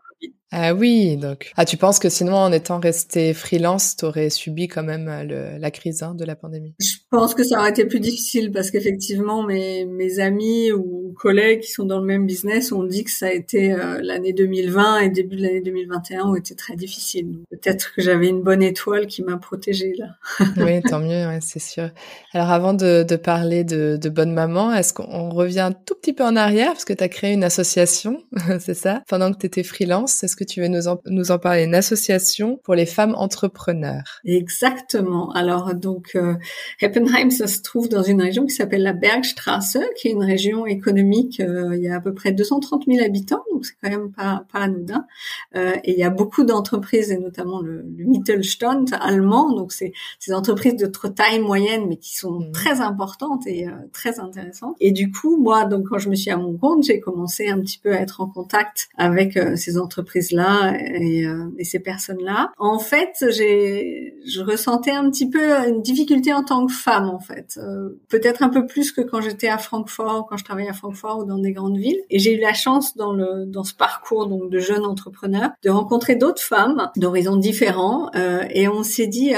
ah 0.53 0.73
oui, 0.73 1.17
donc. 1.17 1.53
Ah, 1.57 1.65
tu 1.65 1.77
penses 1.77 1.99
que 1.99 2.09
sinon, 2.09 2.35
en 2.35 2.53
étant 2.53 2.79
resté 2.79 3.35
freelance, 3.35 3.97
t'aurais 3.97 4.31
subi 4.31 4.69
quand 4.69 4.85
même 4.85 5.09
euh, 5.09 5.25
le, 5.25 5.59
la 5.59 5.71
crise 5.73 6.03
hein, 6.03 6.15
de 6.15 6.25
la 6.25 6.37
pandémie? 6.37 6.75
Je 6.81 6.95
pense 7.11 7.35
que 7.35 7.43
ça 7.43 7.59
aurait 7.59 7.71
été 7.71 7.87
plus 7.87 7.99
difficile 7.99 8.53
parce 8.53 8.71
qu'effectivement, 8.71 9.43
mes, 9.43 9.85
mes 9.85 10.21
amis 10.21 10.71
ou 10.71 11.13
collègues 11.15 11.61
qui 11.61 11.73
sont 11.73 11.85
dans 11.85 11.99
le 11.99 12.07
même 12.07 12.27
business 12.27 12.71
ont 12.73 12.85
dit 12.85 13.05
que 13.05 13.11
ça 13.11 13.27
a 13.27 13.33
été 13.33 13.73
euh, 13.73 13.99
l'année 14.01 14.33
2020 14.33 15.01
et 15.01 15.09
début 15.11 15.37
de 15.37 15.43
l'année 15.43 15.61
2021 15.61 16.25
ont 16.25 16.37
été 16.37 16.55
très 16.55 16.77
difficiles. 16.77 17.39
Peut-être 17.51 17.93
que 17.95 18.03
j'avais 18.03 18.29
une 18.29 18.43
bonne 18.43 18.63
étoile 18.63 19.07
qui 19.07 19.23
m'a 19.23 19.37
protégée 19.39 19.95
là. 19.99 20.07
oui, 20.59 20.83
tant 20.83 21.01
mieux, 21.01 21.27
ouais, 21.27 21.39
c'est 21.41 21.61
sûr. 21.61 21.91
Alors, 22.33 22.51
avant 22.51 22.75
de, 22.75 23.05
de 23.09 23.17
parler 23.17 23.65
de, 23.65 23.99
de 24.01 24.09
Bonne 24.09 24.33
Maman, 24.33 24.73
est-ce 24.73 24.93
qu'on 24.93 25.31
revient 25.31 25.61
un 25.61 25.73
tout 25.73 25.95
petit 25.95 26.13
peu 26.13 26.25
en 26.25 26.37
arrière 26.37 26.73
parce 26.73 26.85
que 26.85 26.93
tu 26.93 27.03
as 27.03 27.09
créé 27.09 27.33
une 27.33 27.45
association, 27.45 28.23
c'est 28.61 28.75
ça? 28.75 29.03
Pendant 29.09 29.33
que 29.33 29.39
tu 29.39 29.47
étais 29.47 29.63
freelance, 29.63 30.13
est-ce 30.35 30.45
que 30.45 30.51
tu 30.51 30.61
veux 30.61 30.69
nous 30.69 30.89
en, 30.89 31.01
nous 31.07 31.31
en 31.31 31.39
parler, 31.39 31.63
une 31.63 31.77
association 31.77 32.59
pour 32.65 32.75
les 32.75 32.87
femmes 32.87 33.15
entrepreneurs. 33.17 34.21
Exactement. 34.25 35.31
Alors 35.31 35.75
donc 35.75 36.13
euh, 36.17 36.35
Heppenheim, 36.81 37.31
ça 37.31 37.47
se 37.47 37.63
trouve 37.63 37.89
dans 37.89 38.03
une 38.03 38.21
région 38.21 38.45
qui 38.45 38.55
s'appelle 38.55 38.83
la 38.83 38.93
Bergstraße, 38.93 39.79
qui 39.97 40.09
est 40.09 40.11
une 40.11 40.25
région 40.25 40.67
économique. 40.67 41.39
Euh, 41.39 41.77
il 41.77 41.83
y 41.83 41.89
a 41.89 41.97
à 41.97 42.01
peu 42.01 42.13
près 42.15 42.33
230 42.33 42.87
000 42.89 43.05
habitants, 43.05 43.45
donc 43.53 43.65
c'est 43.65 43.75
quand 43.81 43.91
même 43.91 44.11
pas, 44.11 44.45
pas 44.53 44.61
anodin. 44.61 45.07
Euh, 45.55 45.77
et 45.85 45.93
il 45.93 45.99
y 45.99 46.03
a 46.03 46.11
beaucoup 46.11 46.43
d'entreprises, 46.43 47.13
et 47.13 47.19
notamment 47.19 47.61
le, 47.61 47.85
le 47.97 48.05
Mittelstand 48.05 48.87
allemand. 49.01 49.55
Donc 49.55 49.73
c'est 49.73 49.93
ces 50.19 50.33
entreprises 50.33 50.75
de 50.75 50.87
taille 50.87 51.41
moyenne, 51.41 51.87
mais 51.89 51.97
qui 51.97 52.17
sont 52.17 52.41
mmh. 52.41 52.53
très 52.53 52.81
importantes 52.81 53.47
et 53.47 53.69
euh, 53.69 53.73
très 53.93 54.19
intéressantes. 54.19 54.75
Et 54.81 54.91
du 54.91 55.13
coup, 55.13 55.37
moi, 55.37 55.65
donc 55.65 55.91
quand 55.91 55.99
je 55.99 56.09
me 56.09 56.17
suis 56.17 56.31
à 56.31 56.37
mon 56.37 56.57
compte, 56.57 56.83
j'ai 56.83 56.99
commencé 56.99 57.47
un 57.49 57.61
petit 57.61 57.79
peu 57.79 57.93
à 57.93 58.01
être 58.01 58.21
en 58.21 58.27
contact 58.27 58.89
avec 58.97 59.39
ces 59.57 59.79
entreprises 59.79 60.24
là 60.33 60.75
et, 60.79 61.27
euh, 61.27 61.47
et 61.59 61.65
ces 61.65 61.81
personnes-là. 61.81 62.53
En 62.59 62.79
fait, 62.79 63.25
j'ai, 63.31 64.15
je 64.27 64.41
ressentais 64.41 64.91
un 64.91 65.11
petit 65.11 65.29
peu 65.29 65.53
une 65.69 65.83
difficulté 65.83 66.33
en 66.33 66.43
tant 66.43 66.67
que 66.67 66.73
femme, 66.73 67.09
en 67.09 67.21
fait, 67.21 67.59
euh, 67.59 68.01
peut-être 68.09 68.43
un 68.43 68.49
peu 68.49 68.67
plus 68.67 68.93
que 68.93 69.01
quand 69.01 69.21
j'étais 69.21 69.49
à 69.49 69.59
Francfort, 69.59 70.27
quand 70.29 70.37
je 70.37 70.45
travaillais 70.45 70.69
à 70.69 70.75
Francfort 70.75 71.19
ou 71.21 71.25
dans 71.25 71.39
des 71.39 71.53
grandes 71.53 71.79
villes. 71.79 72.01
Et 72.11 72.19
j'ai 72.19 72.37
eu 72.37 72.41
la 72.41 72.55
chance 72.55 72.97
dans 72.97 73.13
le 73.13 73.47
dans 73.47 73.65
ce 73.65 73.75
parcours 73.75 74.27
donc 74.27 74.51
de 74.51 74.59
jeune 74.59 74.85
entrepreneur 74.85 75.51
de 75.63 75.71
rencontrer 75.71 76.17
d'autres 76.17 76.43
femmes 76.43 76.91
d'horizons 76.97 77.37
différents 77.37 78.11
euh, 78.15 78.45
et 78.51 78.69
on 78.69 78.83
s'est 78.83 79.07
dit 79.07 79.33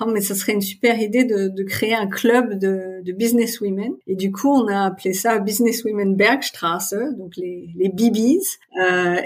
oh 0.00 0.04
mais 0.12 0.20
ça 0.20 0.34
serait 0.34 0.52
une 0.52 0.60
super 0.60 1.00
idée 1.00 1.24
de, 1.24 1.48
de 1.48 1.62
créer 1.62 1.94
un 1.94 2.06
club 2.06 2.54
de, 2.58 3.02
de 3.04 3.12
business 3.12 3.60
women 3.60 3.92
et 4.06 4.16
du 4.16 4.32
coup 4.32 4.50
on 4.50 4.66
a 4.68 4.84
appelé 4.86 5.12
ça 5.12 5.38
Business 5.38 5.84
Women 5.84 6.16
Bergstraße 6.16 6.94
donc 7.18 7.36
les 7.36 7.70
les 7.76 7.88
BBs 7.88 8.58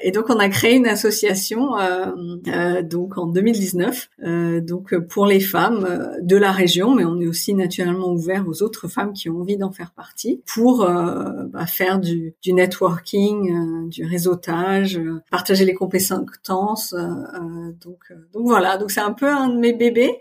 et 0.03 0.11
donc 0.11 0.31
on 0.31 0.39
a 0.39 0.49
créé 0.49 0.75
une 0.75 0.87
association 0.87 1.04
association 1.05 1.79
euh, 1.79 2.07
euh, 2.49 2.83
donc 2.83 3.19
en 3.19 3.27
2019 3.27 4.09
euh, 4.23 4.61
donc 4.61 4.97
pour 4.97 5.27
les 5.27 5.41
femmes 5.41 6.17
de 6.23 6.37
la 6.37 6.51
région, 6.51 6.95
mais 6.95 7.05
on 7.05 7.21
est 7.21 7.27
aussi 7.27 7.55
naturellement 7.55 8.09
ouvert 8.09 8.45
aux 8.49 8.63
autres 8.63 8.89
femmes 8.89 9.13
qui 9.13 9.29
ont 9.29 9.41
envie 9.41 9.57
d'en 9.57 9.73
faire 9.73 9.93
partie 9.93 10.43
pour 10.47 10.87
bah, 10.87 11.67
faire 11.67 11.99
du, 11.99 12.35
du 12.43 12.53
networking, 12.53 13.89
du 13.89 14.05
réseautage, 14.05 15.01
partager 15.31 15.65
les 15.65 15.75
compétences. 15.75 16.95
donc, 16.95 17.99
donc 18.33 18.47
voilà, 18.47 18.77
donc 18.77 18.91
c'est 18.91 19.01
un 19.01 19.13
peu 19.13 19.29
un 19.29 19.49
de 19.49 19.59
mes 19.59 19.73
bébés. 19.73 20.19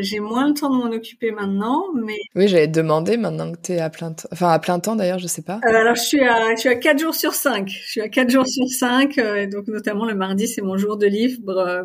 J'ai 0.00 0.20
moins 0.20 0.48
le 0.48 0.54
temps 0.54 0.70
de 0.70 0.76
m'en 0.76 0.92
occuper 0.92 1.30
maintenant, 1.30 1.84
mais 1.94 2.18
oui, 2.34 2.48
j'allais 2.48 2.68
te 2.68 2.78
demander 2.78 3.16
maintenant 3.16 3.52
que 3.52 3.58
tu 3.62 3.72
es 3.72 3.80
à 3.80 3.90
plein 3.90 4.12
temps, 4.12 4.28
enfin 4.32 4.48
à 4.48 4.58
plein 4.58 4.78
temps 4.78 4.96
d'ailleurs, 4.96 5.18
je 5.18 5.26
sais 5.26 5.42
pas. 5.42 5.60
alors 5.62 5.94
je 5.94 6.02
suis 6.02 6.22
à 6.22 6.54
je 6.54 6.60
suis 6.60 6.68
à 6.68 6.76
quatre 6.76 6.98
jours 6.98 7.14
sur 7.14 7.34
cinq. 7.34 7.68
Je 7.68 7.90
suis 7.90 8.00
à 8.00 8.08
quatre 8.08 8.30
jours 8.30 8.46
sur 8.46 8.68
cinq, 8.68 9.18
donc 9.50 9.68
notamment 9.68 10.04
le 10.04 10.14
mardi 10.18 10.46
c'est 10.46 10.62
mon 10.62 10.76
jour 10.76 10.96
de 10.96 11.06
livre 11.06 11.38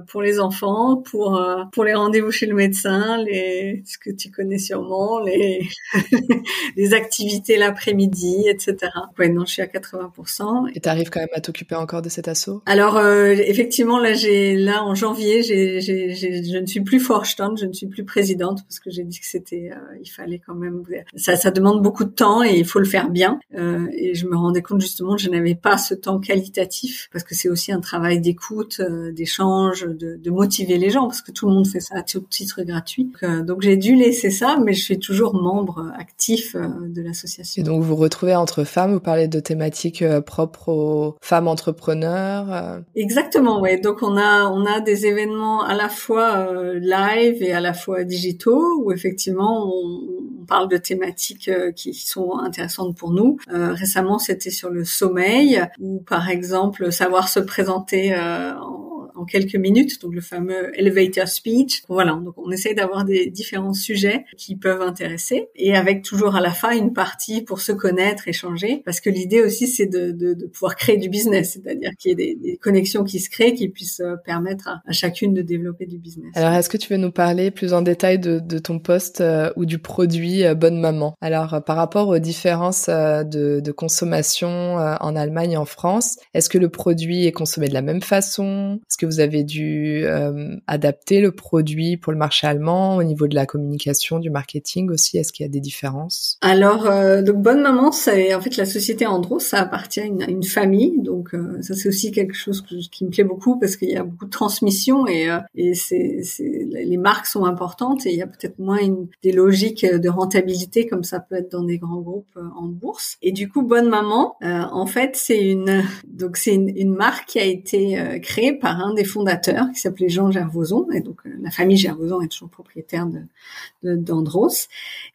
pour 0.07 0.21
les 0.21 0.39
enfants, 0.39 0.97
pour 0.97 1.41
pour 1.71 1.83
les 1.83 1.93
rendez-vous 1.93 2.31
chez 2.31 2.45
le 2.45 2.55
médecin, 2.55 3.17
les 3.23 3.83
ce 3.85 3.97
que 3.97 4.09
tu 4.11 4.31
connais 4.31 4.57
sûrement, 4.57 5.19
les 5.19 5.67
les 6.77 6.93
activités 6.93 7.57
l'après-midi, 7.57 8.45
etc. 8.47 8.91
Ouais, 9.17 9.29
non, 9.29 9.45
je 9.45 9.53
suis 9.53 9.61
à 9.61 9.67
80%. 9.67 10.71
Et 10.75 10.79
tu 10.79 10.89
arrives 10.89 11.09
quand 11.09 11.19
même 11.19 11.29
à 11.33 11.41
t'occuper 11.41 11.75
encore 11.75 12.01
de 12.01 12.09
cet 12.09 12.27
assaut? 12.27 12.61
Alors 12.65 12.97
euh, 12.97 13.35
effectivement, 13.45 13.99
là, 13.99 14.13
j'ai 14.13 14.55
là 14.55 14.83
en 14.83 14.95
janvier, 14.95 15.43
j'ai, 15.43 15.81
je 15.81 16.57
ne 16.57 16.65
suis 16.65 16.81
plus 16.81 16.99
Vorstand, 16.99 17.57
je 17.57 17.65
ne 17.65 17.73
suis 17.73 17.87
plus 17.87 18.03
présidente 18.03 18.63
parce 18.63 18.79
que 18.79 18.89
j'ai 18.89 19.03
dit 19.03 19.19
que 19.19 19.25
c'était, 19.25 19.71
euh, 19.71 19.97
il 20.01 20.09
fallait 20.09 20.41
quand 20.45 20.55
même, 20.55 20.83
ça, 21.15 21.35
ça 21.35 21.51
demande 21.51 21.81
beaucoup 21.81 22.05
de 22.05 22.11
temps 22.11 22.43
et 22.43 22.57
il 22.57 22.65
faut 22.65 22.79
le 22.79 22.85
faire 22.85 23.09
bien. 23.09 23.39
Euh, 23.57 23.87
et 23.93 24.15
je 24.15 24.27
me 24.27 24.35
rendais 24.35 24.61
compte 24.61 24.81
justement 24.81 25.15
que 25.15 25.21
je 25.21 25.29
n'avais 25.29 25.55
pas 25.55 25.77
ce 25.77 25.93
temps 25.93 26.19
qualitatif 26.19 27.09
parce 27.11 27.23
que 27.23 27.35
c'est 27.35 27.49
aussi 27.49 27.71
un 27.71 27.79
travail 27.79 28.21
d'écoute, 28.23 28.77
euh, 28.79 29.11
d'échange, 29.11 29.85
de, 29.85 30.15
de, 30.15 30.31
motiver 30.31 30.79
les 30.79 30.89
gens 30.89 31.05
parce 31.05 31.21
que 31.21 31.31
tout 31.31 31.47
le 31.47 31.53
monde 31.53 31.67
fait 31.67 31.79
ça 31.79 31.97
à 31.97 32.01
titre 32.01 32.63
gratuit. 32.63 33.05
Donc, 33.05 33.23
euh, 33.23 33.43
donc 33.43 33.61
j'ai 33.61 33.77
dû 33.77 33.95
laisser 33.95 34.31
ça, 34.31 34.57
mais 34.63 34.73
je 34.73 34.81
suis 34.81 34.97
toujours 34.97 35.35
membre 35.35 35.91
actif 35.99 36.55
de 36.55 37.01
l'association. 37.01 37.61
Et 37.61 37.65
donc 37.65 37.83
vous 37.83 37.89
vous 37.89 37.95
retrouvez 37.95 38.35
entre 38.35 38.63
femmes, 38.63 38.93
vous 38.93 38.99
parlez 38.99 39.27
de 39.27 39.39
thématiques 39.39 40.03
propres 40.25 40.69
aux 40.69 41.15
femmes 41.21 41.47
entrepreneurs. 41.47 42.81
Exactement, 42.95 43.61
ouais. 43.61 43.79
Donc 43.79 44.01
on 44.01 44.17
a 44.17 44.47
on 44.47 44.65
a 44.65 44.79
des 44.79 45.05
événements 45.05 45.63
à 45.63 45.75
la 45.75 45.89
fois 45.89 46.47
live 46.73 47.43
et 47.43 47.51
à 47.51 47.59
la 47.59 47.73
fois 47.73 48.03
digitaux 48.03 48.81
où 48.83 48.91
effectivement 48.91 49.67
on, 49.67 50.22
parle 50.43 50.67
de 50.69 50.77
thématiques 50.77 51.49
qui 51.75 51.93
sont 51.93 52.37
intéressantes 52.39 52.97
pour 52.97 53.11
nous. 53.11 53.37
récemment, 53.49 54.19
c'était 54.19 54.49
sur 54.49 54.69
le 54.69 54.83
sommeil 54.83 55.61
ou 55.79 55.99
par 55.99 56.29
exemple 56.29 56.91
savoir 56.91 57.29
se 57.29 57.39
présenter 57.39 58.15
en 58.15 58.82
quelques 59.25 59.55
minutes, 59.55 60.01
donc 60.01 60.13
le 60.13 60.21
fameux 60.21 60.77
elevator 60.79 61.27
speech. 61.27 61.83
Voilà, 61.89 62.13
donc 62.13 62.35
on 62.37 62.51
essaye 62.51 62.75
d'avoir 62.75 63.05
des 63.05 63.29
différents 63.29 63.73
sujets 63.73 64.25
qui 64.37 64.55
peuvent 64.55 64.81
intéresser 64.81 65.49
et 65.55 65.75
avec 65.75 66.03
toujours 66.03 66.35
à 66.35 66.41
la 66.41 66.51
fin 66.51 66.71
une 66.71 66.93
partie 66.93 67.41
pour 67.41 67.61
se 67.61 67.71
connaître, 67.71 68.27
échanger, 68.27 68.81
parce 68.85 69.01
que 69.01 69.09
l'idée 69.09 69.41
aussi 69.41 69.67
c'est 69.67 69.85
de, 69.85 70.11
de, 70.11 70.33
de, 70.33 70.47
pouvoir 70.47 70.75
créer 70.75 70.97
du 70.97 71.09
business, 71.09 71.53
c'est-à-dire 71.53 71.91
qu'il 71.97 72.09
y 72.09 72.11
ait 72.11 72.15
des, 72.15 72.35
des, 72.35 72.57
connexions 72.57 73.03
qui 73.03 73.19
se 73.19 73.29
créent, 73.29 73.53
qui 73.53 73.69
puissent 73.69 74.01
euh, 74.01 74.15
permettre 74.23 74.67
à, 74.69 74.91
chacune 74.91 75.33
de 75.33 75.41
développer 75.41 75.85
du 75.85 75.97
business. 75.97 76.31
Alors 76.35 76.53
est-ce 76.53 76.69
que 76.69 76.77
tu 76.77 76.93
veux 76.93 76.99
nous 76.99 77.11
parler 77.11 77.51
plus 77.51 77.73
en 77.73 77.81
détail 77.81 78.19
de, 78.19 78.39
de 78.39 78.57
ton 78.59 78.79
poste 78.79 79.21
euh, 79.21 79.51
ou 79.55 79.65
du 79.65 79.79
produit 79.79 80.43
euh, 80.43 80.55
Bonne 80.55 80.79
Maman? 80.79 81.15
Alors 81.21 81.63
par 81.65 81.75
rapport 81.75 82.07
aux 82.07 82.19
différences 82.19 82.89
de, 82.89 83.59
de 83.59 83.71
consommation 83.71 84.75
en 84.75 85.15
Allemagne 85.15 85.51
et 85.51 85.57
en 85.57 85.65
France, 85.65 86.17
est-ce 86.33 86.49
que 86.49 86.57
le 86.57 86.69
produit 86.69 87.25
est 87.25 87.31
consommé 87.31 87.67
de 87.67 87.73
la 87.73 87.81
même 87.81 88.01
façon? 88.01 88.79
Est-ce 88.89 88.97
que 88.97 89.05
vous 89.05 89.12
avez 89.19 89.43
dû 89.43 90.03
euh, 90.05 90.55
adapter 90.67 91.21
le 91.21 91.31
produit 91.31 91.97
pour 91.97 92.11
le 92.11 92.17
marché 92.17 92.47
allemand 92.47 92.97
au 92.97 93.03
niveau 93.03 93.27
de 93.27 93.35
la 93.35 93.45
communication, 93.45 94.19
du 94.19 94.29
marketing 94.29 94.89
aussi 94.89 95.17
Est-ce 95.17 95.33
qu'il 95.33 95.45
y 95.45 95.49
a 95.49 95.51
des 95.51 95.59
différences? 95.59 96.37
Alors, 96.41 96.85
euh, 96.85 97.21
donc 97.21 97.41
Bonne 97.41 97.61
Maman, 97.61 97.91
c'est 97.91 98.33
en 98.33 98.41
fait 98.41 98.57
la 98.57 98.65
société 98.65 99.05
Andros, 99.05 99.39
ça 99.39 99.59
appartient 99.59 100.01
à 100.01 100.05
une, 100.05 100.43
famille, 100.43 101.01
donc 101.01 101.33
euh, 101.33 101.61
ça 101.61 101.73
c'est 101.73 101.87
aussi 101.87 102.11
quelque 102.11 102.35
chose 102.35 102.63
qui 102.91 103.05
me 103.05 103.09
plaît 103.09 103.23
beaucoup 103.23 103.57
parce 103.57 103.77
qu'il 103.77 103.89
y 103.89 103.95
a 103.95 104.03
beaucoup 104.03 104.25
de 104.25 104.29
transmission 104.29 105.07
et, 105.07 105.29
les 105.55 106.97
marques 106.97 107.25
sont 107.25 107.45
importantes 107.45 108.05
et 108.05 108.11
il 108.11 108.17
y 108.17 108.21
a 108.21 108.27
peut-être 108.27 108.59
moins 108.59 108.79
des 109.23 109.31
logiques 109.31 109.85
de 109.85 110.09
rentabilité 110.09 110.85
comme 110.85 111.03
ça 111.03 111.19
peut 111.19 111.35
être 111.35 111.51
dans 111.51 111.63
des 111.63 111.77
grands 111.77 112.01
groupes 112.01 112.37
en 112.55 112.67
bourse. 112.67 113.17
Et 113.21 113.31
du 113.31 113.49
coup, 113.49 113.61
Bonne 113.61 113.89
Maman, 113.89 114.35
en 114.41 114.85
fait, 114.85 115.15
c'est 115.15 115.41
une 115.41 115.83
donc 116.07 116.37
c'est 116.37 116.55
une, 116.55 116.93
marque 116.93 117.29
qui 117.29 117.39
a 117.39 117.45
été 117.45 118.19
créée 118.21 118.53
par 118.53 118.79
un 118.79 118.93
des 118.93 119.02
fondateur 119.03 119.65
qui 119.73 119.79
s'appelait 119.79 120.09
Jean 120.09 120.31
Gervoson 120.31 120.87
et 120.91 121.01
donc 121.01 121.19
euh, 121.25 121.29
la 121.41 121.51
famille 121.51 121.77
Gervoson 121.77 122.21
est 122.21 122.27
toujours 122.27 122.49
propriétaire 122.49 123.07
de 123.07 123.95
d'Andros. 123.95 124.67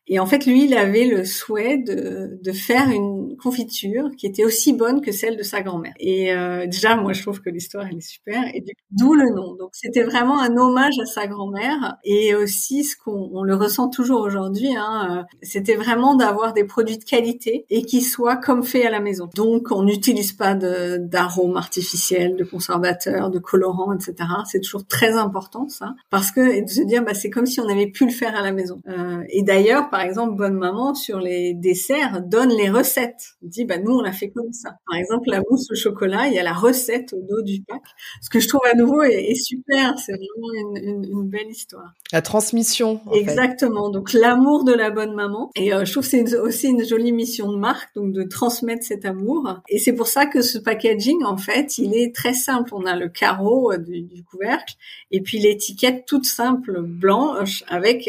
Et 0.07 0.19
en 0.19 0.27
fait 0.27 0.47
lui 0.47 0.65
il 0.65 0.75
avait 0.75 1.07
le 1.07 1.25
souhait 1.25 1.79
de, 1.79 2.39
de 2.43 2.53
faire 2.53 2.89
une 2.91 3.37
confiture 3.37 4.11
qui 4.17 4.27
était 4.27 4.45
aussi 4.45 4.73
bonne 4.73 5.01
que 5.01 5.13
celle 5.13 5.37
de 5.37 5.43
sa 5.43 5.63
grand-mère. 5.63 5.95
Et 5.99 6.33
euh, 6.33 6.67
déjà 6.67 6.97
moi 6.97 7.13
je 7.13 7.23
trouve 7.23 7.41
que 7.41 7.51
l'histoire 7.51 7.87
elle 7.91 7.99
est 7.99 8.01
super 8.01 8.43
et 8.55 8.65
d'où 8.91 9.15
le 9.15 9.31
nom. 9.35 9.55
Donc 9.55 9.71
c'était 9.73 10.03
vraiment 10.03 10.41
un 10.41 10.57
hommage 10.57 10.99
à 11.01 11.07
sa 11.07 11.27
grand-mère 11.27 11.97
et 12.05 12.35
aussi 12.35 12.85
ce 12.85 12.97
qu'on 12.97 13.31
on 13.33 13.43
le 13.43 13.55
ressent 13.55 13.89
toujours 13.89 14.21
aujourd'hui 14.21 14.75
hein, 14.77 15.19
euh, 15.19 15.37
c'était 15.43 15.77
vraiment 15.77 16.15
d'avoir 16.15 16.53
des 16.53 16.65
produits 16.65 16.99
de 16.99 17.05
qualité 17.05 17.67
et 17.71 17.83
qui 17.83 18.03
soient 18.03 18.37
comme 18.37 18.63
fait 18.63 18.87
à 18.87 18.91
la 18.91 19.01
maison. 19.01 19.29
Donc 19.35 19.69
on 19.71 19.83
n'utilise 19.83 20.33
pas 20.33 20.55
d'arômes 20.55 21.57
artificiels 21.57 22.37
de 22.37 22.45
conservateurs 22.45 23.31
de 23.31 23.39
colorants 23.39 23.68
etc. 23.95 24.15
C'est 24.47 24.61
toujours 24.61 24.87
très 24.87 25.13
important 25.13 25.69
ça, 25.69 25.95
parce 26.11 26.31
que 26.31 26.65
de 26.65 26.69
se 26.69 26.83
dire 26.83 27.05
bah 27.05 27.15
c'est 27.15 27.31
comme 27.31 27.47
si 27.47 27.61
on 27.61 27.69
avait 27.69 27.89
pu 27.89 28.05
le 28.05 28.13
faire 28.13 28.37
à 28.37 28.43
la 28.43 28.53
maison. 28.53 28.81
Euh, 28.89 29.23
et 29.29 29.43
d'ailleurs, 29.43 29.91
par 29.91 30.01
exemple, 30.01 30.37
Bonne 30.37 30.55
Maman 30.55 30.95
sur 30.95 31.19
les 31.19 31.55
desserts 31.55 32.23
donne 32.23 32.51
les 32.51 32.71
recettes. 32.71 33.37
Dit 33.43 33.65
bah 33.65 33.79
nous 33.79 33.93
on 33.93 34.03
l'a 34.03 34.13
fait 34.13 34.31
comme 34.31 34.53
ça. 34.53 34.79
Par 34.89 34.99
exemple, 34.99 35.31
la 35.31 35.43
mousse 35.51 35.71
au 35.71 35.75
chocolat, 35.75 36.29
il 36.29 36.35
y 36.35 36.39
a 36.39 36.43
la 36.43 36.53
recette 36.53 37.13
au 37.13 37.23
dos 37.23 37.43
du 37.43 37.63
pack. 37.63 37.83
Ce 38.23 38.31
que 38.31 38.41
je 38.41 38.49
trouve 38.49 38.63
à 38.71 38.77
nouveau 38.77 39.03
est, 39.03 39.35
super. 39.35 39.99
C'est 39.99 40.13
vraiment 40.13 40.77
une, 40.77 41.05
une, 41.05 41.29
belle 41.29 41.49
histoire. 41.49 41.93
La 42.13 42.23
transmission. 42.23 43.01
Exactement. 43.13 43.91
Donc 43.91 44.13
l'amour 44.13 44.65
de 44.65 44.73
la 44.73 44.91
bonne 44.91 45.15
maman. 45.15 45.51
Et 45.55 45.73
euh, 45.73 45.85
je 45.85 45.93
trouve 45.93 46.05
que 46.05 46.11
c'est 46.11 46.37
aussi 46.39 46.69
une 46.69 46.85
jolie 46.85 47.13
mission 47.13 47.53
de 47.53 47.59
marque, 47.59 47.95
donc 47.95 48.13
de 48.13 48.23
transmettre 48.23 48.85
cet 48.85 49.05
amour. 49.05 49.61
Et 49.69 49.79
c'est 49.79 49.93
pour 49.93 50.07
ça 50.07 50.27
que 50.27 50.43
ce 50.43 50.59
packaging, 50.59 51.25
en 51.25 51.37
fait, 51.37 51.79
il 51.79 51.97
est 51.97 52.15
très 52.15 52.35
simple. 52.35 52.71
On 52.75 52.85
a 52.87 52.97
le 52.97 53.09
carreau 53.09 53.58
du, 53.79 54.25
couvercle, 54.25 54.75
et 55.11 55.21
puis 55.21 55.39
l'étiquette 55.39 56.05
toute 56.07 56.25
simple 56.25 56.83
blanche 56.83 57.65
avec 57.69 58.09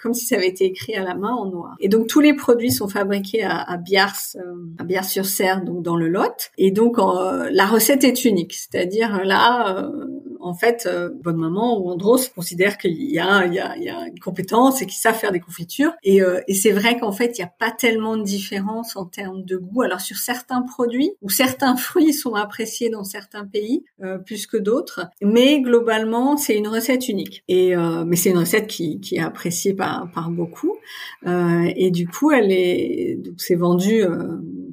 comme 0.00 0.14
si 0.14 0.26
ça 0.26 0.36
avait 0.36 0.48
été 0.48 0.64
écrit 0.64 0.94
à 0.94 1.02
la 1.02 1.14
main 1.14 1.32
en 1.32 1.46
noir. 1.46 1.76
Et 1.80 1.88
donc 1.88 2.06
tous 2.06 2.20
les 2.20 2.34
produits 2.34 2.72
sont 2.72 2.88
fabriqués 2.88 3.42
à, 3.42 3.58
à 3.58 3.76
Biars, 3.76 4.16
euh, 4.36 4.40
à 4.78 4.84
Biars-sur-Serre, 4.84 5.64
donc 5.64 5.82
dans 5.82 5.96
le 5.96 6.08
Lot. 6.08 6.50
Et 6.58 6.70
donc 6.70 6.98
euh, 6.98 7.48
la 7.52 7.66
recette 7.66 8.04
est 8.04 8.24
unique, 8.24 8.54
c'est-à-dire 8.54 9.24
là. 9.24 9.90
En 10.40 10.54
fait, 10.54 10.86
euh, 10.86 11.10
Bonne 11.22 11.36
Maman 11.36 11.78
ou 11.78 11.90
Andros 11.90 12.28
considèrent 12.34 12.78
qu'il 12.78 12.92
y 12.92 13.14
y, 13.14 13.18
a, 13.18 13.46
il 13.46 13.54
y 13.54 13.90
a 13.90 14.06
une 14.06 14.18
compétence 14.20 14.82
et 14.82 14.86
qu'ils 14.86 14.98
savent 14.98 15.18
faire 15.18 15.32
des 15.32 15.40
confitures. 15.40 15.92
Et, 16.02 16.22
euh, 16.22 16.40
et 16.48 16.54
c'est 16.54 16.72
vrai 16.72 16.98
qu'en 16.98 17.12
fait, 17.12 17.38
il 17.38 17.40
n'y 17.40 17.44
a 17.44 17.52
pas 17.58 17.70
tellement 17.70 18.16
de 18.16 18.22
différence 18.22 18.96
en 18.96 19.04
termes 19.04 19.44
de 19.44 19.56
goût. 19.56 19.82
Alors 19.82 20.00
sur 20.00 20.16
certains 20.16 20.62
produits 20.62 21.12
ou 21.22 21.30
certains 21.30 21.76
fruits 21.76 22.12
sont 22.12 22.34
appréciés 22.34 22.90
dans 22.90 23.04
certains 23.04 23.46
pays 23.46 23.84
euh, 24.02 24.18
plus 24.18 24.46
que 24.46 24.56
d'autres, 24.56 25.08
mais 25.22 25.60
globalement, 25.60 26.36
c'est 26.36 26.56
une 26.56 26.68
recette 26.68 27.08
unique. 27.08 27.44
Et 27.48 27.74
mais 28.06 28.16
c'est 28.16 28.30
une 28.30 28.38
recette 28.38 28.66
qui, 28.66 29.00
qui 29.00 29.16
est 29.16 29.20
appréciée 29.20 29.74
par, 29.74 30.10
par 30.12 30.30
beaucoup. 30.30 30.76
et 31.26 31.90
du 31.90 32.08
coup, 32.08 32.30
elle 32.30 32.50
est, 32.50 33.18
donc 33.22 33.34
c'est 33.38 33.54
vendu 33.54 34.02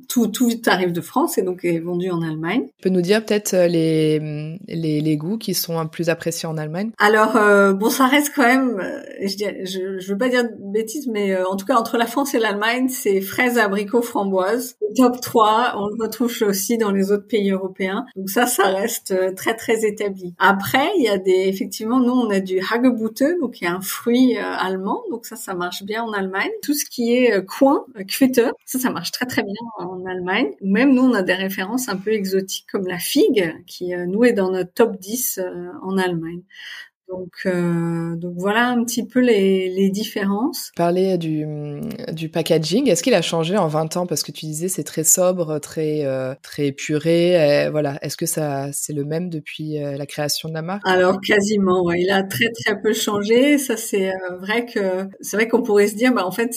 tout, 0.08 0.28
tout 0.28 0.50
arrive 0.68 0.92
de 0.92 1.02
France 1.02 1.38
et 1.38 1.42
donc 1.42 1.64
est 1.64 1.80
vendu 1.80 2.10
en 2.10 2.22
Allemagne. 2.22 2.64
Tu 2.78 2.84
peux 2.84 2.90
nous 2.90 3.02
dire 3.02 3.24
peut-être 3.26 3.54
euh, 3.54 3.68
les, 3.68 4.58
les, 4.68 5.02
les, 5.02 5.18
goûts 5.18 5.38
qui 5.38 5.54
sont 5.54 5.86
plus 5.88 6.10
appréciés 6.10 6.48
en 6.48 6.58
Allemagne? 6.58 6.92
Alors, 6.98 7.36
euh, 7.36 7.74
bon, 7.74 7.90
ça 7.90 8.08
reste 8.08 8.34
quand 8.36 8.44
même, 8.44 8.80
euh, 8.80 9.02
je, 9.22 9.66
je, 9.66 10.00
je 10.00 10.12
veux 10.12 10.18
pas 10.18 10.30
dire 10.30 10.44
de 10.44 10.50
bêtises, 10.60 11.08
mais 11.08 11.36
en 11.44 11.56
tout 11.56 11.66
cas, 11.66 11.76
entre 11.76 11.98
la 11.98 12.06
France 12.06 12.34
et 12.34 12.40
l'Allemagne, 12.40 12.90
c'est 12.90 13.22
fraises, 13.22 13.58
abricots, 13.58 14.02
framboises. 14.02 14.78
Top 14.96 15.20
3, 15.20 15.74
on 15.78 15.88
le 15.88 16.02
retrouve 16.02 16.34
aussi 16.48 16.78
dans 16.78 16.92
les 16.92 17.12
autres 17.12 17.28
pays 17.28 17.52
européens. 17.52 18.06
Donc 18.16 18.30
ça, 18.30 18.46
ça 18.46 18.68
reste 18.68 19.14
très, 19.36 19.56
très 19.56 19.86
établi. 19.86 20.34
Après, 20.40 20.88
il 20.98 21.04
y 21.04 21.10
a 21.10 21.18
des, 21.18 21.48
effectivement, 21.48 22.00
nous, 22.00 22.14
on 22.14 22.30
a 22.30 22.40
du 22.40 22.60
Hagebutte, 22.60 23.24
donc 23.42 23.60
il 23.60 23.66
y 23.66 23.68
a 23.68 23.74
un 23.74 23.82
fruit 23.82 24.38
allemand. 24.38 25.04
Donc 25.12 25.26
ça, 25.26 25.36
ça 25.36 25.54
marche 25.54 25.84
bien 25.84 26.04
en 26.04 26.14
Allemagne. 26.14 26.52
Tout 26.64 26.74
ce 26.74 26.86
qui 26.86 27.14
est 27.14 27.46
coin, 27.46 27.86
Quitte, 28.08 28.42
ça, 28.66 28.80
ça 28.80 28.90
marche 28.90 29.12
très, 29.12 29.26
très 29.26 29.44
bien 29.44 29.54
en 29.78 29.95
en 29.96 30.06
Allemagne. 30.06 30.52
Même 30.62 30.94
nous, 30.94 31.04
on 31.04 31.14
a 31.14 31.22
des 31.22 31.34
références 31.34 31.90
un 31.90 31.98
peu 31.98 32.12
exotiques 32.12 32.68
comme 32.72 32.88
la 32.88 33.00
figue, 33.00 33.64
qui 33.66 33.94
euh, 33.94 34.06
nous 34.06 34.24
est 34.24 34.34
dans 34.34 34.52
notre 34.52 34.74
top 34.74 35.00
10 35.00 35.40
euh, 35.40 35.70
en 35.82 35.98
Allemagne. 35.98 36.42
Donc, 37.08 37.32
euh, 37.46 38.16
donc 38.16 38.34
voilà 38.38 38.70
un 38.70 38.84
petit 38.84 39.06
peu 39.06 39.20
les, 39.20 39.70
les 39.70 39.90
différences. 39.90 40.72
Parler 40.76 41.18
du, 41.18 41.46
du 42.12 42.30
packaging, 42.30 42.90
est-ce 42.90 43.04
qu'il 43.04 43.14
a 43.14 43.22
changé 43.22 43.58
en 43.58 43.68
20 43.68 43.98
ans? 43.98 44.08
Parce 44.08 44.24
que 44.24 44.32
tu 44.32 44.46
disais 44.48 44.70
c'est 44.70 44.84
très 44.84 45.04
sobre, 45.04 45.60
très 45.60 46.04
euh, 46.04 46.34
très 46.42 46.68
épuré. 46.68 47.70
voilà, 47.70 48.00
est-ce 48.02 48.18
que 48.18 48.26
ça 48.26 48.72
c'est 48.74 48.94
le 48.94 49.06
même 49.06 49.30
depuis 49.30 49.82
euh, 49.82 49.98
la 49.98 50.06
création 50.06 50.50
de 50.50 50.54
la 50.54 50.62
marque? 50.64 50.82
Alors 50.86 51.20
quasiment, 51.22 51.84
ouais. 51.84 52.02
il 52.02 52.10
a 52.10 52.24
très 52.24 52.50
très 52.52 52.82
peu 52.82 52.94
changé. 52.94 53.58
Ça 53.58 53.78
c'est 53.78 54.10
euh, 54.10 54.38
vrai 54.40 54.66
que 54.66 55.08
c'est 55.22 55.38
vrai 55.38 55.48
qu'on 55.48 55.62
pourrait 55.62 55.88
se 55.88 55.96
dire, 55.96 56.14
bah 56.14 56.26
en 56.26 56.32
fait 56.32 56.54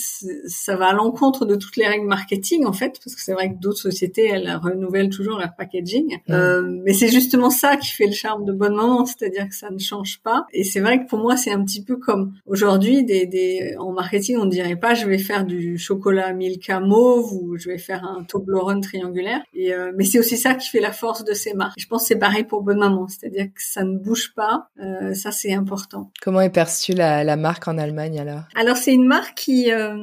ça 0.47 0.77
va 0.77 0.89
à 0.89 0.93
l'encontre 0.95 1.45
de 1.45 1.57
toutes 1.57 1.77
les 1.77 1.87
règles 1.87 2.07
marketing 2.07 2.65
en 2.65 2.73
fait, 2.73 2.99
parce 3.05 3.15
que 3.15 3.21
c'est 3.21 3.35
vrai 3.35 3.51
que 3.51 3.59
d'autres 3.61 3.79
sociétés 3.79 4.29
elles 4.29 4.51
renouvellent 4.63 5.11
toujours 5.11 5.39
leur 5.39 5.55
packaging. 5.57 6.17
Mmh. 6.29 6.83
mais 6.85 6.93
c'est 6.93 7.09
justement 7.09 7.51
ça 7.51 7.77
qui 7.77 7.91
fait 7.91 8.07
le 8.07 8.13
charme 8.13 8.45
de 8.45 8.53
Bonne 8.53 8.75
Maman, 8.75 9.05
c'est-à-dire 9.05 9.49
que 9.49 9.55
ça 9.55 9.71
ne 9.71 9.79
change 9.79 10.21
pas 10.23 10.38
et 10.53 10.65
c'est 10.65 10.81
vrai 10.81 11.03
que 11.03 11.09
pour 11.09 11.19
moi, 11.19 11.37
c'est 11.37 11.51
un 11.51 11.65
petit 11.65 11.83
peu 11.83 11.97
comme 11.97 12.35
aujourd'hui, 12.47 13.05
des, 13.05 13.27
des, 13.27 13.75
en 13.79 13.93
marketing, 13.93 14.37
on 14.39 14.45
ne 14.45 14.51
dirait 14.51 14.77
pas 14.77 14.95
je 14.95 15.07
vais 15.07 15.19
faire 15.19 15.45
du 15.45 15.79
chocolat 15.79 16.33
Milka 16.33 16.81
mauve 16.81 17.33
ou 17.33 17.57
je 17.57 17.69
vais 17.69 17.79
faire 17.79 18.05
un 18.05 18.25
Toblerone 18.25 18.81
triangulaire. 18.81 19.41
Et, 19.55 19.73
euh, 19.73 19.93
mais 19.97 20.05
c'est 20.05 20.19
aussi 20.19 20.37
ça 20.37 20.55
qui 20.55 20.69
fait 20.69 20.81
la 20.81 20.93
force 20.93 21.25
de 21.25 21.33
ces 21.33 21.55
marques. 21.55 21.79
Je 21.79 21.87
pense 21.87 22.03
que 22.03 22.09
c'est 22.09 22.19
pareil 22.19 22.45
pour 22.45 22.63
Bonne 22.63 22.79
Maman, 22.79 23.09
c'est-à-dire 23.09 23.47
que 23.47 23.63
ça 23.63 23.85
ne 23.85 23.97
bouge 23.99 24.33
pas. 24.35 24.69
Euh, 24.83 25.15
ça, 25.15 25.31
c'est 25.31 25.53
important. 25.53 26.11
Comment 26.23 26.41
est 26.41 26.51
perçue 26.51 26.93
la, 26.93 27.25
la 27.25 27.37
marque 27.37 27.69
en 27.69 27.79
Allemagne 27.79 28.19
alors? 28.21 28.43
Alors 28.55 28.77
c'est 28.77 28.93
une 28.93 29.07
marque 29.07 29.37
qui 29.37 29.73
euh, 29.73 29.97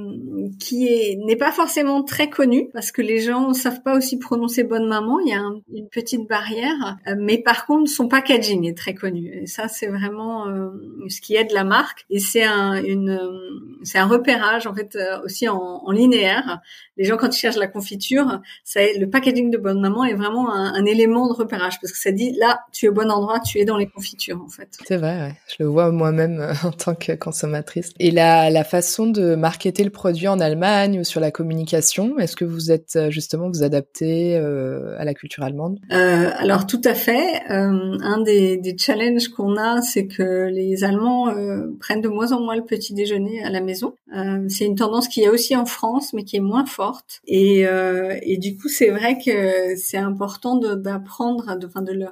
qui 0.60 0.88
est 0.88 1.18
n'est 1.26 1.36
pas 1.36 1.52
forcément 1.52 2.04
très 2.04 2.30
connue 2.30 2.70
parce 2.74 2.92
que 2.92 3.02
les 3.02 3.20
gens 3.20 3.50
ne 3.50 3.54
savent 3.54 3.82
pas 3.82 3.96
aussi 3.96 4.18
prononcer 4.18 4.64
Bonne 4.64 4.88
Maman. 4.88 5.20
Il 5.20 5.30
y 5.30 5.34
a 5.34 5.42
une 5.74 5.90
petite 5.90 6.28
barrière, 6.28 6.98
mais 7.18 7.38
par 7.38 7.66
contre 7.66 7.90
son 7.90 8.08
packaging 8.08 8.66
est 8.68 8.78
très 8.78 8.94
connu. 8.94 9.32
Et 9.42 9.46
ça, 9.46 9.68
c'est 9.68 9.88
vraiment 9.88 10.25
euh, 10.48 10.70
ce 11.10 11.22
qui 11.22 11.36
aide 11.36 11.52
la 11.52 11.64
marque 11.64 12.06
et 12.10 12.20
c'est 12.20 12.44
un 12.44 12.76
une 12.84 13.20
c'est 13.84 14.00
un 14.00 14.08
repérage 14.08 14.68
en 14.68 14.74
fait 14.74 14.96
euh, 14.96 15.22
aussi 15.24 15.48
en, 15.48 15.82
en, 15.86 15.92
linéaire. 15.92 16.60
Les 16.98 17.04
gens 17.04 17.18
quand 17.18 17.36
ils 17.36 17.40
cherchent 17.40 17.58
la 17.58 17.68
confiture, 17.68 18.42
ça 18.64 18.82
le 18.98 19.10
packaging 19.10 19.52
de 19.52 19.58
Bonne 19.58 19.80
Maman 19.80 20.06
est 20.06 20.14
vraiment 20.14 20.54
un, 20.54 20.74
un, 20.74 20.86
élément 20.86 21.28
de 21.28 21.34
repérage 21.34 21.80
parce 21.82 21.92
que 21.92 22.00
ça 22.00 22.12
dit 22.12 22.36
là 22.40 22.62
tu 22.72 22.86
es 22.86 22.90
au 22.90 22.94
bon 22.94 23.12
endroit, 23.12 23.40
tu 23.40 23.60
es 23.60 23.66
dans 23.66 23.78
les 23.78 23.88
confitures 23.88 24.42
en 24.44 24.50
fait. 24.50 24.70
C'est 24.86 24.98
vrai, 24.98 25.20
ouais. 25.22 25.34
je 25.48 25.64
le 25.64 25.70
vois 25.70 25.92
moi-même 25.92 26.40
euh, 26.40 26.54
en 26.64 26.72
tant 26.72 26.96
que 26.96 27.14
consommatrice. 27.14 27.92
Et 28.00 28.12
la 28.12 28.50
la 28.50 28.64
façon 28.64 29.08
de 29.08 29.36
marketer 29.36 29.84
le 29.84 29.90
produit 29.90 30.28
en 30.28 30.40
Allemagne 30.40 31.00
ou 31.00 31.04
sur 31.04 31.20
la 31.20 31.32
communication, 31.32 32.18
est-ce 32.20 32.36
que 32.36 32.46
vous 32.46 32.72
êtes 32.72 32.98
justement 33.10 33.50
vous 33.50 33.64
adaptez 33.64 34.38
à 34.38 35.06
la 35.06 35.14
culture 35.14 35.44
allemande? 35.44 35.80
Euh, 35.92 36.32
Alors 36.38 36.66
tout 36.66 36.82
à 36.84 36.94
fait. 36.94 37.44
un 37.50 38.22
des, 38.22 38.58
des 38.58 38.76
challenges 38.78 39.30
qu'on 39.30 39.58
a, 39.58 39.82
c'est 39.82 40.08
que 40.08 40.15
les 40.24 40.84
Allemands 40.84 41.30
euh, 41.30 41.68
prennent 41.80 42.02
de 42.02 42.10
moins 42.10 42.32
en 42.32 42.40
moins 42.40 42.56
le 42.56 42.66
petit 42.66 42.94
déjeuner 42.94 43.44
à 43.44 43.50
la 43.50 43.62
maison. 43.62 43.96
Euh, 44.16 44.46
c'est 44.50 44.66
une 44.66 44.76
tendance 44.76 45.08
qu'il 45.08 45.24
y 45.24 45.26
a 45.26 45.32
aussi 45.32 45.56
en 45.56 45.66
France, 45.66 46.14
mais 46.14 46.24
qui 46.24 46.38
est 46.38 46.42
moins 46.42 46.66
forte. 46.66 47.22
Et, 47.28 47.68
euh, 47.68 48.18
et 48.22 48.38
du 48.38 48.58
coup, 48.58 48.70
c'est 48.70 48.90
vrai 48.90 49.18
que 49.24 49.76
c'est 49.76 49.98
important 49.98 50.56
d'apprendre, 50.58 51.58
de, 51.58 51.68
de, 51.68 51.94
de, 51.94 52.06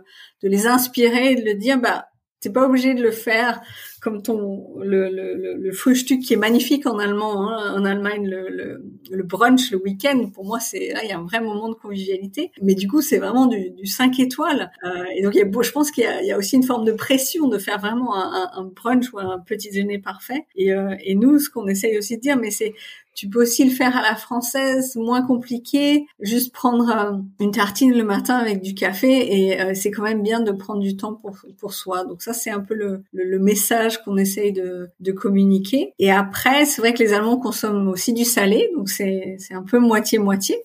de 0.44 0.48
les 0.48 0.68
inspirer 0.68 1.32
et 1.32 1.36
de 1.36 1.46
le 1.46 1.56
dire, 1.56 1.80
bah, 1.80 2.08
t'es 2.39 2.50
pas 2.50 2.66
obligé 2.66 2.94
de 2.94 3.02
le 3.02 3.12
faire 3.12 3.62
comme 4.04 4.22
ton 4.22 4.68
le, 4.80 5.10
le, 5.10 5.56
le, 5.56 5.72
Frühstück 5.72 6.20
qui 6.22 6.34
est 6.34 6.38
magnifique 6.38 6.86
en 6.86 7.00
allemand 7.00 7.50
hein, 7.50 7.74
en 7.74 7.86
Allemagne 7.86 8.28
le, 8.28 8.50
le, 8.50 8.84
le 9.10 9.24
brunch 9.24 9.72
le 9.72 9.78
week-end 9.78 10.30
pour 10.34 10.44
moi 10.44 10.60
c'est 10.60 10.89
là 10.94 11.04
il 11.04 11.10
y 11.10 11.13
a 11.13 11.18
un 11.18 11.24
vrai 11.24 11.39
moment 11.39 11.70
de 11.70 11.74
convivialité. 11.74 12.52
Mais 12.62 12.76
du 12.76 12.88
coup 12.88 13.02
c'est 13.02 13.18
vraiment 13.18 13.46
du, 13.46 13.72
du 13.72 13.86
5 13.86 14.20
étoiles. 14.20 14.72
Euh, 14.84 15.06
et 15.16 15.24
donc 15.24 15.36
il 15.36 15.39
y 15.39 15.42
a, 15.42 15.62
je 15.62 15.72
pense 15.72 15.89
qu'il 15.89 16.04
y, 16.04 16.28
y, 16.28 16.32
a 16.34 16.38
aussi 16.38 16.58
une 16.58 16.63
forme 16.63 16.84
de 16.84 16.92
pression 16.92 17.48
de 17.48 17.58
faire 17.58 17.80
vraiment 17.80 18.13
un, 18.16 18.50
un, 18.54 18.66
brunch 18.66 19.13
ou 19.13 19.20
un 19.20 19.39
petit 19.39 19.70
déjeuner 19.70 20.00
parfait. 20.00 20.46
Et, 20.56 20.74
euh, 20.74 20.96
et 21.04 21.16
nous 21.16 21.39
ce 21.39 21.50
qu'on 21.50 21.68
essaye 21.68 21.98
aussi 21.98 22.18
de 22.18 22.22
dire 22.22 22.38
mais 22.38 22.52
c'est 22.52 22.74
tu 23.16 23.30
peux 23.30 23.42
aussi 23.42 23.63
le 23.63 23.72
faire 23.72 23.96
à 23.96 24.02
la 24.02 24.16
française, 24.16 24.96
moins 24.96 25.22
compliqué, 25.22 26.06
juste 26.20 26.54
prendre 26.54 26.89
euh, 26.89 27.18
une 27.39 27.52
tartine 27.52 27.96
le 27.96 28.04
matin 28.04 28.36
avec 28.36 28.62
du 28.62 28.74
café 28.74 29.36
et 29.36 29.62
euh, 29.62 29.74
c'est 29.76 29.92
quand 29.92 30.04
même 30.04 30.24
bien 30.24 30.39
de 30.39 30.52
prendre 30.52 30.82
du 30.82 30.98
temps 30.98 31.13
pour, 31.13 31.38
pour 31.60 31.74
soi. 31.74 32.06
Donc 32.06 32.22
ça, 32.22 32.34
c'est 32.34 32.50
un 32.50 32.60
peu 32.60 32.74
le, 32.74 33.04
le, 33.13 33.39
message 33.39 33.92
qu'on 33.99 34.17
essaye 34.17 34.51
de, 34.51 34.89
de 34.99 35.12
communiquer. 35.12 35.93
Et 35.99 36.12
après, 36.12 36.65
c'est 36.65 36.82
vrai 36.82 36.93
que 36.93 36.99
les 36.99 37.13
Allemands 37.13 37.38
consomment 37.38 37.89
aussi 37.89 38.13
du 38.13 38.25
salé, 38.25 38.69
donc 38.75 38.89
c'est 38.89 39.38
un 39.51 39.63
peu 39.63 39.79
moitié-moitié. 39.79 40.56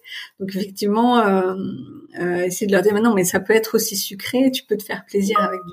Donc 0.41 0.55
effectivement, 0.55 1.19
euh, 1.19 1.55
euh, 2.21 2.45
essayer 2.45 2.67
de 2.67 2.73
leur 2.73 2.83
dire, 2.83 2.95
mais 2.95 3.01
non, 3.01 3.15
mais 3.15 3.25
ça 3.25 3.41
peut 3.41 3.55
être 3.55 3.75
aussi 3.75 3.97
sucré, 3.97 4.51
tu 4.51 4.65
peux 4.65 4.77
te 4.77 4.85
faire 4.85 5.05
plaisir 5.07 5.39
avec 5.41 5.61
du 5.61 5.73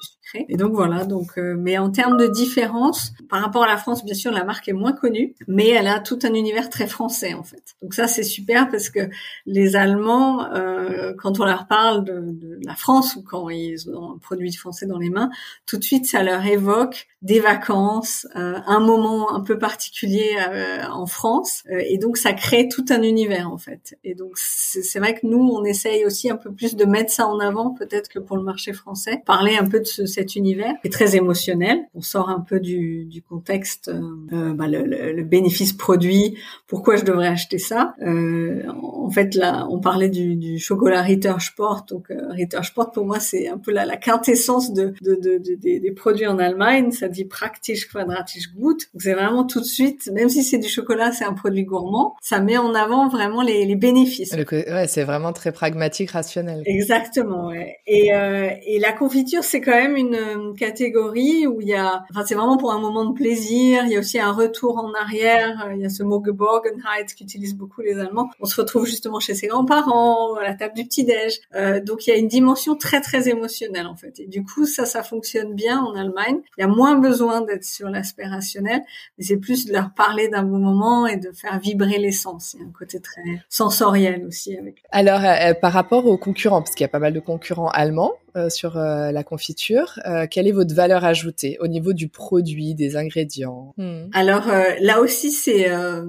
Et 0.49 0.57
donc 0.57 0.73
voilà, 0.73 1.05
donc, 1.05 1.37
mais 1.37 1.77
en 1.77 1.91
termes 1.91 2.17
de 2.17 2.27
différence, 2.27 3.13
par 3.29 3.41
rapport 3.41 3.63
à 3.63 3.67
la 3.67 3.77
France, 3.77 4.03
bien 4.03 4.13
sûr, 4.13 4.31
la 4.31 4.43
marque 4.43 4.67
est 4.67 4.73
moins 4.73 4.93
connue, 4.93 5.35
mais 5.47 5.69
elle 5.69 5.87
a 5.87 5.99
tout 5.99 6.19
un 6.23 6.33
univers 6.33 6.69
très 6.69 6.87
français 6.87 7.33
en 7.33 7.43
fait. 7.43 7.75
Donc 7.81 7.93
ça 7.93 8.07
c'est 8.07 8.23
super 8.23 8.69
parce 8.69 8.89
que 8.89 9.09
les 9.45 9.75
Allemands, 9.75 10.51
euh, 10.53 11.13
quand 11.17 11.39
on 11.39 11.45
leur 11.45 11.67
parle 11.67 12.03
de, 12.03 12.19
de, 12.19 12.59
la 12.65 12.75
France 12.75 13.15
ou 13.15 13.23
quand 13.23 13.49
ils 13.49 13.89
ont 13.89 14.13
un 14.13 14.17
produit 14.17 14.53
français 14.53 14.85
dans 14.85 14.97
les 14.97 15.09
mains, 15.09 15.29
tout 15.65 15.77
de 15.77 15.83
suite 15.83 16.05
ça 16.05 16.23
leur 16.23 16.45
évoque 16.45 17.07
des 17.25 17.39
vacances, 17.39 18.27
euh, 18.35 18.59
un 18.67 18.79
moment 18.79 19.33
un 19.33 19.41
peu 19.41 19.57
particulier 19.57 20.37
euh, 20.47 20.83
en 20.91 21.07
France, 21.07 21.63
euh, 21.71 21.81
et 21.83 21.97
donc 21.97 22.17
ça 22.17 22.33
crée 22.33 22.67
tout 22.69 22.85
un 22.89 23.01
univers 23.01 23.51
en 23.51 23.57
fait. 23.57 23.97
Et 24.03 24.13
donc 24.13 24.33
c'est 24.35 24.99
vrai 24.99 25.15
que 25.15 25.25
nous 25.25 25.39
on 25.39 25.63
essaye 25.63 26.05
aussi 26.05 26.29
un 26.29 26.35
peu 26.35 26.53
plus 26.53 26.75
de 26.75 26.85
mettre 26.85 27.11
ça 27.11 27.27
en 27.27 27.39
avant 27.39 27.73
peut-être 27.73 28.09
que 28.09 28.19
pour 28.19 28.37
le 28.37 28.43
marché 28.43 28.73
français, 28.73 29.23
parler 29.25 29.57
un 29.57 29.67
peu 29.67 29.79
de 29.79 29.85
ce, 29.85 30.05
cet 30.15 30.35
univers 30.35 30.73
qui 30.81 30.87
est 30.87 30.91
très 30.91 31.15
émotionnel. 31.15 31.79
On 31.93 32.01
sort 32.01 32.29
un 32.29 32.39
peu 32.39 32.59
du, 32.59 33.05
du 33.05 33.21
contexte, 33.21 33.89
euh, 33.89 34.53
bah, 34.53 34.67
le, 34.67 34.83
le, 34.83 35.11
le 35.13 35.23
bénéfice 35.23 35.73
produit 35.73 36.35
pourquoi 36.67 36.95
je 36.95 37.03
devrais 37.03 37.27
acheter 37.27 37.57
ça 37.57 37.93
euh, 38.01 38.63
En 38.81 39.09
fait, 39.09 39.35
là, 39.35 39.67
on 39.69 39.79
parlait 39.79 40.09
du, 40.09 40.35
du 40.35 40.59
chocolat 40.59 41.01
Ritter 41.01 41.33
Sport. 41.39 41.85
Donc, 41.89 42.09
euh, 42.11 42.29
Ritter 42.29 42.63
Sport, 42.63 42.91
pour 42.91 43.05
moi, 43.05 43.19
c'est 43.19 43.47
un 43.47 43.57
peu 43.57 43.71
la, 43.71 43.85
la 43.85 43.97
quintessence 43.97 44.73
de, 44.73 44.93
de, 45.01 45.15
de, 45.15 45.37
de 45.37 45.55
des, 45.55 45.79
des, 45.79 45.91
produits 45.91 46.27
en 46.27 46.39
Allemagne. 46.39 46.91
Ça 46.91 47.07
dit 47.07 47.25
praktisch, 47.25 47.87
quadratisch, 47.87 48.53
gut. 48.55 48.77
Donc, 48.93 49.01
c'est 49.01 49.13
vraiment 49.13 49.45
tout 49.45 49.59
de 49.59 49.65
suite, 49.65 50.09
même 50.13 50.29
si 50.29 50.43
c'est 50.43 50.57
du 50.57 50.67
chocolat, 50.67 51.11
c'est 51.11 51.25
un 51.25 51.33
produit 51.33 51.63
gourmand, 51.63 52.15
ça 52.21 52.39
met 52.39 52.57
en 52.57 52.73
avant 52.73 53.07
vraiment 53.09 53.41
les, 53.41 53.65
les 53.65 53.75
bénéfices. 53.75 54.33
ouais, 54.33 54.87
c'est 54.87 55.03
vraiment 55.03 55.33
très 55.33 55.51
pragmatique, 55.51 56.11
rationnel. 56.11 56.63
Exactement, 56.65 57.47
ouais. 57.47 57.77
Et, 57.87 58.13
euh, 58.13 58.49
et 58.65 58.79
la 58.79 58.91
confiture, 58.91 59.43
c'est 59.43 59.61
quand 59.61 59.71
même 59.71 59.95
une, 59.95 60.04
une, 60.13 60.55
catégorie 60.55 61.47
où 61.47 61.61
il 61.61 61.67
y 61.67 61.73
a, 61.73 62.03
enfin, 62.11 62.23
c'est 62.25 62.35
vraiment 62.35 62.57
pour 62.57 62.71
un 62.71 62.79
moment 62.79 63.05
de 63.05 63.13
plaisir. 63.13 63.83
Il 63.85 63.91
y 63.91 63.95
a 63.95 63.99
aussi 63.99 64.19
un 64.19 64.31
retour 64.31 64.77
en 64.77 64.93
arrière. 64.93 65.69
Il 65.73 65.81
y 65.81 65.85
a 65.85 65.89
ce 65.89 66.03
mot 66.03 66.23
Geborgenheit 66.23 67.05
qu'utilisent 67.17 67.55
beaucoup 67.55 67.81
les 67.81 67.99
Allemands. 67.99 68.29
On 68.39 68.45
se 68.45 68.59
retrouve 68.59 68.85
justement 68.85 69.19
chez 69.19 69.33
ses 69.33 69.47
grands-parents, 69.47 70.35
à 70.35 70.43
la 70.43 70.53
table 70.53 70.75
du 70.75 70.85
petit-déj. 70.85 71.39
Euh, 71.55 71.81
donc 71.81 72.07
il 72.07 72.09
y 72.09 72.13
a 72.13 72.17
une 72.17 72.27
dimension 72.27 72.75
très 72.75 73.01
très 73.01 73.27
émotionnelle 73.29 73.87
en 73.87 73.95
fait. 73.95 74.19
Et 74.19 74.27
du 74.27 74.43
coup 74.43 74.65
ça 74.65 74.85
ça 74.85 75.03
fonctionne 75.03 75.53
bien 75.53 75.81
en 75.81 75.95
Allemagne. 75.95 76.39
Il 76.57 76.61
y 76.61 76.63
a 76.63 76.67
moins 76.67 76.95
besoin 76.95 77.41
d'être 77.41 77.65
sur 77.65 77.89
l'aspect 77.89 78.27
rationnel, 78.27 78.81
mais 79.17 79.23
c'est 79.23 79.37
plus 79.37 79.65
de 79.65 79.73
leur 79.73 79.93
parler 79.93 80.27
d'un 80.27 80.43
bon 80.43 80.59
moment 80.59 81.07
et 81.07 81.17
de 81.17 81.31
faire 81.31 81.59
vibrer 81.59 81.97
l'essence. 81.97 82.53
Il 82.53 82.61
y 82.61 82.63
a 82.63 82.67
un 82.67 82.71
côté 82.71 82.99
très 82.99 83.23
sensoriel 83.49 84.25
aussi 84.25 84.57
avec. 84.57 84.83
Alors 84.91 85.23
euh, 85.23 85.53
par 85.53 85.73
rapport 85.73 86.05
aux 86.05 86.17
concurrents, 86.17 86.61
parce 86.61 86.75
qu'il 86.75 86.83
y 86.83 86.85
a 86.85 86.89
pas 86.89 86.99
mal 86.99 87.13
de 87.13 87.19
concurrents 87.19 87.69
allemands, 87.69 88.13
euh, 88.37 88.49
sur 88.49 88.77
euh, 88.77 89.13
la 89.13 89.23
confiture. 89.23 89.94
Euh, 90.05 90.27
quelle 90.29 90.47
est 90.47 90.51
votre 90.51 90.73
valeur 90.73 91.03
ajoutée 91.03 91.57
au 91.59 91.67
niveau 91.67 91.93
du 91.93 92.07
produit, 92.07 92.75
des 92.75 92.95
ingrédients? 92.95 93.73
Hmm. 93.77 94.09
Alors 94.13 94.47
là 94.81 95.01
aussi, 95.01 95.31
c'est 95.31 95.67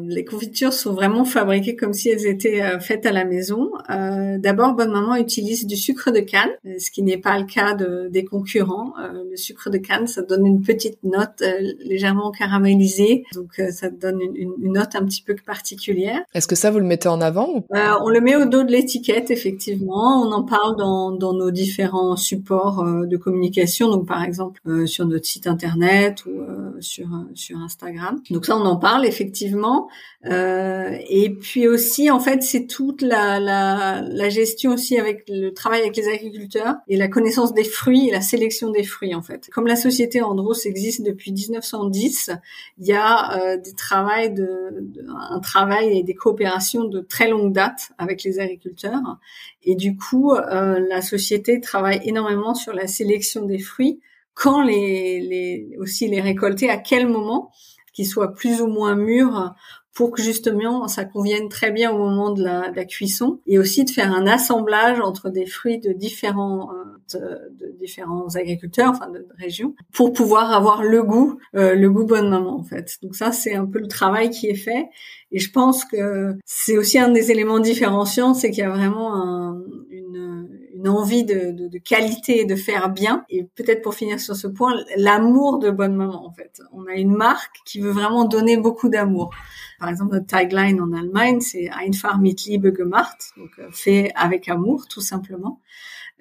les 0.09 0.25
confitures 0.25 0.72
sont 0.72 0.92
vraiment 0.92 1.25
fabriquées 1.25 1.77
comme 1.77 1.92
si 1.92 2.09
elles 2.09 2.27
étaient 2.27 2.62
faites 2.81 3.07
à 3.07 3.12
la 3.12 3.25
maison. 3.25 3.70
D'abord, 3.88 4.75
Bonne 4.75 4.92
Maman 4.92 5.16
utilise 5.16 5.66
du 5.66 5.77
sucre 5.77 6.11
de 6.11 6.20
canne, 6.20 6.51
ce 6.79 6.90
qui 6.90 7.03
n'est 7.03 7.18
pas 7.18 7.38
le 7.38 7.44
cas 7.44 7.75
de, 7.75 8.09
des 8.11 8.25
concurrents. 8.25 8.94
le 8.99 9.37
sucre 9.37 9.70
de 9.70 9.79
canne, 9.79 10.07
ça 10.07 10.22
donne 10.22 10.46
une 10.46 10.62
petite 10.62 10.99
note 11.03 11.42
légèrement 11.81 12.31
caramélisée, 12.31 13.25
donc 13.35 13.61
ça 13.70 13.90
donne 13.90 14.20
une, 14.20 14.37
une, 14.37 14.72
note 14.72 14.94
un 14.94 15.05
petit 15.05 15.22
peu 15.22 15.35
particulière. 15.46 16.20
Est-ce 16.35 16.46
que 16.46 16.57
ça 16.57 16.70
vous 16.70 16.79
le 16.79 16.87
mettez 16.87 17.09
en 17.09 17.20
avant 17.20 17.49
ou... 17.55 17.64
On 18.03 18.09
le 18.09 18.20
met 18.20 18.37
au 18.37 18.46
dos 18.46 18.62
de 18.62 18.70
l'étiquette, 18.70 19.31
effectivement. 19.31 20.22
On 20.22 20.33
en 20.33 20.42
parle 20.42 20.77
dans, 20.77 21.12
dans 21.12 21.33
nos 21.33 21.51
différents 21.51 22.16
support 22.16 22.81
euh, 22.81 23.07
de 23.07 23.16
communication, 23.16 23.76
donc 23.85 24.07
par 24.07 24.23
exemple 24.23 24.61
euh, 24.67 24.87
sur 24.87 25.07
notre 25.07 25.27
site 25.27 25.47
internet 25.47 26.25
ou 26.27 26.31
euh, 26.31 26.73
sur 26.81 27.09
sur 27.35 27.59
Instagram. 27.59 28.21
Donc 28.31 28.47
ça, 28.47 28.57
on 28.57 28.65
en 28.65 28.77
parle 28.77 29.05
effectivement. 29.07 29.89
et 30.25 31.31
puis 31.41 31.69
aussi, 31.69 32.11
en 32.11 32.19
fait, 32.19 32.43
c'est 32.43 32.67
toute 32.67 33.03
la, 33.03 33.39
la, 33.39 34.03
la 34.03 34.29
gestion 34.29 34.73
aussi 34.73 34.99
avec 34.99 35.25
le 35.29 35.51
travail 35.51 35.83
avec 35.83 35.97
les 35.97 36.09
agriculteurs 36.09 36.77
et 36.89 36.97
la 36.97 37.09
connaissance 37.09 37.55
des 37.55 37.65
fruits 37.65 38.09
et 38.09 38.11
la 38.11 38.21
sélection 38.21 38.71
des 38.71 38.83
fruits 38.83 39.15
en 39.15 39.23
fait. 39.23 39.49
Comme 39.53 39.67
la 39.67 39.77
société 39.77 40.23
Andros 40.23 40.67
existe 40.67 41.03
depuis 41.03 41.33
1910, 41.33 42.33
il 42.79 42.87
y 42.87 42.93
a 42.93 43.57
des 43.57 43.75
travails 43.75 44.33
de, 44.33 44.91
un 45.31 45.41
travail 45.41 45.99
et 45.99 46.03
des 46.03 46.15
coopérations 46.15 46.85
de 46.85 47.01
très 47.01 47.29
longue 47.29 47.53
date 47.53 47.93
avec 47.99 48.25
les 48.25 48.41
agriculteurs. 48.41 49.19
Et 49.66 49.74
du 49.74 49.96
coup, 49.96 50.35
la 50.35 51.02
société 51.02 51.61
travaille 51.61 52.00
énormément 52.05 52.55
sur 52.55 52.72
la 52.72 52.87
sélection 52.87 53.44
des 53.44 53.59
fruits 53.59 54.00
quand 54.35 54.62
les, 54.62 55.20
les 55.20 55.76
aussi 55.79 56.09
les 56.09 56.20
récolter, 56.20 56.70
à 56.70 56.76
quel 56.76 57.09
moment, 57.09 57.50
qu'ils 57.92 58.07
soient 58.07 58.35
plus 58.35 58.61
ou 58.61 58.66
moins 58.66 58.94
mûrs 58.94 59.55
pour 59.96 60.11
que 60.11 60.22
justement 60.22 60.87
ça 60.88 61.06
convienne 61.06 61.48
très 61.48 61.72
bien 61.72 61.90
au 61.90 61.96
moment 61.96 62.30
de 62.30 62.44
la, 62.44 62.70
de 62.70 62.76
la 62.76 62.85
cuisson 62.85 63.40
et 63.46 63.59
aussi 63.59 63.82
de 63.85 63.90
faire 63.90 64.12
un 64.12 64.26
assemblage 64.26 65.00
entre 65.00 65.30
des 65.30 65.46
fruits 65.46 65.78
de 65.78 65.92
différents 65.92 66.70
euh, 67.14 67.38
de, 67.59 67.74
différents 67.80 68.37
agriculteurs 68.37 68.90
enfin 68.90 69.09
de, 69.11 69.26
régions 69.38 69.74
pour 69.94 70.12
pouvoir 70.12 70.52
avoir 70.52 70.82
le 70.82 71.02
goût 71.02 71.38
euh, 71.54 71.74
le 71.74 71.90
goût 71.90 72.04
bonne 72.04 72.28
maman 72.28 72.59
en 72.59 72.62
fait 72.62 72.98
donc 73.02 73.16
ça 73.16 73.32
c'est 73.32 73.54
un 73.54 73.64
peu 73.64 73.78
le 73.78 73.88
travail 73.88 74.28
qui 74.28 74.48
est 74.48 74.54
fait 74.54 74.87
et 75.32 75.38
je 75.38 75.50
pense 75.50 75.87
que 75.87 76.37
c'est 76.44 76.76
aussi 76.76 76.98
un 76.98 77.09
des 77.09 77.30
éléments 77.30 77.59
différenciants 77.59 78.35
c'est 78.35 78.50
qu'il 78.50 78.64
y 78.64 78.66
a 78.66 78.70
vraiment 78.70 79.14
un, 79.14 79.62
une 79.88 80.46
une 80.76 80.88
envie 80.88 81.24
de, 81.24 81.52
de, 81.52 81.68
de, 81.68 81.78
qualité 81.78 82.40
et 82.40 82.44
de 82.44 82.54
faire 82.54 82.90
bien. 82.90 83.24
Et 83.30 83.44
peut-être 83.44 83.82
pour 83.82 83.94
finir 83.94 84.20
sur 84.20 84.37
ce 84.37 84.46
point, 84.46 84.74
l'amour 84.96 85.59
de 85.59 85.70
Bonne 85.70 85.96
Maman 85.96 86.26
en 86.26 86.30
fait. 86.30 86.61
On 86.72 86.87
a 86.87 86.94
une 86.94 87.14
marque 87.14 87.56
qui 87.64 87.80
veut 87.80 87.90
vraiment 87.90 88.24
donner 88.24 88.59
beaucoup 88.59 88.90
d'amour. 88.90 89.30
Par 89.79 89.89
exemple, 89.89 90.15
notre 90.15 90.27
tagline 90.27 90.81
en 90.81 90.93
Allemagne, 90.93 91.41
c'est 91.41 91.69
Einfach 91.71 92.19
mit 92.19 92.37
Liebe 92.47 92.73
gemacht, 92.77 93.33
donc 93.37 93.51
euh, 93.59 93.69
fait 93.71 94.12
avec 94.15 94.49
amour, 94.49 94.87
tout 94.89 95.01
simplement. 95.01 95.61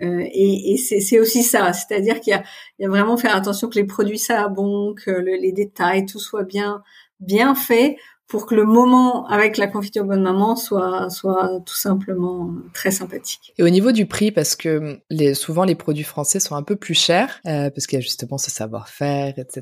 Euh, 0.01 0.23
et, 0.25 0.73
et 0.73 0.77
c'est 0.77 1.19
aussi 1.19 1.41
ça, 1.41 1.71
c'est-à-dire 1.71 2.19
qu'il 2.19 2.33
y, 2.33 2.83
y 2.83 2.85
a, 2.85 2.89
vraiment 2.89 3.15
faire 3.15 3.33
attention 3.33 3.69
que 3.69 3.75
les 3.75 3.85
produits 3.85 4.19
soient 4.19 4.49
bons, 4.49 4.93
que 4.93 5.11
les 5.11 5.53
détails, 5.53 6.05
tout 6.05 6.19
soit 6.19 6.43
bien 6.43 6.83
bien 7.19 7.55
fait 7.55 7.97
pour 8.27 8.45
que 8.45 8.55
le 8.55 8.65
moment 8.65 9.27
avec 9.27 9.57
la 9.57 9.67
confiture 9.67 10.03
bonne 10.03 10.23
maman 10.23 10.55
soit 10.55 11.09
soit 11.09 11.61
tout 11.65 11.75
simplement 11.75 12.51
très 12.73 12.91
sympathique. 12.91 13.53
Et 13.57 13.63
au 13.63 13.69
niveau 13.69 13.91
du 13.91 14.05
prix, 14.05 14.31
parce 14.31 14.55
que 14.55 14.99
les, 15.09 15.33
souvent 15.33 15.63
les 15.63 15.75
produits 15.75 16.03
français 16.03 16.39
sont 16.39 16.55
un 16.55 16.63
peu 16.63 16.75
plus 16.75 16.93
chers, 16.93 17.39
euh, 17.45 17.69
parce 17.69 17.87
qu'il 17.87 17.97
y 17.97 18.01
a 18.01 18.03
justement 18.03 18.37
ce 18.37 18.49
savoir-faire, 18.49 19.33
etc., 19.37 19.61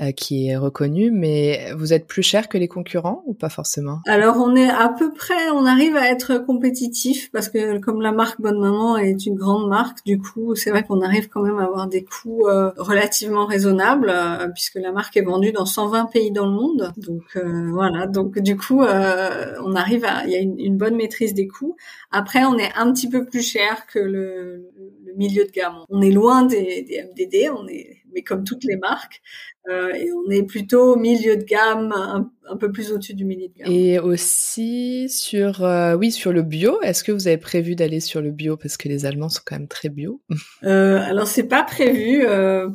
euh, 0.00 0.12
qui 0.12 0.48
est 0.48 0.56
reconnu. 0.56 1.10
Mais 1.10 1.72
vous 1.76 1.92
êtes 1.92 2.06
plus 2.06 2.22
cher 2.22 2.48
que 2.48 2.58
les 2.58 2.68
concurrents 2.68 3.22
ou 3.26 3.34
pas 3.34 3.48
forcément? 3.48 4.00
Alors 4.06 4.36
on 4.38 4.54
est 4.56 4.70
à 4.70 4.88
peu 4.88 5.12
près, 5.12 5.50
on 5.54 5.66
arrive 5.66 5.96
à 5.96 6.10
être 6.10 6.38
compétitif 6.38 7.30
parce 7.32 7.48
que 7.48 7.78
comme 7.78 8.00
la 8.00 8.12
marque 8.12 8.40
Bonne 8.40 8.60
Maman 8.60 8.96
est 8.96 9.26
une 9.26 9.34
grande 9.34 9.68
marque, 9.68 10.04
du 10.04 10.18
coup 10.20 10.54
c'est 10.54 10.70
vrai 10.70 10.82
qu'on 10.82 11.00
arrive 11.00 11.28
quand 11.28 11.42
même 11.42 11.58
à 11.58 11.64
avoir 11.64 11.86
des 11.86 12.04
coûts 12.04 12.46
euh, 12.48 12.70
relativement 12.76 13.46
raisonnables 13.46 14.10
euh, 14.10 14.48
puisque 14.48 14.76
la 14.76 14.92
marque 14.92 15.16
est 15.16 15.22
vendue 15.22 15.52
dans 15.52 15.66
120 15.66 16.06
pays 16.06 16.30
dans 16.30 16.46
le 16.46 16.52
monde. 16.52 16.92
Donc 16.96 17.22
euh, 17.36 17.70
voilà 18.00 18.06
donc 18.06 18.38
du 18.38 18.56
coup, 18.56 18.82
euh, 18.82 19.54
on 19.64 19.74
arrive 19.74 20.04
à, 20.04 20.24
il 20.26 20.32
y 20.32 20.36
a 20.36 20.40
une, 20.40 20.76
bonne 20.76 20.96
maîtrise 20.96 21.34
des 21.34 21.48
coûts. 21.48 21.76
Après, 22.10 22.44
on 22.44 22.56
est 22.58 22.72
un 22.76 22.92
petit 22.92 23.08
peu 23.08 23.24
plus 23.24 23.42
cher 23.42 23.86
que 23.86 23.98
le, 23.98 24.70
milieu 25.16 25.44
de 25.44 25.50
gamme. 25.50 25.84
On 25.88 26.00
est 26.00 26.10
loin 26.10 26.44
des, 26.44 26.82
des 26.82 27.02
MDD, 27.02 27.50
on 27.52 27.66
est, 27.66 27.98
mais 28.14 28.22
comme 28.22 28.44
toutes 28.44 28.64
les 28.64 28.76
marques, 28.76 29.20
euh, 29.68 29.92
et 29.92 30.08
on 30.12 30.30
est 30.30 30.44
plutôt 30.44 30.94
au 30.94 30.96
milieu 30.96 31.36
de 31.36 31.42
gamme, 31.42 31.92
un, 31.92 32.56
peu 32.56 32.70
plus 32.70 32.92
au-dessus 32.92 33.14
du 33.14 33.24
milieu 33.24 33.48
de 33.48 33.54
gamme. 33.58 33.72
Et 33.72 33.98
aussi 33.98 35.08
sur, 35.08 35.64
euh, 35.64 35.94
oui, 35.94 36.12
sur 36.12 36.32
le 36.32 36.42
bio. 36.42 36.80
Est-ce 36.82 37.02
que 37.02 37.12
vous 37.12 37.26
avez 37.26 37.38
prévu 37.38 37.74
d'aller 37.74 38.00
sur 38.00 38.20
le 38.20 38.30
bio? 38.30 38.56
Parce 38.56 38.76
que 38.76 38.88
les 38.88 39.04
Allemands 39.04 39.28
sont 39.28 39.42
quand 39.44 39.56
même 39.56 39.68
très 39.68 39.88
bio 39.88 40.20
Alors 40.62 41.26
c'est 41.26 41.48
pas 41.48 41.64
prévu 41.64 42.24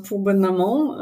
pour 0.07 0.19
Bonne 0.19 0.39
Maman 0.39 0.95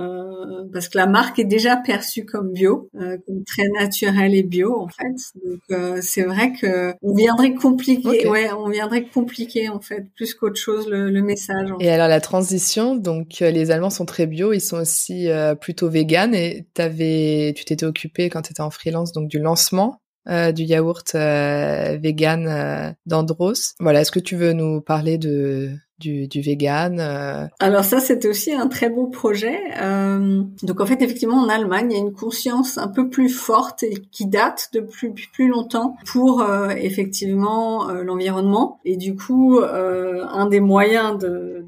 euh, 0.43 0.63
parce 0.71 0.89
que 0.89 0.97
la 0.97 1.07
marque 1.07 1.39
est 1.39 1.45
déjà 1.45 1.77
perçue 1.77 2.25
comme 2.25 2.51
bio, 2.51 2.89
comme 2.93 3.43
très 3.45 3.67
naturelle 3.79 4.35
et 4.35 4.43
bio 4.43 4.79
en 4.79 4.87
fait. 4.87 5.15
Donc 5.45 6.01
c'est 6.01 6.23
vrai 6.23 6.53
que 6.53 6.93
on 7.01 7.13
viendrait 7.13 7.53
compliquer, 7.53 8.27
ouais, 8.27 8.51
on 8.51 8.69
viendrait 8.69 9.05
compliquer 9.05 9.69
en 9.69 9.79
fait 9.79 10.05
plus 10.15 10.33
qu'autre 10.33 10.59
chose 10.59 10.87
le, 10.89 11.09
le 11.09 11.21
message. 11.21 11.69
et 11.79 11.89
alors 11.89 12.07
la 12.07 12.21
transition, 12.21 12.95
donc 12.95 13.39
les 13.39 13.71
Allemands 13.71 13.89
sont 13.89 14.05
très 14.05 14.27
bio, 14.27 14.53
ils 14.53 14.61
sont 14.61 14.77
aussi 14.77 15.27
plutôt 15.61 15.89
vegan 15.89 16.33
et 16.33 16.67
t'avais, 16.73 17.53
tu 17.55 17.65
t'étais 17.65 17.85
occupé 17.85 18.29
quand 18.29 18.43
tu 18.43 18.51
étais 18.51 18.61
en 18.61 18.71
freelance 18.71 19.11
donc 19.11 19.27
du 19.27 19.39
lancement 19.39 20.01
euh, 20.29 20.53
du 20.53 20.63
yaourt 20.63 21.15
euh, 21.15 21.97
vegan 22.01 22.47
euh, 22.47 22.93
d'Andros. 23.05 23.75
Voilà, 23.81 24.01
est-ce 24.01 24.11
que 24.11 24.21
tu 24.21 24.37
veux 24.37 24.53
nous 24.53 24.79
parler 24.79 25.17
de 25.17 25.71
du, 26.03 26.41
vegan. 26.41 26.99
Euh. 26.99 27.47
Alors 27.59 27.83
ça, 27.83 27.99
c'était 27.99 28.27
aussi 28.27 28.53
un 28.53 28.67
très 28.67 28.89
beau 28.89 29.07
projet. 29.07 29.59
Euh, 29.81 30.43
donc 30.63 30.81
en 30.81 30.85
fait, 30.85 31.01
effectivement, 31.01 31.37
en 31.37 31.49
Allemagne, 31.49 31.87
il 31.91 31.93
y 31.93 31.97
a 31.97 32.03
une 32.03 32.13
conscience 32.13 32.77
un 32.77 32.87
peu 32.87 33.09
plus 33.09 33.29
forte 33.29 33.83
et 33.83 33.95
qui 34.11 34.25
date 34.25 34.69
de 34.73 34.81
plus 34.81 35.13
plus 35.33 35.47
longtemps 35.47 35.95
pour 36.05 36.41
euh, 36.41 36.69
effectivement 36.69 37.91
l'environnement. 37.91 38.79
Et 38.85 38.97
du 38.97 39.15
coup, 39.15 39.59
un 39.61 40.45
des 40.47 40.59
moyens 40.59 41.17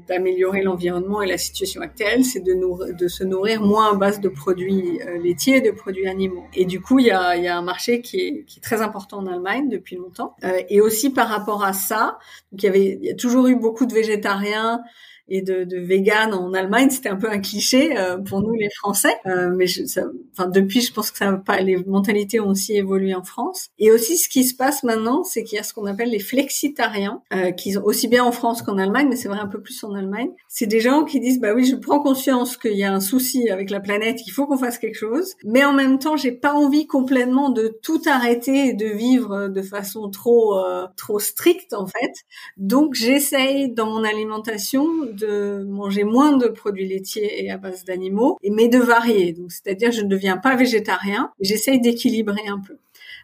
d'améliorer 0.08 0.62
l'environnement 0.62 1.22
et 1.22 1.26
la 1.26 1.38
situation 1.38 1.80
actuelle, 1.80 2.24
c'est 2.24 2.40
de, 2.40 3.08
se 3.08 3.24
nourrir 3.24 3.62
moins 3.62 3.92
à 3.92 3.94
base 3.94 4.20
de 4.20 4.28
produits 4.28 4.98
laitiers, 5.22 5.60
de 5.60 5.70
produits 5.70 6.08
animaux. 6.08 6.44
Et 6.54 6.64
du 6.64 6.80
coup, 6.80 6.98
il 6.98 7.06
y 7.06 7.10
a, 7.10 7.56
un 7.56 7.62
marché 7.62 8.00
qui 8.00 8.20
est, 8.20 8.46
très 8.62 8.82
important 8.82 9.18
en 9.18 9.26
Allemagne 9.26 9.68
depuis 9.68 9.96
longtemps. 9.96 10.34
et 10.68 10.80
aussi 10.80 11.10
par 11.10 11.28
rapport 11.28 11.64
à 11.64 11.72
ça, 11.72 12.18
il 12.52 13.04
y 13.04 13.10
a 13.10 13.14
toujours 13.14 13.46
eu 13.46 13.54
beaucoup 13.54 13.86
de 13.86 13.94
végétariens 13.94 14.25
végétarien 14.26 14.84
et 15.28 15.42
de, 15.42 15.64
de 15.64 15.78
vegan 15.78 16.32
en 16.34 16.52
Allemagne, 16.54 16.90
c'était 16.90 17.08
un 17.08 17.16
peu 17.16 17.30
un 17.30 17.38
cliché 17.38 17.96
euh, 17.98 18.18
pour 18.18 18.40
nous 18.42 18.54
les 18.54 18.70
Français. 18.70 19.14
Euh, 19.26 19.50
mais 19.54 19.66
je, 19.66 19.84
ça, 19.84 20.02
enfin 20.32 20.48
depuis, 20.48 20.80
je 20.80 20.92
pense 20.92 21.10
que 21.10 21.18
ça 21.18 21.42
les 21.60 21.76
mentalités 21.84 22.40
ont 22.40 22.48
aussi 22.48 22.76
évolué 22.76 23.14
en 23.14 23.22
France. 23.22 23.68
Et 23.78 23.90
aussi, 23.90 24.16
ce 24.16 24.28
qui 24.28 24.44
se 24.44 24.54
passe 24.54 24.82
maintenant, 24.82 25.24
c'est 25.24 25.44
qu'il 25.44 25.56
y 25.56 25.58
a 25.58 25.62
ce 25.62 25.74
qu'on 25.74 25.86
appelle 25.86 26.10
les 26.10 26.18
flexitariens, 26.18 27.22
euh, 27.32 27.50
qui 27.50 27.72
sont 27.72 27.82
aussi 27.82 28.08
bien 28.08 28.24
en 28.24 28.32
France 28.32 28.62
qu'en 28.62 28.78
Allemagne, 28.78 29.08
mais 29.08 29.16
c'est 29.16 29.28
vrai 29.28 29.38
un 29.38 29.46
peu 29.46 29.60
plus 29.60 29.82
en 29.84 29.94
Allemagne. 29.94 30.30
C'est 30.48 30.66
des 30.66 30.80
gens 30.80 31.04
qui 31.04 31.20
disent, 31.20 31.40
bah 31.40 31.54
oui, 31.54 31.64
je 31.64 31.76
prends 31.76 32.00
conscience 32.00 32.56
qu'il 32.56 32.76
y 32.76 32.84
a 32.84 32.92
un 32.92 33.00
souci 33.00 33.48
avec 33.50 33.70
la 33.70 33.80
planète, 33.80 34.20
il 34.26 34.30
faut 34.30 34.46
qu'on 34.46 34.58
fasse 34.58 34.78
quelque 34.78 34.98
chose, 34.98 35.34
mais 35.44 35.64
en 35.64 35.72
même 35.72 35.98
temps, 35.98 36.16
j'ai 36.16 36.32
pas 36.32 36.54
envie 36.54 36.86
complètement 36.86 37.50
de 37.50 37.78
tout 37.82 38.00
arrêter 38.06 38.68
et 38.68 38.72
de 38.74 38.86
vivre 38.86 39.48
de 39.48 39.62
façon 39.62 40.10
trop 40.10 40.58
euh, 40.58 40.86
trop 40.96 41.18
stricte 41.18 41.72
en 41.72 41.86
fait. 41.86 42.12
Donc, 42.56 42.94
j'essaye 42.94 43.72
dans 43.72 43.86
mon 43.86 44.04
alimentation 44.04 44.86
de 45.16 45.64
manger 45.64 46.04
moins 46.04 46.36
de 46.36 46.48
produits 46.48 46.86
laitiers 46.86 47.44
et 47.44 47.50
à 47.50 47.58
base 47.58 47.84
d'animaux, 47.84 48.38
mais 48.48 48.68
de 48.68 48.78
varier. 48.78 49.32
Donc, 49.32 49.52
c'est-à-dire, 49.52 49.92
je 49.92 50.02
ne 50.02 50.08
deviens 50.08 50.36
pas 50.36 50.56
végétarien, 50.56 51.30
j'essaye 51.40 51.80
d'équilibrer 51.80 52.46
un 52.48 52.60
peu. 52.60 52.76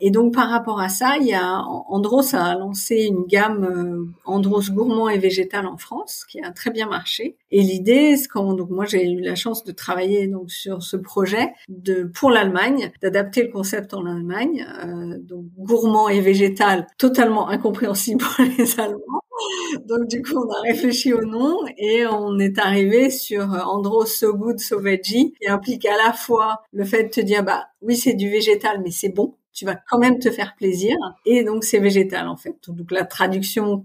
Et 0.04 0.10
donc 0.10 0.34
par 0.34 0.50
rapport 0.50 0.80
à 0.80 0.88
ça, 0.88 1.16
il 1.20 1.28
y 1.28 1.32
a 1.32 1.62
Andros 1.88 2.34
a 2.34 2.56
lancé 2.56 3.04
une 3.04 3.24
gamme 3.24 3.64
euh, 3.64 4.04
Andros 4.24 4.70
gourmand 4.70 5.08
et 5.08 5.18
végétal 5.18 5.64
en 5.64 5.76
France 5.76 6.24
qui 6.28 6.40
a 6.40 6.50
très 6.50 6.70
bien 6.70 6.88
marché. 6.88 7.36
Et 7.52 7.62
l'idée, 7.62 8.16
c'est 8.16 8.26
quand 8.26 8.54
donc 8.54 8.70
moi 8.70 8.84
j'ai 8.84 9.08
eu 9.08 9.20
la 9.20 9.36
chance 9.36 9.62
de 9.62 9.70
travailler 9.70 10.26
donc 10.26 10.50
sur 10.50 10.82
ce 10.82 10.96
projet 10.96 11.52
de 11.68 12.02
pour 12.02 12.30
l'Allemagne, 12.30 12.90
d'adapter 13.00 13.44
le 13.44 13.52
concept 13.52 13.94
en 13.94 14.04
Allemagne, 14.04 14.66
euh, 14.84 15.18
donc 15.20 15.44
gourmand 15.56 16.08
et 16.08 16.20
végétal, 16.20 16.88
totalement 16.98 17.48
incompréhensible 17.48 18.24
pour 18.24 18.44
les 18.44 18.80
Allemands. 18.80 19.21
Donc 19.86 20.08
du 20.08 20.22
coup, 20.22 20.36
on 20.36 20.50
a 20.50 20.60
réfléchi 20.62 21.12
au 21.12 21.24
nom 21.24 21.56
et 21.76 22.06
on 22.06 22.38
est 22.38 22.58
arrivé 22.58 23.10
sur 23.10 23.44
Andros 23.66 24.06
So 24.06 24.34
Good 24.34 24.60
So 24.60 24.80
Veggie 24.80 25.34
qui 25.40 25.48
implique 25.48 25.86
à 25.86 25.96
la 25.96 26.12
fois 26.12 26.62
le 26.72 26.84
fait 26.84 27.04
de 27.04 27.08
te 27.08 27.20
dire 27.20 27.44
bah 27.44 27.66
oui 27.80 27.96
c'est 27.96 28.14
du 28.14 28.30
végétal 28.30 28.80
mais 28.82 28.90
c'est 28.90 29.10
bon 29.10 29.34
tu 29.52 29.66
vas 29.66 29.76
quand 29.90 29.98
même 29.98 30.18
te 30.18 30.30
faire 30.30 30.54
plaisir. 30.56 30.96
Et 31.26 31.44
donc, 31.44 31.64
c'est 31.64 31.78
végétal, 31.78 32.26
en 32.26 32.38
fait. 32.38 32.56
Donc, 32.68 32.90
la 32.90 33.04
traduction 33.04 33.84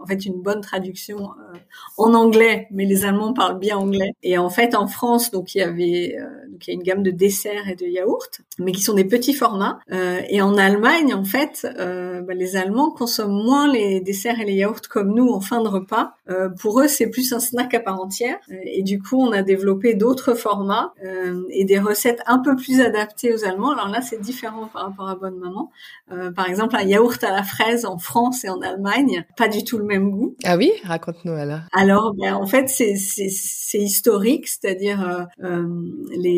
en 0.00 0.06
fait 0.06 0.26
une 0.26 0.42
bonne 0.42 0.60
traduction 0.60 1.30
euh, 1.30 1.58
en 1.96 2.14
anglais, 2.14 2.66
mais 2.70 2.84
les 2.84 3.04
Allemands 3.04 3.32
parlent 3.32 3.58
bien 3.58 3.76
anglais. 3.76 4.12
Et 4.22 4.36
en 4.38 4.50
fait, 4.50 4.74
en 4.74 4.86
France, 4.86 5.30
donc 5.30 5.54
il 5.54 5.58
y 5.58 5.62
avait 5.62 6.16
euh, 6.18 6.26
donc 6.52 6.66
il 6.66 6.70
y 6.70 6.72
a 6.72 6.74
une 6.74 6.82
gamme 6.82 7.02
de 7.02 7.10
desserts 7.10 7.68
et 7.68 7.74
de 7.74 7.86
yaourts, 7.86 8.28
mais 8.58 8.72
qui 8.72 8.82
sont 8.82 8.94
des 8.94 9.04
petits 9.04 9.34
formats. 9.34 9.80
Euh, 9.90 10.20
et 10.28 10.42
en 10.42 10.56
Allemagne, 10.56 11.14
en 11.14 11.24
fait, 11.24 11.66
bah, 11.76 12.34
les 12.34 12.56
Allemands 12.56 12.90
consomment 12.90 13.42
moins 13.42 13.72
les 13.72 14.00
desserts 14.00 14.40
et 14.40 14.44
les 14.44 14.54
yaourts 14.54 14.82
comme 14.88 15.14
nous 15.14 15.28
en 15.28 15.40
fin 15.40 15.62
de 15.62 15.68
repas. 15.68 16.14
pour 16.60 16.80
eux, 16.80 16.88
c'est 16.88 17.08
plus 17.08 17.32
un 17.32 17.40
snack 17.40 17.74
à 17.74 17.80
part 17.80 18.00
entière. 18.00 18.38
Et 18.64 18.82
du 18.82 19.00
coup, 19.00 19.20
on 19.20 19.32
a 19.32 19.42
développé 19.42 19.94
d'autres 19.94 20.34
formats 20.34 20.92
et 21.50 21.64
des 21.64 21.78
recettes 21.78 22.22
un 22.26 22.38
peu 22.38 22.54
plus 22.56 22.80
adaptées 22.80 23.32
aux 23.32 23.44
Allemands. 23.44 23.72
Alors 23.72 23.88
là, 23.88 24.00
c'est 24.00 24.20
différent 24.20 24.68
par 24.72 24.86
rapport 24.86 25.08
à 25.08 25.16
Bonne 25.16 25.38
Maman. 25.38 25.70
par 26.34 26.48
exemple, 26.48 26.76
un 26.76 26.82
yaourt 26.82 27.22
à 27.24 27.30
la 27.30 27.42
fraise 27.42 27.84
en 27.84 27.98
France 27.98 28.44
et 28.44 28.48
en 28.48 28.60
Allemagne, 28.60 29.24
pas 29.36 29.48
du 29.48 29.64
tout 29.64 29.78
le 29.78 29.84
même 29.84 30.10
goût. 30.10 30.36
Ah 30.44 30.56
oui, 30.56 30.72
raconte-nous 30.84 31.32
alors. 31.32 31.60
Alors, 31.72 32.14
ben, 32.14 32.34
en 32.34 32.46
fait, 32.46 32.68
c'est 32.68 33.78
historique, 33.78 34.48
c'est-à-dire 34.48 35.02
euh, 35.02 35.24
euh, 35.44 35.66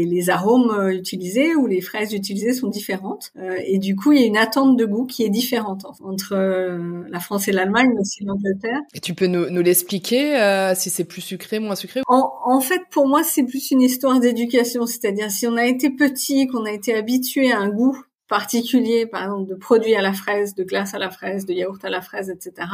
les, 0.05 0.25
les 0.25 0.31
arômes 0.31 0.71
euh, 0.71 0.93
utilisés 0.93 1.55
ou 1.55 1.67
les 1.67 1.81
fraises 1.81 2.13
utilisées 2.13 2.53
sont 2.53 2.69
différentes, 2.69 3.31
euh, 3.39 3.57
et 3.67 3.79
du 3.79 3.97
coup, 3.97 4.13
il 4.13 4.21
y 4.21 4.23
a 4.23 4.27
une 4.27 4.37
attente 4.37 4.77
de 4.77 4.85
goût 4.85 5.07
qui 5.07 5.25
est 5.25 5.29
différente 5.29 5.85
entre 6.03 6.35
euh, 6.35 7.03
la 7.11 7.21
France 7.21 7.49
et 7.49 7.53
l'Allemagne, 7.53 7.91
mais 7.95 8.01
aussi 8.01 8.25
l'Angleterre. 8.25 8.81
Et 8.95 9.01
tu 9.01 9.15
peux 9.15 9.27
nous, 9.27 9.51
nous 9.51 9.63
l'expliquer 9.63 10.15
si 10.77 10.91
c'est 10.91 11.05
plus 11.05 11.21
sucré, 11.21 11.59
moins 11.59 11.75
sucré 11.75 12.01
en, 12.07 12.31
en 12.45 12.61
fait, 12.61 12.83
pour 12.91 13.07
moi, 13.07 13.23
c'est 13.23 13.45
plus 13.45 13.71
une 13.71 13.83
histoire 13.83 14.21
d'éducation, 14.21 14.87
c'est-à-dire 14.87 15.31
si 15.31 15.47
on 15.47 15.57
a 15.57 15.67
été 15.67 15.91
petit, 15.91 16.47
qu'on 16.47 16.65
a 16.65 16.73
été 16.73 16.95
habitué 16.95 17.53
à 17.53 17.59
un 17.59 17.69
goût 17.69 17.97
particulier, 18.29 19.07
par 19.07 19.25
exemple 19.25 19.49
de 19.51 19.55
produits 19.55 19.95
à 19.95 20.03
la 20.03 20.13
fraise, 20.13 20.55
de 20.55 20.65
glace 20.65 20.95
à 20.95 20.99
la 20.99 21.11
fraise, 21.11 21.47
de 21.47 21.53
yaourt 21.53 21.85
à 21.85 21.91
la 21.91 22.01
fraise, 22.01 22.31
etc. 22.31 22.69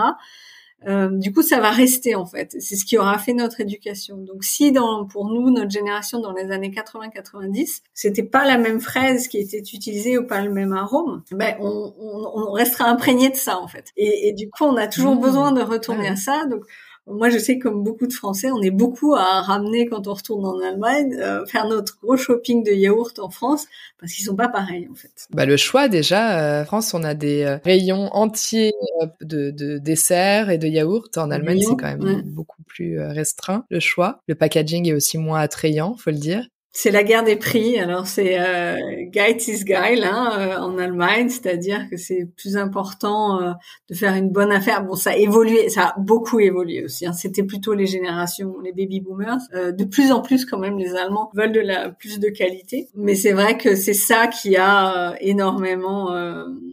Euh, 0.87 1.11
du 1.11 1.33
coup, 1.33 1.43
ça 1.43 1.61
va 1.61 1.71
rester 1.71 2.14
en 2.14 2.27
fait. 2.27 2.57
C'est 2.59 2.77
ce 2.77 2.85
qui 2.85 2.97
aura 2.97 3.19
fait 3.19 3.35
notre 3.35 3.61
éducation. 3.61 4.16
Donc, 4.16 4.45
si 4.45 4.73
dans 4.73 5.07
pour 5.07 5.27
nous, 5.27 5.51
notre 5.51 5.71
génération 5.71 6.21
dans 6.21 6.33
les 6.33 6.51
années 6.51 6.71
80-90, 6.71 7.83
c'était 7.93 8.23
pas 8.23 8.47
la 8.47 8.57
même 8.57 8.81
fraise 8.81 9.29
qui 9.29 9.38
était 9.38 9.59
utilisée 9.59 10.19
ou 10.19 10.27
pas 10.27 10.43
le 10.43 10.51
même 10.51 10.73
arôme, 10.73 11.23
ben 11.33 11.57
on, 11.61 11.95
on, 11.99 12.49
on 12.49 12.53
restera 12.53 12.88
imprégné 12.88 13.29
de 13.29 13.37
ça 13.37 13.59
en 13.59 13.69
fait. 13.69 13.93
Et, 13.97 14.29
et, 14.29 14.33
du 14.33 14.49
coup, 14.49 14.64
on 14.64 14.77
a 14.77 14.87
toujours 14.87 15.16
mmh. 15.16 15.21
besoin 15.21 15.53
de 15.53 15.62
retourner 15.62 16.09
à 16.09 16.16
ça. 16.16 16.47
Donc 16.47 16.64
moi, 17.07 17.29
je 17.31 17.39
sais 17.39 17.59
que 17.59 17.65
comme 17.65 17.83
beaucoup 17.83 18.07
de 18.07 18.13
Français, 18.13 18.51
on 18.51 18.63
est 18.63 18.71
beaucoup 18.71 19.15
à 19.15 19.41
ramener 19.41 19.87
quand 19.87 20.07
on 20.07 20.15
retourne 20.15 20.45
en 20.45 20.61
Allemagne, 20.61 21.17
euh, 21.19 21.45
faire 21.47 21.67
notre 21.67 21.99
gros 22.01 22.17
shopping 22.17 22.63
de 22.63 22.73
yaourt 22.73 23.19
en 23.19 23.31
France, 23.31 23.67
parce 23.99 24.13
qu'ils 24.13 24.25
sont 24.25 24.37
pas 24.37 24.49
pareils 24.49 24.89
en 24.91 24.95
fait. 24.95 25.11
Bah 25.31 25.47
le 25.47 25.57
choix 25.57 25.89
déjà, 25.89 26.61
euh, 26.61 26.65
France, 26.65 26.95
on 26.95 27.03
a 27.03 27.15
des 27.15 27.43
euh, 27.43 27.59
rayons 27.65 28.15
entiers 28.15 28.73
euh, 29.03 29.07
de, 29.21 29.51
de 29.51 29.79
desserts 29.79 30.51
et 30.51 30.59
de 30.59 30.69
yaourts. 30.69 31.09
En 31.16 31.31
Allemagne, 31.31 31.61
c'est 31.61 31.77
quand 31.77 31.97
même 31.97 32.22
beaucoup 32.22 32.62
plus 32.64 33.01
restreint 33.01 33.64
le 33.70 33.81
choix. 33.81 34.20
Le 34.29 34.35
packaging 34.35 34.89
est 34.89 34.95
aussi 34.95 35.18
moins 35.18 35.41
attrayant, 35.41 35.97
faut 35.97 36.11
le 36.11 36.18
dire. 36.18 36.47
C'est 36.73 36.93
la 36.93 37.03
guerre 37.03 37.25
des 37.25 37.35
prix. 37.35 37.79
Alors 37.81 38.07
c'est 38.07 38.39
euh, 38.39 38.77
Geiz 39.11 39.49
ist 39.49 39.64
geil 39.66 40.05
hein, 40.05 40.31
euh, 40.39 40.57
en 40.59 40.79
Allemagne, 40.79 41.29
c'est-à-dire 41.29 41.91
que 41.91 41.97
c'est 41.97 42.29
plus 42.37 42.57
important 42.57 43.43
euh, 43.43 43.53
de 43.89 43.95
faire 43.95 44.14
une 44.14 44.31
bonne 44.31 44.53
affaire. 44.53 44.85
Bon, 44.85 44.95
ça 44.95 45.11
a 45.11 45.16
évolué, 45.16 45.68
ça 45.68 45.89
a 45.89 45.95
beaucoup 45.99 46.39
évolué 46.39 46.85
aussi. 46.85 47.07
Hein. 47.07 47.12
C'était 47.12 47.43
plutôt 47.43 47.75
les 47.75 47.87
générations, 47.87 48.55
les 48.62 48.73
baby 48.73 49.01
boomers. 49.01 49.41
Euh, 49.53 49.73
de 49.73 49.85
plus 49.85 50.12
en 50.12 50.21
plus, 50.23 50.45
quand 50.45 50.59
même, 50.59 50.79
les 50.79 50.95
Allemands 50.95 51.31
veulent 51.35 51.53
de 51.53 51.61
la 51.61 51.89
plus 51.89 52.21
de 52.21 52.29
qualité. 52.29 52.89
Mais 52.95 53.16
c'est 53.16 53.33
vrai 53.33 53.59
que 53.59 53.75
c'est 53.75 53.93
ça 53.93 54.29
qui 54.29 54.57
a 54.57 55.14
énormément 55.21 56.14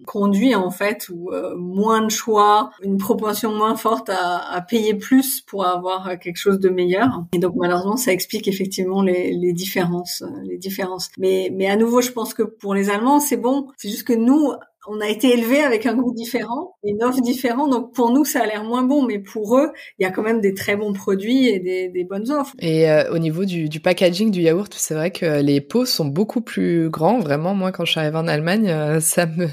conduit 0.06 0.56
en 0.56 0.70
fait, 0.70 1.10
ou 1.10 1.32
moins 1.58 2.02
de 2.02 2.12
choix, 2.12 2.72
une 2.82 2.98
proportion 2.98 3.54
moins 3.54 3.76
forte 3.76 4.10
à, 4.10 4.54
à, 4.54 4.62
payer 4.62 4.94
plus 4.94 5.42
pour 5.42 5.66
avoir 5.66 6.18
quelque 6.20 6.38
chose 6.38 6.60
de 6.60 6.70
meilleur. 6.70 7.24
Et 7.34 7.40
donc 7.40 7.56
malheureusement, 7.56 7.98
ça 7.98 8.12
explique 8.12 8.48
effectivement 8.48 9.02
les, 9.02 9.34
les 9.34 9.54
différences 9.54 9.87
euh, 10.22 10.28
les 10.44 10.58
différences. 10.58 11.10
Mais, 11.18 11.50
mais 11.54 11.68
à 11.68 11.76
nouveau, 11.76 12.02
je 12.02 12.12
pense 12.12 12.34
que 12.34 12.44
pour 12.44 12.74
les 12.74 12.90
Allemands, 12.90 13.20
c'est 13.20 13.38
bon. 13.38 13.68
C'est 13.78 13.90
juste 13.90 14.08
que 14.08 14.14
nous, 14.14 14.54
on 14.88 15.02
a 15.02 15.10
été 15.10 15.34
élevé 15.34 15.62
avec 15.62 15.86
un 15.86 15.96
goût 15.96 16.14
différent, 16.14 16.76
une 16.84 17.04
offre 17.04 17.22
différente. 17.22 17.72
Donc 17.72 17.94
pour 17.94 18.12
nous, 18.12 18.26
ça 18.26 18.42
a 18.42 18.46
l'air 18.46 18.64
moins 18.64 18.84
bon, 18.84 19.06
mais 19.06 19.20
pour 19.20 19.58
eux, 19.58 19.70
il 20.00 20.04
y 20.04 20.06
a 20.06 20.12
quand 20.12 20.24
même 20.24 20.42
des 20.42 20.54
très 20.54 20.76
bons 20.76 20.94
produits 20.94 21.48
et 21.48 21.60
des, 21.60 22.04
bonnes 22.04 22.32
offres. 22.32 22.54
Et 22.60 22.90
euh, 22.90 23.12
au 23.12 23.18
niveau 23.18 23.44
du, 23.44 23.70
packaging 23.82 24.32
du 24.32 24.42
yaourt, 24.42 24.74
c'est 24.76 24.94
vrai 24.94 25.12
que 25.12 25.42
les 25.42 25.60
pots 25.60 25.86
sont 25.86 26.06
beaucoup 26.06 26.42
plus 26.42 26.90
grands. 26.90 27.20
Vraiment, 27.20 27.54
moi, 27.54 27.72
quand 27.72 27.84
je 27.84 27.92
suis 27.92 28.00
arrivée 28.00 28.18
en 28.18 28.28
Allemagne, 28.28 28.70
euh, 28.70 29.00
ça 29.02 29.26
me 29.26 29.48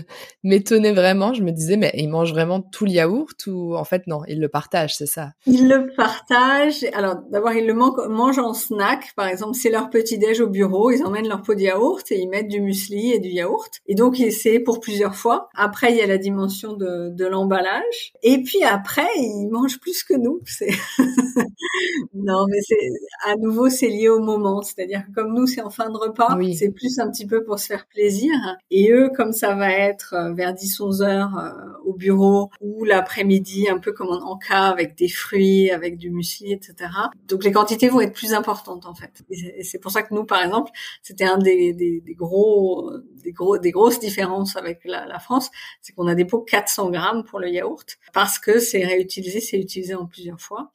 m'étonnait 0.44 0.92
vraiment. 0.92 1.34
Je 1.34 1.42
me 1.42 1.50
disais, 1.50 1.76
mais 1.76 1.90
ils 1.94 2.08
mangent 2.08 2.32
vraiment 2.32 2.60
tout 2.60 2.84
le 2.84 2.92
yaourt 2.92 3.46
ou 3.46 3.74
en 3.74 3.84
fait 3.84 4.06
non, 4.06 4.20
ils 4.28 4.40
le 4.40 4.48
partagent, 4.48 4.94
c'est 4.94 5.06
ça? 5.06 5.30
Ils 5.46 5.68
le 5.68 5.90
partagent. 5.96 6.84
Alors 6.92 7.16
d'abord, 7.30 7.52
ils 7.52 7.66
le 7.66 7.74
mangent 7.74 8.38
en 8.38 8.54
snack. 8.54 9.12
Par 9.16 9.26
exemple, 9.26 9.54
c'est 9.54 9.70
leur 9.70 9.90
petit 9.90 10.18
déj 10.18 10.40
au 10.40 10.48
bureau. 10.48 10.90
Ils 10.90 11.02
emmènent 11.02 11.28
leur 11.28 11.42
pot 11.42 11.54
de 11.54 11.60
yaourt 11.60 12.04
et 12.12 12.18
ils 12.18 12.28
mettent 12.28 12.48
du 12.48 12.60
muesli 12.60 13.12
et 13.12 13.18
du 13.18 13.30
yaourt. 13.30 13.70
Et 13.86 13.94
donc 13.94 14.16
c'est 14.30 14.60
pour 14.60 14.80
plusieurs 14.80 15.14
fois 15.14 15.23
après, 15.54 15.92
il 15.92 15.98
y 15.98 16.00
a 16.00 16.06
la 16.06 16.18
dimension 16.18 16.74
de, 16.74 17.10
de 17.10 17.26
l'emballage. 17.26 18.12
Et 18.22 18.42
puis 18.42 18.62
après, 18.64 19.06
ils 19.16 19.48
mangent 19.50 19.80
plus 19.80 20.02
que 20.04 20.14
nous. 20.14 20.40
C'est 20.46 20.70
non, 22.14 22.46
mais 22.48 22.60
c'est 22.62 22.88
à 23.24 23.36
nouveau, 23.36 23.68
c'est 23.68 23.88
lié 23.88 24.08
au 24.08 24.20
moment. 24.20 24.62
C'est-à-dire 24.62 25.04
que 25.06 25.12
comme 25.12 25.34
nous, 25.34 25.46
c'est 25.46 25.62
en 25.62 25.70
fin 25.70 25.90
de 25.90 25.96
repas, 25.96 26.36
c'est 26.56 26.70
plus 26.70 26.98
un 26.98 27.10
petit 27.10 27.26
peu 27.26 27.44
pour 27.44 27.58
se 27.58 27.66
faire 27.66 27.86
plaisir. 27.86 28.32
Et 28.70 28.92
eux, 28.92 29.10
comme 29.16 29.32
ça 29.32 29.54
va 29.54 29.70
être 29.70 30.14
euh, 30.14 30.32
vers 30.32 30.52
10-11 30.54 31.02
heures 31.02 31.38
euh, 31.38 31.83
au 31.94 31.96
bureau 31.96 32.50
ou 32.60 32.84
l'après-midi, 32.84 33.68
un 33.68 33.78
peu 33.78 33.92
comme 33.92 34.08
en, 34.08 34.36
cas 34.36 34.64
avec 34.64 34.96
des 34.96 35.08
fruits, 35.08 35.70
avec 35.70 35.96
du 35.96 36.10
muesli, 36.10 36.52
etc. 36.52 36.90
Donc 37.28 37.44
les 37.44 37.52
quantités 37.52 37.88
vont 37.88 38.00
être 38.00 38.12
plus 38.12 38.34
importantes 38.34 38.86
en 38.86 38.94
fait. 38.94 39.22
Et 39.30 39.62
c'est 39.62 39.78
pour 39.78 39.90
ça 39.90 40.02
que 40.02 40.12
nous, 40.12 40.24
par 40.24 40.42
exemple, 40.42 40.70
c'était 41.02 41.24
un 41.24 41.38
des, 41.38 42.02
gros, 42.16 42.90
des 43.22 43.32
gros, 43.32 43.58
des 43.58 43.70
grosses 43.70 44.00
différences 44.00 44.56
avec 44.56 44.80
la 44.84 45.06
la 45.06 45.18
France, 45.18 45.50
c'est 45.80 45.92
qu'on 45.92 46.06
a 46.06 46.14
des 46.14 46.24
pots 46.24 46.40
400 46.40 46.90
grammes 46.90 47.24
pour 47.24 47.38
le 47.38 47.48
yaourt 47.48 47.98
parce 48.12 48.38
que 48.38 48.58
c'est 48.58 48.84
réutilisé, 48.84 49.40
c'est 49.40 49.58
utilisé 49.58 49.94
en 49.94 50.06
plusieurs 50.06 50.40
fois. 50.40 50.72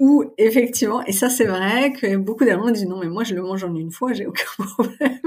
Ou 0.00 0.24
effectivement, 0.38 1.04
et 1.06 1.12
ça 1.12 1.28
c'est 1.28 1.44
vrai 1.44 1.92
que 1.92 2.16
beaucoup 2.16 2.44
d'Allemands 2.44 2.70
disent 2.70 2.86
non 2.86 3.00
mais 3.00 3.08
moi 3.08 3.24
je 3.24 3.34
le 3.34 3.42
mange 3.42 3.64
en 3.64 3.74
une 3.74 3.90
fois, 3.90 4.12
j'ai 4.12 4.26
aucun 4.26 4.44
problème. 4.74 5.20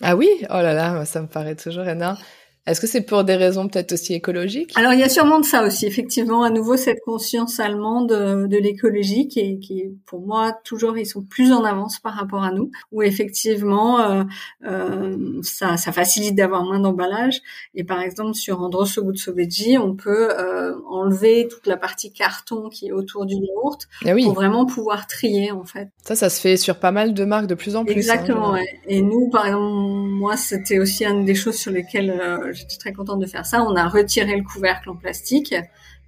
Ah 0.00 0.16
oui, 0.16 0.28
oh 0.50 0.54
là 0.54 0.72
là, 0.74 1.04
ça 1.04 1.22
me 1.22 1.28
paraît 1.28 1.54
toujours 1.54 1.86
énorme. 1.86 2.16
Est-ce 2.64 2.80
que 2.80 2.86
c'est 2.86 3.00
pour 3.00 3.24
des 3.24 3.34
raisons 3.34 3.66
peut-être 3.66 3.92
aussi 3.92 4.14
écologiques? 4.14 4.72
Alors 4.76 4.92
il 4.92 5.00
y 5.00 5.02
a 5.02 5.08
sûrement 5.08 5.40
de 5.40 5.44
ça 5.44 5.66
aussi, 5.66 5.84
effectivement, 5.84 6.44
à 6.44 6.50
nouveau 6.50 6.76
cette 6.76 7.00
conscience 7.04 7.58
allemande 7.58 8.08
de, 8.10 8.46
de 8.46 8.56
l'écologie 8.56 9.26
qui 9.26 9.40
est, 9.40 9.58
qui 9.58 9.84
pour 10.06 10.20
moi 10.20 10.56
toujours 10.64 10.96
ils 10.96 11.06
sont 11.06 11.22
plus 11.22 11.52
en 11.52 11.64
avance 11.64 11.98
par 11.98 12.14
rapport 12.14 12.44
à 12.44 12.52
nous, 12.52 12.70
où 12.92 13.02
effectivement 13.02 14.00
euh, 14.00 14.22
euh, 14.64 15.40
ça, 15.42 15.76
ça 15.76 15.90
facilite 15.90 16.36
d'avoir 16.36 16.62
moins 16.62 16.78
d'emballage. 16.78 17.40
Et 17.74 17.82
par 17.82 18.00
exemple 18.00 18.34
sur 18.34 18.60
Andros 18.60 18.86
Soveji, 18.86 19.76
on 19.78 19.96
peut 19.96 20.30
euh, 20.30 20.74
enlever 20.88 21.48
toute 21.50 21.66
la 21.66 21.76
partie 21.76 22.12
carton 22.12 22.68
qui 22.68 22.86
est 22.88 22.92
autour 22.92 23.26
du 23.26 23.34
yaourt 23.34 23.88
ah 24.04 24.14
pour 24.22 24.34
vraiment 24.34 24.66
pouvoir 24.66 25.08
trier 25.08 25.50
en 25.50 25.64
fait. 25.64 25.88
Ça, 26.04 26.14
ça 26.14 26.30
se 26.30 26.40
fait 26.40 26.56
sur 26.56 26.78
pas 26.78 26.92
mal 26.92 27.12
de 27.12 27.24
marques 27.24 27.48
de 27.48 27.56
plus 27.56 27.74
en 27.74 27.84
plus. 27.84 27.92
Hein, 27.92 27.96
Exactement. 27.96 28.52
ouais. 28.52 28.66
Et 28.86 29.02
nous, 29.02 29.30
par 29.30 29.46
exemple, 29.46 29.64
moi 29.66 30.36
c'était 30.36 30.78
aussi 30.78 31.04
une 31.04 31.24
des 31.24 31.34
choses 31.34 31.56
sur 31.56 31.72
lesquelles 31.72 32.10
euh, 32.10 32.51
j'étais 32.52 32.76
très 32.76 32.92
contente 32.92 33.20
de 33.20 33.26
faire 33.26 33.46
ça. 33.46 33.62
On 33.62 33.76
a 33.76 33.88
retiré 33.88 34.36
le 34.36 34.42
couvercle 34.42 34.90
en 34.90 34.96
plastique. 34.96 35.54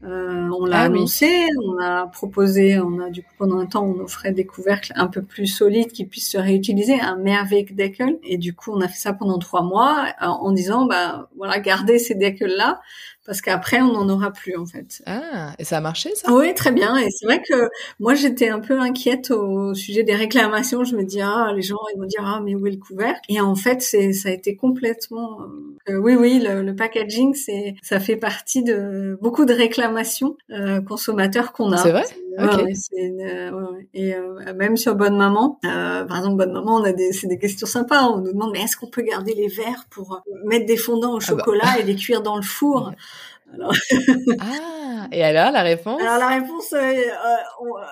Euh, 0.05 0.51
on 0.51 0.67
l'a 0.67 0.81
ah 0.81 0.85
annoncé, 0.85 1.47
on 1.63 1.79
a 1.79 2.07
proposé, 2.07 2.79
on 2.79 3.01
a 3.01 3.09
du 3.09 3.23
coup 3.23 3.33
pendant 3.39 3.59
un 3.59 3.65
temps 3.65 3.85
on 3.87 4.01
offrait 4.01 4.33
des 4.33 4.45
couvercles 4.45 4.93
un 4.97 5.07
peu 5.07 5.23
plus 5.23 5.47
solides 5.47 5.93
qui 5.93 6.05
puissent 6.05 6.31
se 6.31 6.37
réutiliser, 6.37 7.01
un 7.01 7.17
Mehrweg-Deckel. 7.17 8.19
Et 8.23 8.37
du 8.37 8.55
coup 8.55 8.73
on 8.73 8.83
a 8.83 8.89
fait 8.89 8.99
ça 8.99 9.15
pendant 9.15 9.39
trois 9.39 9.63
mois 9.63 10.09
en, 10.21 10.53
disant 10.53 10.85
bah 10.85 11.31
voilà 11.39 11.59
gardez 11.59 11.99
ces 11.99 12.15
deckels 12.15 12.55
là 12.55 12.83
parce 13.25 13.41
qu'après 13.41 13.81
on 13.81 13.93
n'en 13.93 14.09
aura 14.09 14.31
plus 14.33 14.57
en 14.57 14.67
fait. 14.67 15.03
Ah, 15.07 15.55
et 15.59 15.65
ça 15.65 15.79
a 15.79 15.81
marché 15.81 16.15
ça? 16.15 16.33
Oui, 16.33 16.55
très 16.55 16.73
bien. 16.73 16.97
Et 16.97 17.09
c'est 17.11 17.27
vrai 17.27 17.41
que 17.43 17.69
moi 18.01 18.15
j'étais 18.15 18.49
un 18.49 18.61
peu 18.61 18.79
inquiète 18.81 19.31
au 19.31 19.75
sujet 19.75 20.03
des 20.03 20.15
réclamations. 20.15 20.85
Je 20.85 20.97
me 20.97 21.05
dis 21.05 21.21
ah 21.21 21.53
les 21.55 21.63
gens 21.63 21.79
ils 21.95 21.99
vont 21.99 22.07
dire 22.07 22.23
ah 22.25 22.41
mais 22.45 22.55
où 22.55 22.67
est 22.67 22.71
le 22.73 22.77
couvercle? 22.79 23.21
Et 23.29 23.41
en 23.41 23.55
fait 23.55 23.83
c'est 23.83 24.13
ça 24.13 24.29
a 24.29 24.33
été 24.33 24.57
complètement 24.57 25.39
euh, 25.89 25.97
oui 25.97 26.15
oui 26.15 26.41
le, 26.41 26.63
le 26.63 26.75
packaging 26.75 27.35
c'est 27.35 27.75
ça 27.83 28.01
fait 28.01 28.17
partie 28.17 28.63
de 28.63 29.19
beaucoup 29.21 29.45
de 29.45 29.55
réclamations 29.55 30.37
euh, 30.51 30.81
consommateurs 30.81 31.53
qu'on 31.53 31.73
a. 31.73 31.77
C'est 31.79 31.91
vrai? 31.93 32.05
Okay. 32.37 32.73
et 33.95 34.15
euh, 34.15 34.55
même 34.55 34.77
sur 34.77 34.95
Bonne 34.95 35.17
Maman, 35.17 35.59
euh, 35.65 36.05
par 36.05 36.19
exemple 36.19 36.37
Bonne 36.37 36.53
Maman, 36.53 36.77
on 36.77 36.85
a 36.85 36.93
des 36.93 37.13
c'est 37.13 37.27
des 37.27 37.39
questions 37.39 37.67
sympas. 37.67 38.05
On 38.05 38.19
nous 38.19 38.33
demande 38.33 38.53
mais 38.53 38.63
est-ce 38.63 38.77
qu'on 38.77 38.91
peut 38.91 39.03
garder 39.03 39.35
les 39.35 39.49
verres 39.49 39.87
pour 39.91 40.23
mettre 40.45 40.67
des 40.67 40.77
fondants 40.77 41.13
au 41.13 41.17
ah 41.17 41.19
bah. 41.21 41.27
chocolat 41.27 41.79
et 41.79 41.83
les 41.83 41.97
cuire 41.97 42.23
dans 42.23 42.37
le 42.37 42.43
four? 42.43 42.93
Alors... 43.53 43.73
ah, 44.41 45.07
et 45.13 45.23
alors 45.23 45.53
la 45.53 45.63
réponse? 45.63 46.01
Alors 46.01 46.19
la 46.19 46.29
réponse, 46.29 46.73
euh, 46.73 46.79
euh, 46.79 47.37
on, 47.61 47.77
euh, 47.77 47.83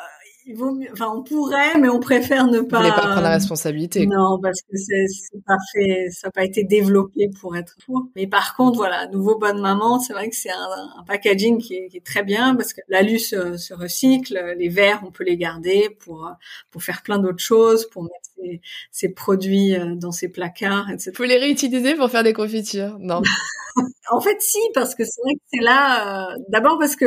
il 0.47 0.57
vaut 0.57 0.73
mieux, 0.73 0.89
enfin 0.93 1.13
on 1.15 1.23
pourrait, 1.23 1.79
mais 1.79 1.89
on 1.89 2.01
préfère 2.01 2.47
ne 2.47 2.61
pas. 2.61 2.83
Vous 2.83 2.89
pas 2.89 3.01
prendre 3.01 3.23
la 3.23 3.31
responsabilité. 3.31 4.07
Non, 4.07 4.39
parce 4.43 4.61
que 4.63 4.77
c'est 4.77 5.07
pas 5.47 5.57
fait, 5.73 6.09
ça 6.11 6.29
n'a 6.29 6.33
pas 6.33 6.45
été 6.45 6.65
développé 6.65 7.31
pour 7.41 7.57
être 7.57 7.77
fou. 7.85 8.11
Mais 8.17 8.27
par 8.27 8.57
contre, 8.57 8.77
voilà, 8.77 9.07
nouveau 9.09 9.39
bonne 9.39 9.61
maman, 9.61 9.99
c'est 9.99 10.13
vrai 10.13 10.29
que 10.29 10.37
c'est 10.37 10.51
un, 10.51 10.99
un, 10.99 11.05
packaging 11.05 11.59
qui 11.59 11.75
est, 11.75 11.89
qui 11.89 11.99
est, 11.99 12.05
très 12.05 12.23
bien 12.23 12.55
parce 12.55 12.73
que 12.73 12.81
l'alu 12.89 13.19
se, 13.19 13.57
se, 13.57 13.75
recycle, 13.75 14.55
les 14.59 14.69
verres 14.69 15.03
on 15.07 15.11
peut 15.11 15.25
les 15.25 15.37
garder 15.37 15.91
pour 16.01 16.31
pour 16.71 16.83
faire 16.83 17.03
plein 17.03 17.19
d'autres 17.19 17.43
choses, 17.43 17.89
pour 17.89 18.03
mettre 18.03 18.15
ses, 18.37 18.61
ses, 18.91 19.09
produits 19.11 19.77
dans 19.97 20.13
ses 20.13 20.29
placards, 20.29 20.91
etc. 20.91 21.13
Faut 21.15 21.25
les 21.25 21.39
réutiliser 21.39 21.95
pour 21.95 22.11
faire 22.11 22.25
des 22.25 22.33
confitures, 22.33 22.97
non 22.99 23.23
En 24.11 24.21
fait, 24.21 24.37
si, 24.41 24.59
parce 24.75 24.95
que 24.95 25.05
c'est 25.05 25.21
vrai 25.23 25.35
que 25.35 25.41
c'est 25.53 25.63
là. 25.63 26.33
Euh, 26.33 26.37
d'abord 26.49 26.79
parce 26.79 26.97
que 26.97 27.07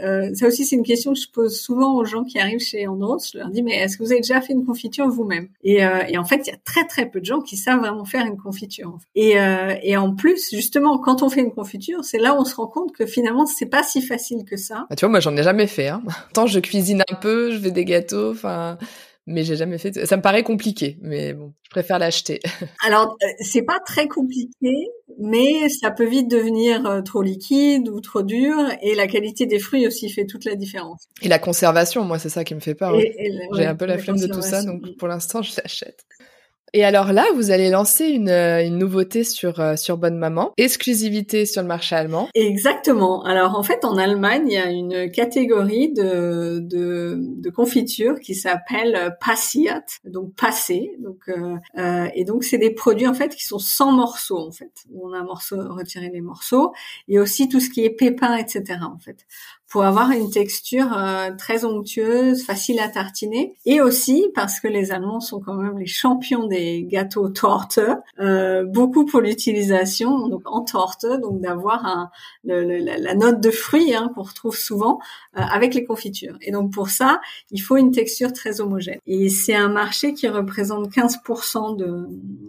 euh, 0.00 0.34
ça 0.34 0.46
aussi, 0.46 0.64
c'est 0.64 0.76
une 0.76 0.82
question 0.82 1.12
que 1.12 1.18
je 1.18 1.28
pose 1.28 1.58
souvent 1.58 1.94
aux 1.94 2.04
gens 2.04 2.24
qui 2.24 2.38
arrivent 2.38 2.60
chez 2.60 2.86
Andros. 2.86 3.18
Je 3.32 3.38
leur 3.38 3.48
dis, 3.48 3.62
mais 3.62 3.76
est-ce 3.76 3.96
que 3.96 4.02
vous 4.02 4.12
avez 4.12 4.20
déjà 4.20 4.40
fait 4.40 4.52
une 4.52 4.64
confiture 4.64 5.08
vous-même? 5.08 5.48
Et, 5.62 5.84
euh, 5.84 6.02
et, 6.08 6.18
en 6.18 6.24
fait, 6.24 6.46
il 6.46 6.50
y 6.50 6.54
a 6.54 6.58
très 6.64 6.86
très 6.86 7.06
peu 7.10 7.20
de 7.20 7.24
gens 7.24 7.40
qui 7.40 7.56
savent 7.56 7.80
vraiment 7.80 8.04
faire 8.04 8.26
une 8.26 8.38
confiture. 8.38 8.98
Et, 9.14 9.38
euh, 9.38 9.74
et 9.82 9.96
en 9.96 10.14
plus, 10.14 10.50
justement, 10.50 10.98
quand 10.98 11.22
on 11.22 11.28
fait 11.28 11.40
une 11.40 11.52
confiture, 11.52 12.04
c'est 12.04 12.18
là 12.18 12.34
où 12.34 12.38
on 12.38 12.44
se 12.44 12.54
rend 12.54 12.66
compte 12.66 12.92
que 12.92 13.06
finalement, 13.06 13.46
c'est 13.46 13.66
pas 13.66 13.82
si 13.82 14.00
facile 14.00 14.44
que 14.44 14.56
ça. 14.56 14.86
Bah, 14.88 14.96
tu 14.96 15.04
vois, 15.04 15.10
moi, 15.10 15.20
j'en 15.20 15.36
ai 15.36 15.42
jamais 15.42 15.66
fait. 15.66 15.88
Hein. 15.88 16.02
Tant 16.34 16.46
je 16.46 16.60
cuisine 16.60 17.02
un 17.08 17.14
peu, 17.14 17.50
je 17.50 17.58
fais 17.58 17.70
des 17.70 17.84
gâteaux, 17.84 18.30
enfin 18.30 18.78
mais 19.26 19.44
j'ai 19.44 19.56
jamais 19.56 19.78
fait. 19.78 20.06
Ça 20.06 20.16
me 20.16 20.22
paraît 20.22 20.42
compliqué, 20.42 20.98
mais 21.00 21.32
bon, 21.32 21.52
je 21.62 21.70
préfère 21.70 21.98
l'acheter. 21.98 22.40
Alors, 22.86 23.16
euh, 23.22 23.26
c'est 23.40 23.62
pas 23.62 23.78
très 23.86 24.08
compliqué, 24.08 24.88
mais 25.18 25.68
ça 25.68 25.90
peut 25.90 26.06
vite 26.06 26.28
devenir 26.28 26.86
euh, 26.86 27.02
trop 27.02 27.22
liquide 27.22 27.88
ou 27.88 28.00
trop 28.00 28.22
dur, 28.22 28.56
et 28.82 28.94
la 28.94 29.06
qualité 29.06 29.46
des 29.46 29.58
fruits 29.58 29.86
aussi 29.86 30.10
fait 30.10 30.26
toute 30.26 30.44
la 30.44 30.54
différence. 30.54 31.06
Et 31.22 31.28
la 31.28 31.38
conservation, 31.38 32.04
moi, 32.04 32.18
c'est 32.18 32.28
ça 32.28 32.44
qui 32.44 32.54
me 32.54 32.60
fait 32.60 32.74
peur. 32.74 32.98
J'ai 32.98 33.66
un 33.66 33.76
peu 33.76 33.86
la, 33.86 33.98
flemme 33.98 34.18
de 34.18 34.26
tout 34.26 34.42
ça, 34.42 34.64
donc 34.64 34.96
pour 34.98 35.08
l'instant, 35.08 35.42
je 35.42 35.52
l'achète. 35.56 36.04
Et 36.74 36.84
alors 36.84 37.12
là, 37.12 37.26
vous 37.34 37.50
allez 37.50 37.68
lancer 37.68 38.06
une, 38.06 38.30
euh, 38.30 38.64
une 38.64 38.78
nouveauté 38.78 39.24
sur 39.24 39.60
euh, 39.60 39.76
sur 39.76 39.98
Bonne 39.98 40.16
Maman, 40.16 40.52
exclusivité 40.56 41.44
sur 41.44 41.60
le 41.60 41.68
marché 41.68 41.94
allemand. 41.94 42.28
Exactement. 42.34 43.22
Alors 43.24 43.58
en 43.58 43.62
fait, 43.62 43.84
en 43.84 43.98
Allemagne, 43.98 44.44
il 44.46 44.54
y 44.54 44.56
a 44.56 44.70
une 44.70 45.10
catégorie 45.10 45.92
de 45.92 46.60
de, 46.60 47.18
de 47.18 47.50
confitures 47.50 48.18
qui 48.20 48.34
s'appelle 48.34 49.16
passiert, 49.20 49.82
donc 50.04 50.34
passé. 50.34 50.96
Donc 50.98 51.28
euh, 51.28 52.08
et 52.14 52.24
donc 52.24 52.44
c'est 52.44 52.58
des 52.58 52.70
produits 52.70 53.06
en 53.06 53.14
fait 53.14 53.34
qui 53.34 53.44
sont 53.44 53.58
sans 53.58 53.92
morceaux 53.92 54.38
en 54.38 54.52
fait. 54.52 54.72
On 54.94 55.12
a 55.12 55.18
un 55.18 55.24
morceau 55.24 55.56
retirer 55.56 56.08
les 56.10 56.22
morceaux 56.22 56.72
et 57.06 57.18
aussi 57.18 57.48
tout 57.50 57.60
ce 57.60 57.68
qui 57.68 57.84
est 57.84 57.90
pépins, 57.90 58.36
etc. 58.36 58.78
En 58.82 58.98
fait 58.98 59.26
pour 59.72 59.84
avoir 59.84 60.10
une 60.10 60.28
texture 60.28 60.92
euh, 60.94 61.30
très 61.36 61.64
onctueuse, 61.64 62.44
facile 62.44 62.78
à 62.78 62.88
tartiner, 62.88 63.54
et 63.64 63.80
aussi 63.80 64.26
parce 64.34 64.60
que 64.60 64.68
les 64.68 64.92
Allemands 64.92 65.20
sont 65.20 65.40
quand 65.40 65.54
même 65.54 65.78
les 65.78 65.86
champions 65.86 66.46
des 66.46 66.84
gâteaux 66.84 67.28
torte, 67.30 67.80
euh, 68.20 68.64
beaucoup 68.64 69.06
pour 69.06 69.22
l'utilisation 69.22 70.28
donc 70.28 70.42
en 70.44 70.60
torte, 70.60 71.06
donc 71.06 71.40
d'avoir 71.40 71.86
un, 71.86 72.10
la, 72.44 73.14
note 73.14 73.40
de 73.40 73.50
fruits 73.50 73.94
hein, 73.94 74.10
qu'on 74.14 74.22
retrouve 74.22 74.56
souvent 74.56 74.98
euh, 75.38 75.40
avec 75.40 75.74
les 75.74 75.84
confitures. 75.84 76.36
Et 76.42 76.50
donc 76.50 76.70
pour 76.72 76.90
ça, 76.90 77.20
il 77.50 77.60
faut 77.60 77.78
une 77.78 77.92
texture 77.92 78.32
très 78.32 78.60
homogène. 78.60 78.98
Et 79.06 79.30
c'est 79.30 79.54
un 79.54 79.68
marché 79.68 80.12
qui 80.12 80.28
représente 80.28 80.90
15% 80.90 81.76
de, 81.76 82.08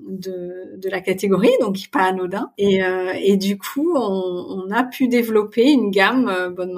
de, 0.09 0.78
de 0.78 0.89
la 0.89 0.99
catégorie, 1.01 1.51
donc 1.61 1.78
pas 1.91 2.03
anodin. 2.03 2.51
Et, 2.57 2.84
euh, 2.84 3.13
et 3.15 3.38
du 3.38 3.57
coup, 3.57 3.93
on, 3.95 4.65
on, 4.67 4.71
a 4.71 4.84
pu 4.84 5.07
développer 5.07 5.71
une 5.71 5.91
gamme 5.91 6.28
euh, 6.30 6.49
bonne 6.49 6.74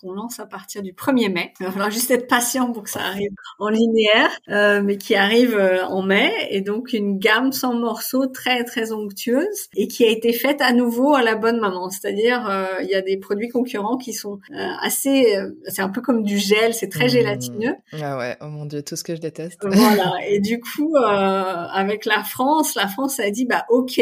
qu'on 0.00 0.12
lance 0.12 0.40
à 0.40 0.46
partir 0.46 0.82
du 0.82 0.92
1er 0.92 1.32
mai. 1.32 1.52
Il 1.60 1.66
va 1.66 1.72
falloir 1.72 1.90
juste 1.90 2.10
être 2.10 2.28
patient 2.28 2.72
pour 2.72 2.84
que 2.84 2.90
ça 2.90 3.00
arrive 3.00 3.30
en 3.58 3.68
linéaire, 3.68 4.30
euh, 4.48 4.82
mais 4.82 4.96
qui 4.96 5.14
arrive 5.14 5.54
euh, 5.54 5.84
en 5.86 6.02
mai 6.02 6.30
et 6.50 6.60
donc 6.60 6.92
une 6.92 7.18
gamme 7.18 7.52
sans 7.52 7.74
morceaux 7.74 8.26
très 8.26 8.64
très 8.64 8.92
onctueuse 8.92 9.68
et 9.76 9.88
qui 9.88 10.04
a 10.04 10.08
été 10.08 10.32
faite 10.32 10.60
à 10.60 10.72
nouveau 10.72 11.14
à 11.14 11.22
la 11.22 11.34
bonne 11.34 11.60
maman. 11.60 11.90
C'est-à-dire 11.90 12.48
euh, 12.48 12.66
il 12.82 12.88
y 12.88 12.94
a 12.94 13.02
des 13.02 13.16
produits 13.16 13.48
concurrents 13.48 13.96
qui 13.96 14.12
sont 14.12 14.38
assez, 14.80 15.36
c'est 15.66 15.82
un 15.82 15.88
peu 15.88 16.00
comme 16.00 16.22
du 16.22 16.38
gel, 16.38 16.74
c'est 16.74 16.88
très 16.88 17.06
mmh. 17.06 17.10
gélatineux. 17.10 17.74
Ah 18.00 18.18
ouais, 18.18 18.36
oh 18.40 18.46
mon 18.46 18.66
dieu, 18.66 18.82
tout 18.82 18.96
ce 18.96 19.04
que 19.04 19.14
je 19.14 19.20
déteste. 19.20 19.58
Voilà. 19.62 20.14
Et 20.28 20.40
du 20.40 20.60
coup, 20.60 20.94
avec 20.96 22.04
la 22.04 22.22
France, 22.22 22.74
la 22.74 22.88
France 22.88 23.20
a 23.20 23.30
dit 23.30 23.46
bah 23.46 23.64
ok, 23.68 24.00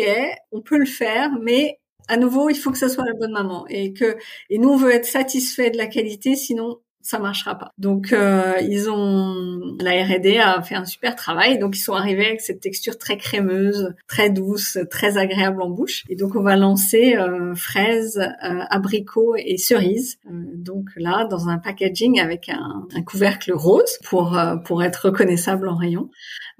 on 0.53 0.61
peut 0.61 0.79
le 0.79 0.87
faire, 0.87 1.31
mais 1.43 1.79
à 2.09 2.17
nouveau, 2.17 2.51
il 2.51 2.57
faut 2.57 2.71
que 2.71 2.79
ça 2.79 2.89
soit 2.89 3.05
la 3.05 3.15
bonne 3.15 3.33
maman 3.33 3.67
et 3.69 3.93
que 3.93 4.17
et 4.51 4.59
nous 4.59 4.71
on 4.71 4.77
veut 4.77 4.93
être 4.93 5.07
satisfait 5.07 5.71
de 5.71 5.77
la 5.77 5.87
qualité, 5.87 6.37
sinon 6.37 6.81
ça 7.07 7.21
marchera 7.21 7.57
pas. 7.57 7.73
Donc 7.79 8.13
euh, 8.13 8.55
ils 8.63 8.91
ont 8.91 9.77
la 9.81 9.93
R&D 10.05 10.39
a 10.39 10.61
fait 10.61 10.75
un 10.75 10.85
super 10.85 11.15
travail, 11.15 11.59
donc 11.59 11.77
ils 11.77 11.81
sont 11.81 11.95
arrivés 11.95 12.27
avec 12.27 12.41
cette 12.41 12.61
texture 12.61 12.99
très 12.99 13.17
crémeuse, 13.17 13.95
très 14.09 14.29
douce, 14.29 14.79
très 14.91 15.17
agréable 15.17 15.63
en 15.63 15.71
bouche. 15.71 16.03
Et 16.09 16.17
donc 16.17 16.35
on 16.35 16.43
va 16.43 16.57
lancer 16.57 17.15
euh, 17.15 17.55
fraises, 17.55 18.19
euh, 18.19 18.61
abricots 18.71 19.37
et 19.37 19.57
cerises. 19.57 20.19
Euh, 20.27 20.33
donc 20.55 20.89
là 20.97 21.27
dans 21.31 21.49
un 21.49 21.59
packaging 21.59 22.19
avec 22.19 22.49
un, 22.49 22.89
un 22.93 23.03
couvercle 23.03 23.53
rose 23.53 23.99
pour 24.03 24.37
pour 24.65 24.83
être 24.83 25.07
reconnaissable 25.07 25.69
en 25.69 25.77
rayon. 25.77 26.11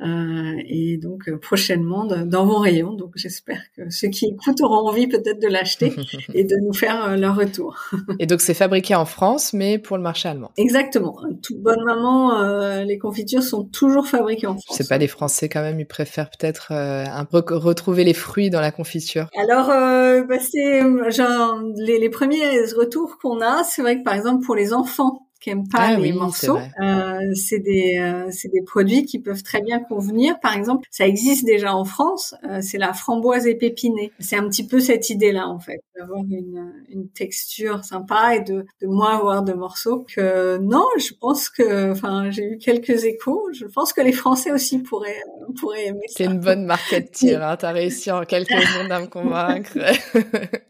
Euh, 0.03 0.57
et 0.67 0.99
donc 0.99 1.27
euh, 1.29 1.39
prochainement 1.39 2.05
dans 2.05 2.45
vos 2.45 2.59
rayons. 2.59 2.93
Donc 2.93 3.13
j'espère 3.17 3.63
que 3.75 3.89
ceux 3.89 4.09
qui 4.09 4.27
écoutent 4.27 4.61
auront 4.61 4.89
envie 4.89 5.07
peut-être 5.07 5.41
de 5.41 5.49
l'acheter 5.49 5.95
et 6.35 6.45
de 6.45 6.55
nous 6.67 6.75
faire 6.75 7.03
euh, 7.05 7.17
leur 7.17 7.35
retour. 7.35 7.79
et 8.19 8.27
donc 8.27 8.43
c'est 8.43 8.55
fabriqué 8.55 8.95
en 8.95 9.07
France, 9.07 9.55
mais 9.55 9.79
pour 9.79 9.97
le 9.97 10.03
marché 10.03 10.29
Exactement. 10.57 11.17
Toute 11.43 11.59
bonne 11.59 11.83
maman, 11.85 12.83
les 12.83 12.99
confitures 12.99 13.43
sont 13.43 13.65
toujours 13.65 14.07
fabriquées 14.07 14.47
en 14.47 14.57
France. 14.59 14.77
C'est 14.77 14.89
pas 14.89 14.99
les 14.99 15.09
Français 15.09 15.49
quand 15.49 15.63
même, 15.63 15.81
ils 15.81 15.87
préfèrent 15.87 16.31
peut-être 16.31 16.73
un 16.73 17.25
peu 17.25 17.43
retrouver 17.49 18.05
les 18.05 18.15
fruits 18.15 18.51
dans 18.51 18.61
la 18.61 18.71
confiture. 18.71 19.29
Alors 19.39 19.69
bah, 19.69 20.39
c'est 20.41 20.81
genre 21.11 21.61
les, 21.77 21.99
les 21.99 22.11
premiers 22.11 22.61
retours 22.77 23.19
qu'on 23.21 23.41
a, 23.41 23.65
c'est 23.65 23.83
vrai 23.83 23.99
que 23.99 24.03
par 24.03 24.15
exemple 24.15 24.45
pour 24.45 24.55
les 24.55 24.73
enfants 24.73 25.26
qui 25.41 25.51
aiment 25.51 25.69
pas 25.69 25.81
ah 25.81 25.97
les 25.97 26.13
morceaux. 26.13 26.59
Euh, 26.81 27.21
c'est 27.35 27.59
des 27.59 27.99
euh, 27.99 28.29
c'est 28.31 28.49
des 28.49 28.63
produits 28.63 29.05
qui 29.05 29.19
peuvent 29.19 29.43
très 29.43 29.61
bien 29.61 29.81
convenir. 29.81 30.39
Par 30.41 30.55
exemple, 30.55 30.87
ça 30.91 31.07
existe 31.07 31.45
déjà 31.45 31.75
en 31.75 31.85
France. 31.85 32.35
Euh, 32.45 32.61
c'est 32.63 32.79
la 32.79 32.93
framboise 32.93 33.47
épépinée. 33.47 34.13
C'est 34.19 34.37
un 34.37 34.49
petit 34.49 34.67
peu 34.67 34.81
cette 34.81 35.11
idée-là 35.11 35.47
en 35.49 35.59
fait, 35.59 35.81
d'avoir 35.97 36.21
une, 36.21 36.73
une 36.89 37.09
texture 37.09 37.85
sympa 37.85 38.37
et 38.37 38.41
de, 38.41 38.67
de 38.81 38.87
moins 38.87 39.17
avoir 39.17 39.43
de 39.43 39.53
morceaux. 39.53 40.07
Que 40.15 40.59
non, 40.59 40.87
je 40.99 41.13
pense 41.21 41.49
que 41.49 41.93
enfin 41.93 42.31
j'ai 42.31 42.45
eu 42.45 42.59
quelques 42.59 43.05
échos. 43.05 43.49
Je 43.53 43.67
pense 43.67 43.93
que 43.93 44.01
les 44.01 44.13
Français 44.13 44.53
aussi 44.53 44.79
pourraient 44.79 45.23
pourraient 45.61 45.87
aimer 45.87 46.07
ça. 46.09 46.15
C'est 46.19 46.25
une 46.25 46.41
bonne 46.41 46.65
market 46.65 47.11
tir. 47.13 47.43
Hein. 47.43 47.57
T'as 47.57 47.73
réussi 47.73 48.11
en 48.11 48.25
quelques 48.25 48.51
secondes 48.51 48.93
à 48.93 49.01
me 49.01 49.07
convaincre. 49.07 49.79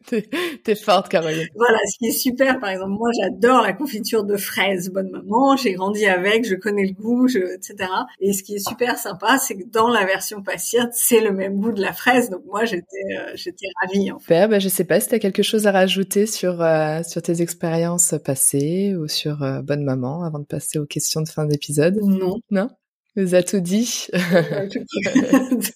t'es, 0.65 0.75
forte, 0.75 1.09
Caroline. 1.09 1.49
Voilà, 1.55 1.79
ce 1.91 1.99
qui 1.99 2.07
est 2.07 2.19
super. 2.19 2.59
Par 2.61 2.71
exemple, 2.71 2.93
moi 2.93 3.11
j'adore 3.21 3.63
la 3.63 3.73
confiture 3.73 4.25
de 4.25 4.37
fraises 4.37 4.91
bonne 4.91 5.11
maman, 5.11 5.57
j'ai 5.57 5.73
grandi 5.73 6.07
avec, 6.07 6.47
je 6.47 6.55
connais 6.55 6.87
le 6.87 6.93
goût, 6.93 7.29
je, 7.29 7.39
etc. 7.39 7.91
Et 8.21 8.33
ce 8.33 8.43
qui 8.43 8.55
est 8.55 8.69
super 8.69 8.99
sympa, 8.99 9.39
c'est 9.39 9.57
que 9.57 9.65
dans 9.71 9.89
la 9.89 10.05
version 10.05 10.43
patiente, 10.43 10.91
c'est 10.93 11.21
le 11.21 11.33
même 11.33 11.61
goût 11.61 11.73
de 11.73 11.83
la 11.83 11.93
fraise. 11.93 12.31
Donc 12.31 12.43
moi, 12.47 12.65
j'étais, 12.65 12.85
euh, 13.19 13.33
j'étais 13.35 13.67
ravie. 13.83 14.11
En 14.11 14.19
fait. 14.19 14.49
bah, 14.49 14.59
je 14.59 14.69
sais 14.69 14.85
pas 14.85 15.01
si 15.01 15.09
tu 15.09 15.15
as 15.15 15.19
quelque 15.19 15.43
chose 15.43 15.67
à 15.67 15.73
rajouter 15.73 16.27
sur 16.27 16.63
euh, 16.63 17.03
sur 17.03 17.23
tes 17.23 17.43
expériences 17.43 18.15
passées 18.25 18.95
ou 18.97 19.09
sur 19.09 19.43
euh, 19.43 19.63
bonne 19.63 19.85
maman 19.85 20.25
avant 20.25 20.39
de 20.39 20.45
passer 20.45 20.79
aux 20.79 20.87
questions 20.87 21.21
de 21.23 21.29
fin 21.29 21.47
d'épisode. 21.47 21.99
Non. 22.03 22.37
Non? 22.51 22.69
Vous 23.17 23.35
a 23.35 23.43
tout 23.43 23.61
dit. 23.61 24.09
tout 24.71 24.85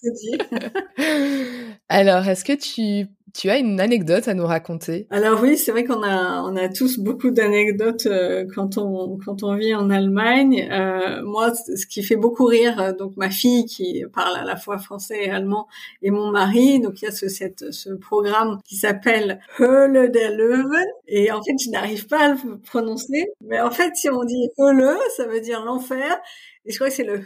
dit. 0.03 0.37
Alors, 1.93 2.25
est-ce 2.25 2.45
que 2.45 2.53
tu 2.53 3.09
tu 3.33 3.49
as 3.49 3.57
une 3.57 3.79
anecdote 3.79 4.27
à 4.27 4.33
nous 4.33 4.45
raconter? 4.45 5.07
Alors 5.09 5.41
oui, 5.41 5.57
c'est 5.57 5.71
vrai 5.71 5.83
qu'on 5.83 6.03
a 6.03 6.41
on 6.41 6.55
a 6.55 6.69
tous 6.69 6.99
beaucoup 6.99 7.31
d'anecdotes 7.31 8.05
euh, 8.05 8.45
quand 8.55 8.77
on 8.77 9.17
quand 9.23 9.43
on 9.43 9.55
vit 9.55 9.75
en 9.75 9.89
Allemagne. 9.89 10.69
Euh, 10.71 11.21
moi, 11.23 11.53
ce 11.53 11.85
qui 11.85 12.01
fait 12.01 12.15
beaucoup 12.15 12.45
rire, 12.45 12.79
euh, 12.79 12.93
donc 12.93 13.17
ma 13.17 13.29
fille 13.29 13.65
qui 13.65 14.03
parle 14.13 14.37
à 14.37 14.45
la 14.45 14.55
fois 14.55 14.77
français 14.77 15.25
et 15.25 15.29
allemand, 15.29 15.67
et 16.01 16.11
mon 16.11 16.31
mari. 16.31 16.79
Donc 16.79 17.01
il 17.01 17.05
y 17.05 17.07
a 17.09 17.11
ce 17.11 17.27
cette, 17.27 17.71
ce 17.71 17.89
programme 17.89 18.59
qui 18.65 18.77
s'appelle 18.77 19.41
Höhle 19.59 20.11
der 20.11 20.31
Löwen, 20.31 20.85
et 21.07 21.31
en 21.31 21.41
fait 21.43 21.55
je 21.61 21.69
n'arrive 21.71 22.07
pas 22.07 22.19
à 22.19 22.29
le 22.29 22.59
prononcer, 22.59 23.27
mais 23.41 23.59
en 23.59 23.71
fait 23.71 23.91
si 23.95 24.09
on 24.09 24.23
dit 24.23 24.49
Höhle, 24.57 24.97
ça 25.17 25.25
veut 25.25 25.41
dire 25.41 25.63
l'enfer. 25.65 26.21
Et 26.65 26.71
je 26.71 26.77
crois 26.77 26.89
que 26.89 26.93
c'est 26.93 27.03
le 27.03 27.17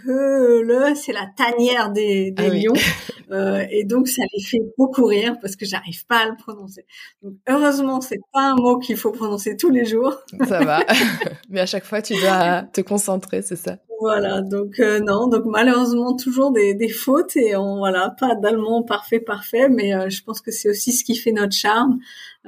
le, 0.61 0.95
c'est 0.95 1.11
la 1.11 1.27
tanière 1.35 1.91
des, 1.91 2.31
des 2.31 2.45
ah 2.45 2.49
lions. 2.49 2.73
Euh, 3.31 3.65
et 3.71 3.85
donc 3.85 4.07
ça 4.07 4.21
les 4.35 4.43
fait 4.43 4.59
beaucoup 4.77 5.05
rire 5.05 5.37
parce 5.41 5.55
que 5.55 5.65
j'arrive 5.65 6.05
pas 6.05 6.19
à 6.19 6.25
le 6.27 6.35
prononcer. 6.37 6.85
Donc 7.23 7.33
heureusement, 7.49 7.99
c'est 7.99 8.19
pas 8.31 8.51
un 8.51 8.55
mot 8.55 8.77
qu'il 8.77 8.97
faut 8.97 9.09
prononcer 9.11 9.57
tous 9.57 9.71
les 9.71 9.83
jours. 9.83 10.15
Ça 10.47 10.63
va. 10.63 10.85
Mais 11.49 11.61
à 11.61 11.65
chaque 11.65 11.85
fois, 11.85 12.03
tu 12.03 12.13
dois 12.13 12.61
te 12.71 12.81
concentrer, 12.81 13.41
c'est 13.41 13.55
ça. 13.55 13.77
Voilà, 13.99 14.41
donc 14.41 14.79
euh, 14.79 14.99
non, 14.99 15.27
donc 15.27 15.43
malheureusement 15.45 16.15
toujours 16.15 16.51
des, 16.51 16.73
des 16.73 16.89
fautes 16.89 17.35
et 17.37 17.55
on 17.55 17.77
voilà 17.77 18.09
pas 18.19 18.35
d'allemand 18.35 18.83
parfait 18.83 19.19
parfait, 19.19 19.69
mais 19.69 19.93
euh, 19.93 20.09
je 20.09 20.23
pense 20.23 20.41
que 20.41 20.51
c'est 20.51 20.69
aussi 20.69 20.91
ce 20.91 21.03
qui 21.03 21.15
fait 21.15 21.31
notre 21.31 21.53
charme. 21.53 21.99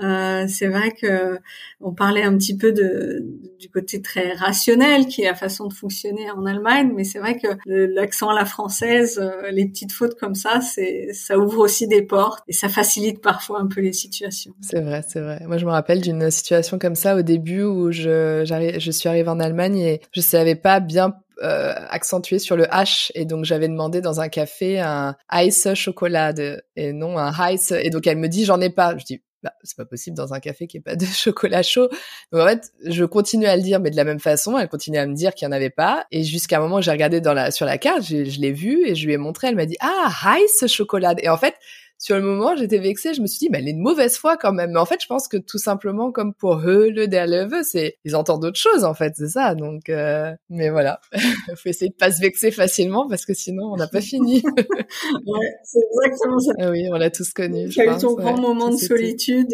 Euh, 0.03 0.45
c'est 0.47 0.67
vrai 0.67 0.91
que 0.91 1.39
on 1.81 1.91
parlait 1.93 2.21
un 2.21 2.37
petit 2.37 2.55
peu 2.55 2.71
de, 2.71 3.25
du 3.59 3.69
côté 3.69 4.01
très 4.01 4.33
rationnel 4.33 5.07
qui 5.07 5.23
est 5.23 5.25
la 5.25 5.35
façon 5.35 5.67
de 5.67 5.73
fonctionner 5.73 6.29
en 6.29 6.45
Allemagne, 6.45 6.91
mais 6.95 7.03
c'est 7.03 7.19
vrai 7.19 7.39
que 7.39 7.47
l'accent 7.65 8.29
à 8.29 8.35
la 8.35 8.45
française, 8.45 9.19
euh, 9.19 9.49
les 9.49 9.67
petites 9.67 9.91
fautes 9.91 10.15
comme 10.19 10.35
ça, 10.35 10.61
c'est 10.61 11.13
ça 11.13 11.39
ouvre 11.39 11.59
aussi 11.59 11.87
des 11.87 12.03
portes 12.03 12.43
et 12.47 12.53
ça 12.53 12.69
facilite 12.69 13.21
parfois 13.21 13.59
un 13.59 13.67
peu 13.67 13.81
les 13.81 13.93
situations. 13.93 14.53
C'est 14.61 14.81
vrai, 14.81 15.03
c'est 15.07 15.21
vrai. 15.21 15.41
Moi, 15.47 15.57
je 15.57 15.65
me 15.65 15.71
rappelle 15.71 16.01
d'une 16.01 16.29
situation 16.29 16.77
comme 16.77 16.95
ça 16.95 17.15
au 17.15 17.21
début 17.21 17.63
où 17.63 17.91
je 17.91 18.43
je 18.45 18.91
suis 18.91 19.09
arrivée 19.09 19.29
en 19.29 19.39
Allemagne 19.39 19.79
et 19.79 20.01
je 20.11 20.21
savais 20.21 20.55
pas 20.55 20.79
bien 20.79 21.15
euh, 21.43 21.73
accentué 21.89 22.39
sur 22.39 22.55
le 22.55 22.65
H 22.65 23.11
et 23.15 23.25
donc 23.25 23.45
j'avais 23.45 23.67
demandé 23.67 24.01
dans 24.01 24.21
un 24.21 24.29
café 24.29 24.79
un 24.79 25.15
ice 25.31 25.73
chocolat 25.75 26.33
et 26.75 26.93
non 26.93 27.17
un 27.17 27.49
ice 27.49 27.71
et 27.71 27.89
donc 27.89 28.07
elle 28.07 28.17
me 28.17 28.27
dit 28.27 28.45
j'en 28.45 28.59
ai 28.59 28.69
pas 28.69 28.97
je 28.97 29.05
dis 29.05 29.21
bah, 29.43 29.53
c'est 29.63 29.77
pas 29.77 29.85
possible 29.85 30.17
dans 30.17 30.33
un 30.33 30.39
café 30.39 30.67
qui 30.67 30.77
est 30.77 30.81
pas 30.81 30.95
de 30.95 31.05
chocolat 31.05 31.61
chaud. 31.61 31.89
Donc 32.31 32.41
en 32.41 32.47
fait, 32.47 32.71
je 32.85 33.05
continue 33.05 33.45
à 33.45 33.55
le 33.55 33.61
dire, 33.61 33.79
mais 33.79 33.91
de 33.91 33.95
la 33.95 34.03
même 34.03 34.19
façon, 34.19 34.57
elle 34.57 34.67
continue 34.67 34.97
à 34.97 35.05
me 35.05 35.13
dire 35.13 35.35
qu'il 35.35 35.45
y 35.45 35.49
en 35.49 35.51
avait 35.51 35.69
pas. 35.69 36.05
Et 36.11 36.23
jusqu'à 36.23 36.57
un 36.57 36.59
moment, 36.59 36.81
j'ai 36.81 36.91
regardé 36.91 37.21
dans 37.21 37.33
la 37.33 37.51
sur 37.51 37.65
la 37.65 37.77
carte, 37.77 38.03
je, 38.03 38.25
je 38.25 38.39
l'ai 38.39 38.51
vu 38.51 38.87
et 38.87 38.95
je 38.95 39.05
lui 39.05 39.13
ai 39.13 39.17
montré. 39.17 39.47
Elle 39.47 39.55
m'a 39.55 39.65
dit 39.65 39.77
ah 39.79 40.11
ice 40.39 40.65
chocolat. 40.67 41.13
Et 41.19 41.29
en 41.29 41.37
fait, 41.37 41.53
sur 41.97 42.15
le 42.15 42.21
moment, 42.21 42.55
j'étais 42.55 42.77
vexée. 42.77 43.13
Je 43.13 43.21
me 43.21 43.27
suis 43.27 43.39
dit, 43.39 43.49
mais 43.49 43.59
elle 43.59 43.67
est 43.67 43.73
de 43.73 43.79
mauvaise 43.79 44.17
foi 44.17 44.37
quand 44.37 44.53
même. 44.53 44.71
Mais 44.71 44.79
en 44.79 44.85
fait, 44.85 45.01
je 45.01 45.07
pense 45.07 45.27
que 45.27 45.37
tout 45.37 45.57
simplement, 45.57 46.11
comme 46.11 46.33
pour 46.33 46.59
eux, 46.65 46.89
le 46.89 47.07
derleve, 47.07 47.63
c'est 47.63 47.97
ils 48.05 48.15
entendent 48.15 48.41
d'autres 48.41 48.59
choses 48.59 48.83
en 48.83 48.93
fait, 48.93 49.13
c'est 49.15 49.29
ça. 49.29 49.55
Donc, 49.55 49.89
euh... 49.89 50.33
mais 50.49 50.69
voilà, 50.69 50.99
faut 51.55 51.69
essayer 51.69 51.89
de 51.89 51.95
pas 51.95 52.11
se 52.11 52.21
vexer 52.21 52.51
facilement 52.51 53.07
parce 53.07 53.25
que 53.25 53.33
sinon, 53.33 53.71
on 53.73 53.77
n'a 53.77 53.87
pas 53.87 54.01
fini. 54.01 54.43
ouais, 55.25 55.55
c'est 55.63 55.79
exactement 55.79 56.39
ça. 56.39 56.51
Ah 56.59 56.69
oui, 56.69 56.87
on 56.91 56.95
l'a 56.95 57.09
tous 57.09 57.31
connu. 57.31 57.69
Tu 57.69 57.81
as 57.81 57.95
eu 57.95 57.97
ton 57.97 58.13
grand 58.13 58.39
moment 58.39 58.69
de 58.69 58.77
solitude. 58.77 59.47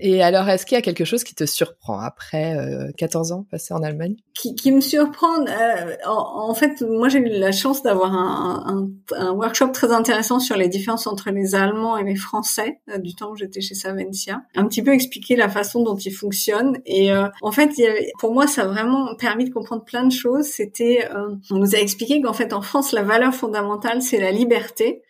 Et 0.01 0.23
alors, 0.23 0.49
est-ce 0.49 0.67
qu'il 0.67 0.75
y 0.75 0.79
a 0.79 0.83
quelque 0.83 1.05
chose 1.05 1.25
qui 1.25 1.35
te 1.35 1.47
surprend 1.47 1.99
après 1.99 2.57
euh, 2.57 2.91
14 2.99 3.33
ans 3.33 3.47
passés 3.51 3.73
en 3.73 3.83
Allemagne? 3.83 4.17
Qui, 4.35 4.55
qui, 4.55 4.73
me 4.73 4.81
surprend, 4.81 5.47
euh, 5.47 5.95
en, 6.07 6.51
en, 6.51 6.55
fait, 6.55 6.83
moi 6.83 7.09
j'ai 7.09 7.21
eu 7.21 7.29
la 7.29 7.53
chance 7.53 7.83
d'avoir 7.83 8.13
un, 8.13 8.65
un, 8.67 9.17
un, 9.17 9.33
workshop 9.33 9.69
très 9.69 9.93
intéressant 9.93 10.41
sur 10.41 10.57
les 10.57 10.69
différences 10.69 11.04
entre 11.07 11.31
les 11.31 11.55
Allemands 11.55 11.97
et 11.97 12.05
les 12.05 12.17
Français 12.17 12.81
euh, 12.91 12.99
du 12.99 13.15
temps 13.15 13.33
où 13.33 13.37
j'étais 13.37 13.61
chez 13.61 13.75
Savencia. 13.75 14.43
Un 14.55 14.67
petit 14.67 14.83
peu 14.83 14.93
expliquer 14.93 15.37
la 15.37 15.49
façon 15.49 15.83
dont 15.83 15.97
ils 15.97 16.13
fonctionnent. 16.13 16.79
Et 16.87 17.13
euh, 17.13 17.29
en 17.43 17.53
fait, 17.53 17.71
pour 18.19 18.33
moi, 18.33 18.47
ça 18.47 18.63
a 18.63 18.67
vraiment 18.67 19.15
permis 19.17 19.45
de 19.45 19.53
comprendre 19.53 19.85
plein 19.85 20.05
de 20.05 20.13
choses. 20.13 20.47
C'était, 20.47 21.09
euh, 21.15 21.35
on 21.51 21.57
nous 21.57 21.75
a 21.75 21.79
expliqué 21.79 22.21
qu'en 22.21 22.33
fait, 22.33 22.53
en 22.53 22.63
France, 22.63 22.93
la 22.93 23.03
valeur 23.03 23.35
fondamentale, 23.35 24.03
c'est 24.03 24.21
la 24.21 24.31
liberté 24.31 25.03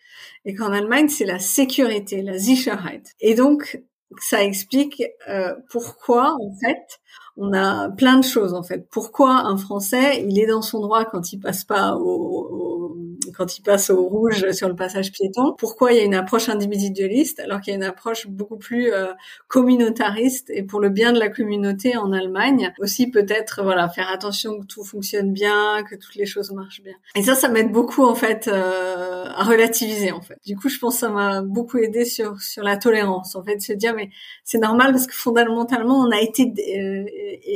et 0.45 0.53
qu'en 0.53 0.71
Allemagne, 0.71 1.07
c'est 1.07 1.25
la 1.25 1.39
sécurité, 1.39 2.21
la 2.21 2.37
Sicherheit. 2.37 3.03
Et 3.19 3.33
donc, 3.33 3.81
ça 4.19 4.43
explique 4.43 5.03
pourquoi 5.69 6.37
en 6.39 6.53
fait 6.63 6.99
on 7.37 7.53
a 7.53 7.89
plein 7.89 8.17
de 8.17 8.23
choses 8.23 8.53
en 8.53 8.63
fait. 8.63 8.87
Pourquoi 8.89 9.31
un 9.45 9.57
Français 9.57 10.23
il 10.25 10.39
est 10.39 10.45
dans 10.45 10.61
son 10.61 10.79
droit 10.79 11.03
quand 11.05 11.33
il 11.33 11.39
passe 11.39 11.63
pas 11.63 11.95
au 11.95 12.74
quand 13.35 13.57
il 13.57 13.61
passe 13.61 13.89
au 13.89 14.03
rouge 14.03 14.51
sur 14.51 14.67
le 14.67 14.75
passage 14.75 15.11
piéton 15.11 15.53
Pourquoi 15.57 15.93
il 15.93 15.97
y 15.97 16.01
a 16.01 16.03
une 16.03 16.15
approche 16.15 16.49
individualiste 16.49 17.39
alors 17.39 17.61
qu'il 17.61 17.71
y 17.71 17.75
a 17.75 17.77
une 17.77 17.83
approche 17.83 18.27
beaucoup 18.27 18.57
plus 18.57 18.91
euh, 18.91 19.13
communautariste 19.47 20.49
et 20.49 20.63
pour 20.63 20.79
le 20.79 20.89
bien 20.89 21.13
de 21.13 21.19
la 21.19 21.29
communauté 21.29 21.97
en 21.97 22.11
Allemagne 22.11 22.73
aussi 22.79 23.07
peut-être 23.09 23.61
voilà 23.63 23.89
faire 23.89 24.09
attention 24.09 24.59
que 24.59 24.65
tout 24.65 24.83
fonctionne 24.83 25.31
bien, 25.31 25.83
que 25.83 25.95
toutes 25.95 26.15
les 26.15 26.25
choses 26.25 26.51
marchent 26.51 26.81
bien. 26.81 26.93
Et 27.15 27.23
ça, 27.23 27.35
ça 27.35 27.49
m'aide 27.49 27.71
beaucoup 27.71 28.03
en 28.03 28.15
fait 28.15 28.47
euh, 28.47 29.25
à 29.27 29.43
relativiser 29.43 30.11
en 30.11 30.21
fait. 30.21 30.37
Du 30.45 30.55
coup, 30.55 30.69
je 30.69 30.79
pense 30.79 30.95
que 30.95 30.99
ça 31.01 31.09
m'a 31.09 31.41
beaucoup 31.41 31.77
aidé 31.77 32.05
sur 32.05 32.41
sur 32.41 32.63
la 32.63 32.77
tolérance 32.77 33.35
en 33.35 33.43
fait, 33.43 33.61
se 33.61 33.73
dire 33.73 33.93
mais 33.95 34.09
c'est 34.43 34.57
normal 34.57 34.91
parce 34.91 35.07
que 35.07 35.13
fondamentalement 35.13 35.99
on 35.99 36.11
a 36.11 36.21
été 36.21 36.43
euh, 36.77 37.05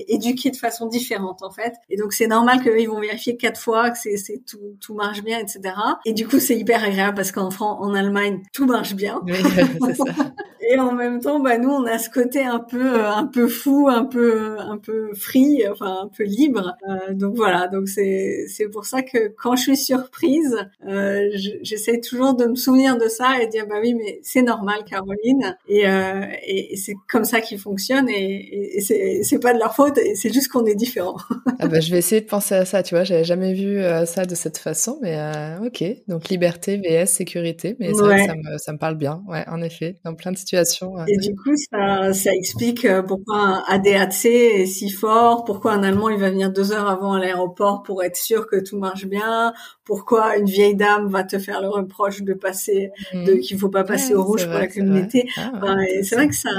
éduqué 0.08 0.52
de 0.52 0.58
façon 0.58 0.88
différente 0.88 1.44
en 1.44 1.52
fait, 1.52 1.74
et 1.90 1.98
donc 1.98 2.14
c'est 2.14 2.28
normal 2.28 2.62
qu'ils 2.62 2.90
vont 2.90 3.00
vérifier 3.00 3.38
quatre 3.38 3.60
fois 3.60 3.92
que 3.92 3.98
c'est 3.98 4.44
tout 4.46 4.78
tout 4.80 4.94
marche 4.94 5.24
bien 5.24 5.40
etc. 5.40 5.69
Et 6.06 6.14
du 6.14 6.28
coup, 6.28 6.40
c'est 6.40 6.58
hyper 6.58 6.84
agréable 6.84 7.16
parce 7.16 7.32
qu'en 7.32 7.52
France, 7.52 7.78
en 7.82 7.94
Allemagne, 7.94 8.42
tout 8.54 8.66
marche 8.66 8.96
bien. 8.96 9.22
Oui, 9.26 9.34
c'est 9.86 9.96
ça. 9.96 10.04
Et 10.72 10.78
en 10.80 10.92
même 10.92 11.20
temps, 11.20 11.40
bah 11.40 11.58
nous, 11.58 11.70
on 11.70 11.86
a 11.86 11.98
ce 11.98 12.12
côté 12.12 12.44
un 12.44 12.60
peu, 12.60 13.04
un 13.04 13.26
peu 13.26 13.48
fou, 13.48 13.88
un 13.90 14.06
peu, 14.06 14.58
un 14.60 14.78
peu 14.78 15.12
free, 15.16 15.64
enfin 15.72 16.02
un 16.04 16.08
peu 16.16 16.24
libre. 16.24 16.76
Euh, 16.88 17.14
donc 17.14 17.36
voilà, 17.36 17.68
donc 17.68 17.88
c'est 17.90 18.46
c'est 18.48 18.68
pour 18.70 18.86
ça 18.86 19.02
que 19.02 19.30
quand 19.42 19.56
je 19.56 19.64
suis 19.64 19.78
surprise, 19.78 20.56
euh, 20.88 21.28
j'essaie 21.64 22.00
toujours 22.00 22.36
de 22.36 22.46
me 22.46 22.56
souvenir 22.56 22.98
de 23.00 23.08
ça 23.08 23.42
et 23.42 23.48
de 23.48 23.52
dire 23.52 23.66
bah 23.68 23.78
oui, 23.82 23.96
mais 23.96 24.20
c'est 24.22 24.44
normal, 24.44 24.84
Caroline, 24.88 25.58
et, 25.68 25.88
euh, 25.88 26.22
et, 26.46 26.74
et 26.74 26.78
c'est 26.78 26.94
comme 27.08 27.24
ça 27.26 27.42
qu'ils 27.42 27.58
fonctionnent 27.60 28.10
et, 28.10 28.78
et 28.78 28.82
c'est 28.82 29.22
c'est 29.24 29.40
pas 29.40 29.54
de 29.54 29.60
leur 29.60 29.74
faute, 29.76 29.98
et 29.98 30.14
c'est 30.16 30.32
juste 30.32 30.50
qu'on 30.50 30.66
est 30.66 30.76
différents. 30.76 31.18
ah 31.60 31.68
bah 31.68 31.80
je 31.80 31.90
vais 31.90 31.98
essayer 31.98 32.22
de 32.22 32.28
penser 32.28 32.54
à 32.54 32.66
ça, 32.66 32.84
tu 32.84 32.94
vois, 32.94 33.04
j'avais 33.06 33.24
jamais 33.24 33.54
vu 33.56 33.80
euh, 33.80 34.06
ça 34.06 34.26
de 34.26 34.36
cette 34.36 34.60
façon, 34.60 35.00
mais 35.02 35.18
euh, 35.18 35.66
ok, 35.66 35.84
donc 36.08 36.30
liberté 36.30 36.78
vs 36.78 37.08
sécurité, 37.08 37.76
mais 37.80 37.92
ça, 37.96 38.04
Ouais. 38.04 38.26
ça 38.28 38.36
me 38.36 38.58
ça 38.60 38.74
me 38.74 38.78
parle 38.78 38.96
bien, 38.98 39.24
ouais, 39.28 39.44
en 39.48 39.62
effet, 39.64 39.98
dans 40.06 40.14
plein 40.14 40.32
de 40.32 40.38
situations. 40.38 40.59
Euh, 40.84 41.06
Et 41.08 41.18
du 41.18 41.36
coup, 41.36 41.56
ça, 41.72 42.14
ça 42.14 42.34
explique 42.34 42.86
euh, 42.86 43.02
pourquoi 43.02 43.38
un 43.38 43.64
ADAC 43.68 44.26
est 44.26 44.66
si 44.66 44.90
fort, 44.90 45.44
pourquoi 45.46 45.74
un 45.74 45.84
Allemand 45.84 46.10
il 46.10 46.20
va 46.20 46.30
venir 46.30 46.52
deux 46.52 46.72
heures 46.72 46.90
avant 46.90 47.14
à 47.14 47.20
l'aéroport 47.20 47.84
pour 47.84 48.04
être 48.04 48.16
sûr 48.16 48.48
que 48.48 48.58
tout 48.58 48.78
marche 48.78 49.06
bien, 49.06 49.54
pourquoi 49.84 50.38
une 50.38 50.46
vieille 50.46 50.76
dame 50.76 51.08
va 51.08 51.24
te 51.24 51.40
faire 51.40 51.62
le 51.62 51.70
reproche 51.70 52.22
de 52.22 52.34
passer, 52.34 52.92
de 53.14 53.34
mhm. 53.34 53.40
qu'il 53.40 53.58
faut 53.58 53.70
pas 53.70 53.84
passer 53.84 54.14
Ouais, 54.14 54.20
au 54.20 54.24
rouge 54.24 54.46
pour 54.46 54.54
la 54.54 54.62
c'est 54.62 54.68
vrai. 54.68 54.80
communauté. 54.80 55.28
Ah, 55.38 55.52
c'est 56.04 56.16
vrai 56.16 56.28
que 56.28 56.36
ça, 56.36 56.50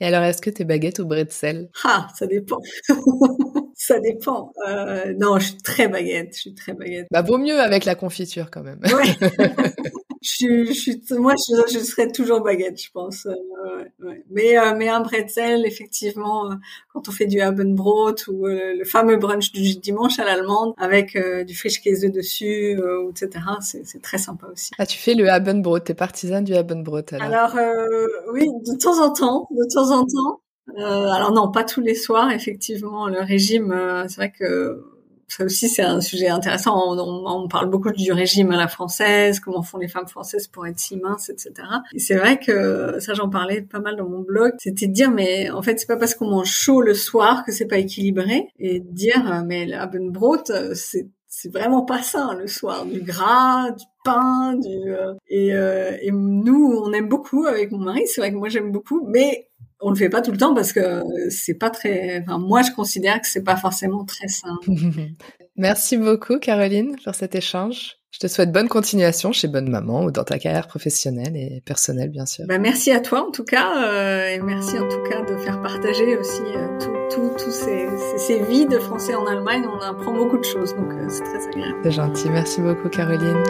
Et 0.00 0.06
alors, 0.06 0.22
est-ce 0.22 0.42
que 0.42 0.50
t'es 0.50 0.64
baguette 0.64 0.98
ou 0.98 1.06
bretzel 1.06 1.70
ah, 1.84 2.08
ça 2.14 2.26
dépend. 2.26 2.58
ça 3.74 4.00
dépend. 4.00 4.52
Euh, 4.68 5.14
non, 5.18 5.38
je 5.38 5.46
suis 5.46 5.56
très 5.58 5.88
baguette. 5.88 6.34
Je 6.34 6.40
suis 6.40 6.54
très 6.54 6.72
baguette. 6.72 7.06
Bah 7.10 7.22
vaut 7.22 7.38
mieux 7.38 7.58
avec 7.58 7.84
la 7.84 7.94
confiture 7.94 8.50
quand 8.50 8.62
même. 8.62 8.80
Ouais. 8.84 9.38
je, 10.24 10.72
suis- 10.72 11.02
je, 11.08 11.14
moi, 11.16 11.34
je, 11.36 11.74
je 11.74 11.78
serais 11.84 12.08
toujours 12.10 12.40
baguette, 12.40 12.80
je 12.82 12.90
pense. 12.90 13.26
Euh, 13.26 13.84
ouais. 14.02 14.24
Mais, 14.30 14.58
euh, 14.58 14.74
mais 14.76 14.88
un 14.88 15.00
bretzel, 15.00 15.66
effectivement, 15.66 16.50
euh, 16.50 16.54
quand 16.92 17.08
on 17.08 17.12
fait 17.12 17.26
du 17.26 17.40
Abendbrot 17.40 18.14
ou 18.28 18.46
euh, 18.46 18.74
le 18.76 18.84
fameux 18.84 19.16
brunch 19.16 19.52
du 19.52 19.76
dimanche 19.76 20.18
à 20.18 20.24
l'allemande 20.24 20.74
avec 20.78 21.16
du 21.46 21.54
Frischkäse 21.54 22.00
dessus, 22.10 22.78
euh, 22.80 23.10
etc., 23.10 23.44
c'est 23.60 24.02
très 24.02 24.18
sympa 24.18 24.46
aussi. 24.52 24.70
Ah, 24.78 24.86
tu 24.86 24.98
fais 24.98 25.14
le 25.14 25.28
Abendbrot, 25.30 25.80
t'es 25.80 25.94
partisane 25.94 26.44
du 26.44 26.54
Abendbrot 26.54 27.02
alors? 27.12 27.22
Alors 27.22 27.56
euh, 27.56 28.06
oui, 28.32 28.48
de 28.66 28.78
temps 28.78 29.04
en 29.04 29.12
temps, 29.12 29.48
de 29.50 29.64
temps 29.74 29.90
en 29.90 30.04
temps. 30.06 30.40
Euh, 30.78 31.10
alors 31.10 31.32
non, 31.32 31.50
pas 31.50 31.64
tous 31.64 31.80
les 31.82 31.94
soirs, 31.94 32.30
effectivement. 32.32 33.06
Le 33.08 33.20
régime, 33.20 33.70
euh, 33.72 34.06
c'est 34.08 34.16
vrai 34.16 34.32
que 34.32 34.82
ça 35.28 35.44
aussi 35.44 35.68
c'est 35.68 35.82
un 35.82 36.00
sujet 36.00 36.28
intéressant. 36.28 36.74
On, 36.96 37.48
parle 37.48 37.68
beaucoup 37.68 37.90
du 37.92 38.12
régime 38.12 38.50
à 38.52 38.56
la 38.56 38.68
française, 38.68 39.40
comment 39.40 39.62
font 39.62 39.78
les 39.78 39.88
femmes 39.88 40.08
françaises 40.08 40.48
pour 40.48 40.66
être 40.66 40.78
si 40.78 40.96
minces, 40.96 41.28
etc. 41.28 41.52
Et 41.92 41.98
c'est 41.98 42.16
vrai 42.16 42.38
que 42.38 42.96
ça, 43.00 43.14
j'en 43.14 43.28
parlais 43.28 43.62
pas 43.62 43.80
mal 43.80 43.96
dans 43.96 44.08
mon 44.08 44.20
blog. 44.20 44.52
C'était 44.58 44.86
de 44.86 44.92
dire, 44.92 45.10
mais 45.10 45.50
en 45.50 45.62
fait, 45.62 45.78
c'est 45.78 45.86
pas 45.86 45.96
parce 45.96 46.14
qu'on 46.14 46.28
mange 46.28 46.50
chaud 46.50 46.80
le 46.80 46.94
soir 46.94 47.44
que 47.44 47.52
c'est 47.52 47.66
pas 47.66 47.78
équilibré, 47.78 48.48
et 48.58 48.80
de 48.80 48.90
dire, 48.90 49.44
mais 49.46 49.66
l'Abendbrot, 49.66 50.50
euh, 50.50 50.72
c'est 50.74 51.08
c'est 51.36 51.52
vraiment 51.52 51.82
pas 51.82 52.00
ça 52.00 52.30
le 52.38 52.46
soir, 52.46 52.86
du 52.86 53.00
gras, 53.00 53.72
du 53.72 53.84
pain, 54.04 54.54
du 54.54 54.92
euh, 54.92 55.14
et, 55.28 55.52
euh, 55.52 55.96
et 56.00 56.12
nous 56.12 56.80
on 56.80 56.92
aime 56.92 57.08
beaucoup 57.08 57.46
avec 57.46 57.72
mon 57.72 57.78
mari. 57.78 58.02
C'est 58.06 58.20
vrai 58.20 58.30
que 58.30 58.36
moi 58.36 58.48
j'aime 58.48 58.70
beaucoup, 58.70 59.04
mais 59.04 59.48
on 59.84 59.90
le 59.90 59.96
fait 59.96 60.08
pas 60.08 60.22
tout 60.22 60.32
le 60.32 60.38
temps 60.38 60.54
parce 60.54 60.72
que 60.72 61.02
c'est 61.28 61.54
pas 61.54 61.70
très. 61.70 62.22
Enfin, 62.22 62.38
moi 62.38 62.62
je 62.62 62.72
considère 62.72 63.20
que 63.20 63.26
c'est 63.26 63.44
pas 63.44 63.56
forcément 63.56 64.04
très 64.04 64.28
sain. 64.28 64.58
Merci 65.56 65.96
beaucoup 65.96 66.38
Caroline 66.38 66.96
pour 67.04 67.14
cet 67.14 67.34
échange. 67.34 67.98
Je 68.10 68.20
te 68.20 68.28
souhaite 68.28 68.52
bonne 68.52 68.68
continuation 68.68 69.32
chez 69.32 69.48
Bonne 69.48 69.68
Maman 69.68 70.04
ou 70.04 70.12
dans 70.12 70.22
ta 70.22 70.38
carrière 70.38 70.68
professionnelle 70.68 71.36
et 71.36 71.62
personnelle 71.66 72.10
bien 72.10 72.26
sûr. 72.26 72.44
Bah, 72.46 72.58
merci 72.58 72.92
à 72.92 73.00
toi 73.00 73.26
en 73.26 73.32
tout 73.32 73.44
cas 73.44 73.72
euh, 73.76 74.28
et 74.28 74.38
merci 74.38 74.78
en 74.78 74.88
tout 74.88 75.02
cas 75.10 75.22
de 75.22 75.36
faire 75.36 75.60
partager 75.60 76.16
aussi 76.16 76.42
euh, 76.54 76.78
tout, 77.10 77.32
tout, 77.36 77.50
ces, 77.50 77.88
ces 78.16 78.40
vies 78.44 78.66
de 78.66 78.78
Français 78.78 79.16
en 79.16 79.26
Allemagne. 79.26 79.64
On 79.66 79.80
apprend 79.80 80.12
beaucoup 80.12 80.38
de 80.38 80.44
choses 80.44 80.76
donc 80.76 80.92
euh, 80.92 81.06
c'est 81.08 81.24
très 81.24 81.44
agréable. 81.48 81.78
C'est 81.82 81.90
gentil. 81.90 82.30
Merci 82.30 82.60
beaucoup 82.60 82.88
Caroline. 82.88 83.42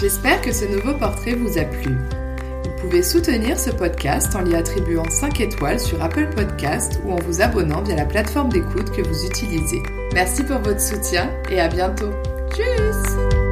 J'espère 0.00 0.40
que 0.42 0.52
ce 0.52 0.64
nouveau 0.64 0.94
portrait 0.94 1.34
vous 1.34 1.58
a 1.58 1.64
plu. 1.64 1.96
Vous 2.64 2.88
pouvez 2.88 3.02
soutenir 3.02 3.58
ce 3.58 3.70
podcast 3.70 4.34
en 4.34 4.42
lui 4.42 4.54
attribuant 4.54 5.08
5 5.08 5.40
étoiles 5.40 5.80
sur 5.80 6.02
Apple 6.02 6.28
Podcast 6.34 7.00
ou 7.04 7.12
en 7.12 7.16
vous 7.16 7.40
abonnant 7.40 7.82
via 7.82 7.96
la 7.96 8.04
plateforme 8.04 8.50
d'écoute 8.50 8.90
que 8.90 9.02
vous 9.02 9.24
utilisez. 9.24 9.82
Merci 10.12 10.42
pour 10.42 10.58
votre 10.58 10.80
soutien 10.80 11.30
et 11.50 11.60
à 11.60 11.68
bientôt. 11.68 12.10
Tchuss 12.50 13.43